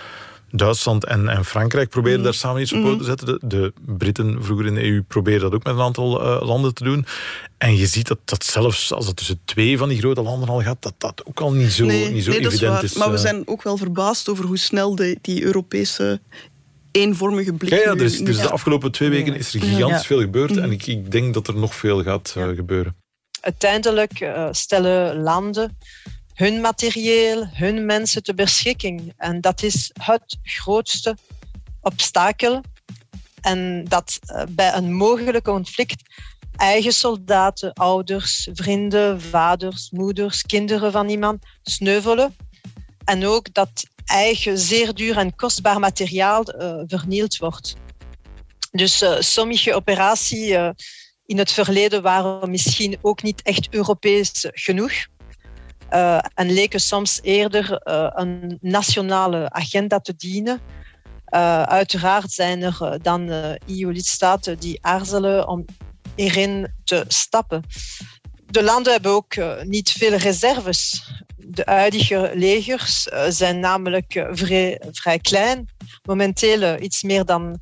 Duitsland 0.52 1.06
en, 1.06 1.28
en 1.28 1.46
Frankrijk 1.46 1.90
proberen 1.90 2.18
mm. 2.18 2.24
daar 2.24 2.34
samen 2.34 2.62
iets 2.62 2.74
op 2.74 2.80
mm. 2.80 2.98
te 2.98 3.04
zetten. 3.04 3.28
De, 3.28 3.40
de, 3.48 3.74
Britten 3.98 4.44
vroeger 4.44 4.66
in 4.66 4.74
de 4.74 4.84
EU 4.84 5.02
proberen 5.02 5.42
dat 5.42 5.54
ook 5.54 5.64
met 5.64 5.74
een 5.74 5.82
aantal 5.82 6.22
uh, 6.22 6.48
landen 6.48 6.74
te 6.74 6.84
doen. 6.84 7.06
En 7.58 7.78
je 7.78 7.86
ziet 7.86 8.08
dat, 8.08 8.20
dat 8.26 8.44
zelfs 8.44 8.94
als 8.94 9.08
het 9.08 9.16
tussen 9.16 9.40
twee 9.46 9.78
van 9.78 9.90
die 9.90 9.98
grote 9.98 10.22
landen 10.22 10.50
al 10.50 10.62
gaat, 10.62 10.82
dat 10.82 10.94
dat 10.98 11.26
ook 11.26 11.40
al 11.40 11.54
niet 11.54 11.72
zo, 11.72 11.86
nee, 11.86 12.12
niet 12.12 12.24
zo 12.24 12.32
nee, 12.32 12.40
evident 12.40 12.84
is, 12.84 12.92
is. 12.92 12.98
Maar 12.98 13.12
we 13.12 13.18
zijn 13.18 13.48
ook 13.48 13.64
wel 13.64 13.78
verbaasd 13.78 14.30
over 14.30 14.46
hoe 14.46 14.58
snel 14.58 14.96
de, 14.96 15.18
die 15.22 15.44
Europese 15.44 16.22
eenvormige 16.92 17.54
blik. 17.54 17.72
Ja, 17.72 17.78
ja 17.78 17.96
dus, 17.96 18.20
dus 18.20 18.38
de 18.38 18.50
afgelopen 18.50 18.92
twee 18.92 19.10
weken 19.10 19.36
is 19.36 19.54
er 19.54 19.60
gigantisch 19.60 20.02
ja. 20.02 20.04
veel 20.04 20.20
gebeurd. 20.20 20.58
En 20.58 20.72
ik, 20.72 20.88
ik 20.88 21.12
denk 21.12 21.34
dat 21.34 21.48
er 21.48 21.56
nog 21.56 21.76
veel 21.76 22.04
gaat 22.04 22.36
uh, 22.38 22.48
gebeuren. 22.48 22.96
Uiteindelijk 23.42 24.22
uh, 24.22 24.48
stellen 24.52 25.22
landen 25.22 25.78
hun 26.34 26.62
materieel, 26.62 27.48
hun 27.52 27.86
mensen 27.86 28.24
ter 28.24 28.36
beschikking. 28.36 29.14
En 29.18 29.42
dat 29.42 29.64
is 29.64 29.92
het 30.00 30.38
grootste 30.44 31.18
obstakel. 31.82 32.62
En 33.42 33.84
dat 33.84 34.20
uh, 34.26 34.44
bij 34.50 34.74
een 34.74 34.94
mogelijk 34.94 35.44
conflict 35.44 36.02
eigen 36.56 36.94
soldaten, 36.94 37.74
ouders, 37.74 38.50
vrienden, 38.54 39.22
vaders, 39.22 39.90
moeders, 39.92 40.42
kinderen 40.42 40.92
van 40.92 41.10
iemand 41.10 41.46
sneuvelen. 41.62 42.36
En 43.04 43.26
ook 43.26 43.54
dat 43.54 43.84
eigen 44.06 44.58
zeer 44.58 44.94
duur 44.94 45.18
en 45.18 45.36
kostbaar 45.36 45.80
materiaal 45.80 46.62
uh, 46.62 46.82
vernield 46.86 47.38
wordt. 47.38 47.76
Dus 48.72 49.02
uh, 49.02 49.20
sommige 49.20 49.74
operaties 49.74 50.56
in 51.26 51.38
het 51.38 51.52
verleden 51.52 52.02
waren 52.02 52.50
misschien 52.50 52.98
ook 53.02 53.24
niet 53.24 53.42
echt 53.42 53.68
Europees 53.74 54.32
genoeg. 54.52 54.92
Uh, 55.94 56.20
en 56.34 56.52
leken 56.52 56.80
soms 56.80 57.20
eerder 57.22 57.80
een 58.20 58.58
nationale 58.62 59.50
agenda 59.50 60.00
te 60.00 60.16
dienen. 60.16 60.60
uiteraard 61.66 62.32
zijn 62.32 62.62
er 62.62 63.00
dan 63.02 63.30
EU-lidstaten 63.68 64.60
die 64.60 64.78
aarzelen 64.82 65.48
om 65.48 65.66
erin 66.16 66.74
te 66.84 67.06
stappen. 67.08 67.64
De 68.46 68.64
landen 68.64 68.92
hebben 68.92 69.12
ook 69.12 69.36
niet 69.64 69.92
veel 69.92 70.16
reserves. 70.16 71.10
De 71.38 71.64
huidige 71.66 72.32
legers 72.34 73.08
zijn 73.30 73.60
namelijk 73.60 74.26
vrij, 74.32 74.82
vrij, 74.92 75.20
klein. 75.20 75.70
Momenteel 76.04 76.82
iets 76.82 77.04
meer 77.04 77.26
dan 77.26 77.60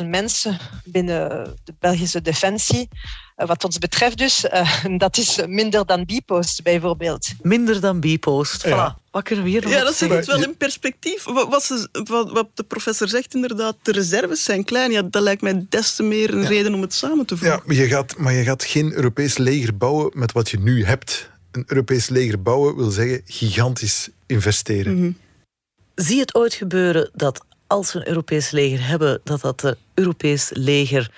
27.000 0.00 0.06
mensen 0.06 0.58
binnen 0.84 1.56
de 1.64 1.74
Belgische 1.78 2.20
Defensie. 2.20 2.88
Wat 3.46 3.64
ons 3.64 3.78
betreft 3.78 4.18
dus, 4.18 4.44
dat 5.04 5.16
is 5.16 5.38
minder 5.46 5.86
dan 5.86 6.04
Bipost 6.04 6.62
bijvoorbeeld. 6.62 7.28
Minder 7.42 7.80
dan 7.80 8.00
Bipost, 8.00 8.66
voilà. 8.66 8.70
Ja. 8.70 8.98
Wat 9.10 9.22
kunnen 9.22 9.44
we 9.44 9.50
hier 9.50 9.62
nog 9.62 9.72
Ja, 9.72 9.84
dat 9.84 9.94
zet 9.94 10.10
het 10.10 10.26
wel 10.26 10.42
in 10.42 10.56
perspectief. 10.56 11.24
Wat, 11.24 11.64
ze, 11.64 11.88
wat, 11.92 12.30
wat, 12.30 12.48
de 12.54 12.62
professor 12.62 13.08
zegt 13.08 13.34
inderdaad, 13.34 13.76
de 13.82 13.92
reserves 13.92 14.44
zijn 14.44 14.64
klein. 14.64 14.90
Ja, 14.90 15.02
dat 15.02 15.22
lijkt 15.22 15.42
mij 15.42 15.66
des 15.68 15.94
te 15.94 16.02
meer 16.02 16.34
een 16.34 16.42
ja. 16.42 16.48
reden 16.48 16.74
om 16.74 16.80
het 16.80 16.94
samen 16.94 17.26
te 17.26 17.36
voegen. 17.36 17.56
Ja, 17.56 17.62
maar 17.66 17.76
je, 17.76 17.86
gaat, 17.86 18.16
maar 18.16 18.32
je 18.32 18.42
gaat 18.42 18.64
geen 18.64 18.92
Europees 18.92 19.36
leger 19.36 19.76
bouwen 19.76 20.10
met 20.14 20.32
wat 20.32 20.50
je 20.50 20.58
nu 20.58 20.84
hebt. 20.84 21.30
Een 21.50 21.64
Europees 21.66 22.08
leger 22.08 22.42
bouwen 22.42 22.76
wil 22.76 22.90
zeggen 22.90 23.22
gigantisch 23.24 24.08
investeren. 24.26 24.94
Mm 24.94 25.00
-hmm. 25.00 25.16
Zie 25.94 26.20
het 26.20 26.34
ooit 26.34 26.54
gebeuren 26.54 27.10
dat 27.14 27.44
als 27.66 27.92
we 27.92 27.98
een 27.98 28.08
Europees 28.08 28.50
leger 28.50 28.86
hebben, 28.86 29.20
dat 29.24 29.40
dat 29.40 29.76
Europees 29.94 30.50
leger 30.52 31.10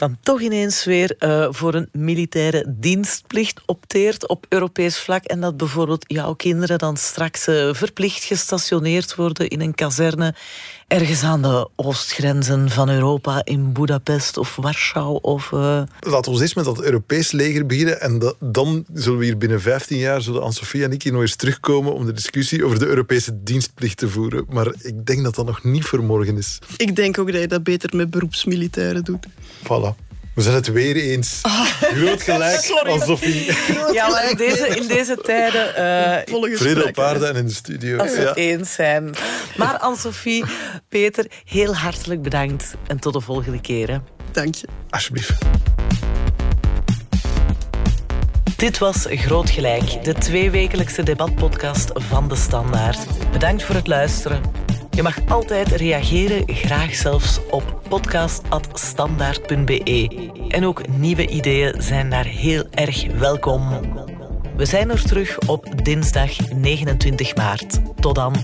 dan 0.00 0.18
toch 0.20 0.40
ineens 0.40 0.84
weer 0.84 1.14
uh, 1.18 1.46
voor 1.50 1.74
een 1.74 1.88
militaire 1.92 2.64
dienstplicht 2.68 3.60
opteert 3.66 4.28
op 4.28 4.46
Europees 4.48 4.98
vlak 4.98 5.24
en 5.24 5.40
dat 5.40 5.56
bijvoorbeeld 5.56 6.04
jouw 6.06 6.34
kinderen 6.34 6.78
dan 6.78 6.96
straks 6.96 7.48
uh, 7.48 7.74
verplicht 7.74 8.24
gestationeerd 8.24 9.14
worden 9.14 9.48
in 9.48 9.60
een 9.60 9.74
kazerne 9.74 10.34
ergens 10.90 11.22
aan 11.22 11.42
de 11.42 11.68
oostgrenzen 11.76 12.70
van 12.70 12.88
Europa 12.88 13.44
in 13.44 13.72
Budapest 13.72 14.36
of 14.36 14.56
Warschau 14.56 15.18
of... 15.22 15.50
Uh... 15.50 15.82
Laten 16.00 16.32
we 16.32 16.40
eens 16.40 16.54
met 16.54 16.64
dat 16.64 16.82
Europees 16.82 17.32
leger 17.32 17.66
beginnen 17.66 18.00
en 18.00 18.34
dan 18.38 18.84
zullen 18.94 19.18
we 19.18 19.24
hier 19.24 19.38
binnen 19.38 19.60
15 19.60 19.98
jaar, 19.98 20.22
zullen 20.22 20.40
Anne-Sophie 20.40 20.84
en 20.84 20.92
ik 20.92 21.02
hier 21.02 21.12
nog 21.12 21.20
eens 21.20 21.36
terugkomen 21.36 21.94
om 21.94 22.06
de 22.06 22.12
discussie 22.12 22.64
over 22.64 22.78
de 22.78 22.86
Europese 22.86 23.42
dienstplicht 23.42 23.96
te 23.96 24.08
voeren. 24.08 24.44
Maar 24.48 24.66
ik 24.82 25.06
denk 25.06 25.22
dat 25.22 25.34
dat 25.34 25.46
nog 25.46 25.64
niet 25.64 25.84
voor 25.84 26.02
morgen 26.02 26.36
is. 26.36 26.58
Ik 26.76 26.96
denk 26.96 27.18
ook 27.18 27.32
dat 27.32 27.40
je 27.40 27.48
dat 27.48 27.62
beter 27.62 27.96
met 27.96 28.10
beroepsmilitairen 28.10 29.04
doet. 29.04 29.26
Voilà. 29.62 30.09
We 30.34 30.42
zijn 30.42 30.54
het 30.54 30.72
weer 30.72 30.96
eens. 30.96 31.40
Groot 31.80 32.22
gelijk 32.22 32.60
Sorry. 32.60 32.92
aan 32.92 33.00
Sophie. 33.00 33.52
Ja, 33.92 34.08
maar 34.08 34.30
in 34.30 34.36
deze, 34.36 34.68
in 34.68 34.86
deze 34.86 35.16
tijden... 35.22 35.68
Uh, 36.28 36.56
Vrede 36.56 36.84
op 36.84 36.98
aarde 36.98 37.26
en 37.26 37.36
in 37.36 37.46
de 37.46 37.52
studio. 37.52 37.98
Als 37.98 38.10
we 38.10 38.20
het 38.20 38.36
eens 38.36 38.72
zijn. 38.72 39.14
Maar 39.56 39.78
Anne-Sophie, 39.78 40.44
Peter, 40.88 41.26
heel 41.44 41.74
hartelijk 41.76 42.22
bedankt. 42.22 42.74
En 42.86 42.98
tot 42.98 43.12
de 43.12 43.20
volgende 43.20 43.60
keer. 43.60 44.00
Dank 44.32 44.54
je. 44.54 44.66
Alsjeblieft. 44.90 45.32
Dit 48.56 48.78
was 48.78 49.06
Groot 49.08 49.50
Gelijk, 49.50 50.04
de 50.04 50.14
tweewekelijkse 50.14 51.02
debatpodcast 51.02 51.90
van 51.94 52.28
De 52.28 52.36
Standaard. 52.36 52.98
Bedankt 53.32 53.62
voor 53.62 53.74
het 53.74 53.86
luisteren. 53.86 54.42
Je 54.90 55.02
mag 55.02 55.18
altijd 55.28 55.68
reageren, 55.68 56.42
graag 56.46 56.94
zelfs 56.94 57.40
op 57.50 57.80
podcast.standaard.be. 57.88 60.28
En 60.48 60.66
ook 60.66 60.88
nieuwe 60.88 61.28
ideeën 61.28 61.82
zijn 61.82 62.10
daar 62.10 62.24
heel 62.24 62.64
erg 62.70 63.06
welkom. 63.06 63.62
We 64.56 64.64
zijn 64.64 64.90
er 64.90 65.02
terug 65.02 65.38
op 65.38 65.84
dinsdag 65.84 66.50
29 66.54 67.36
maart. 67.36 67.80
Tot 68.00 68.14
dan. 68.14 68.34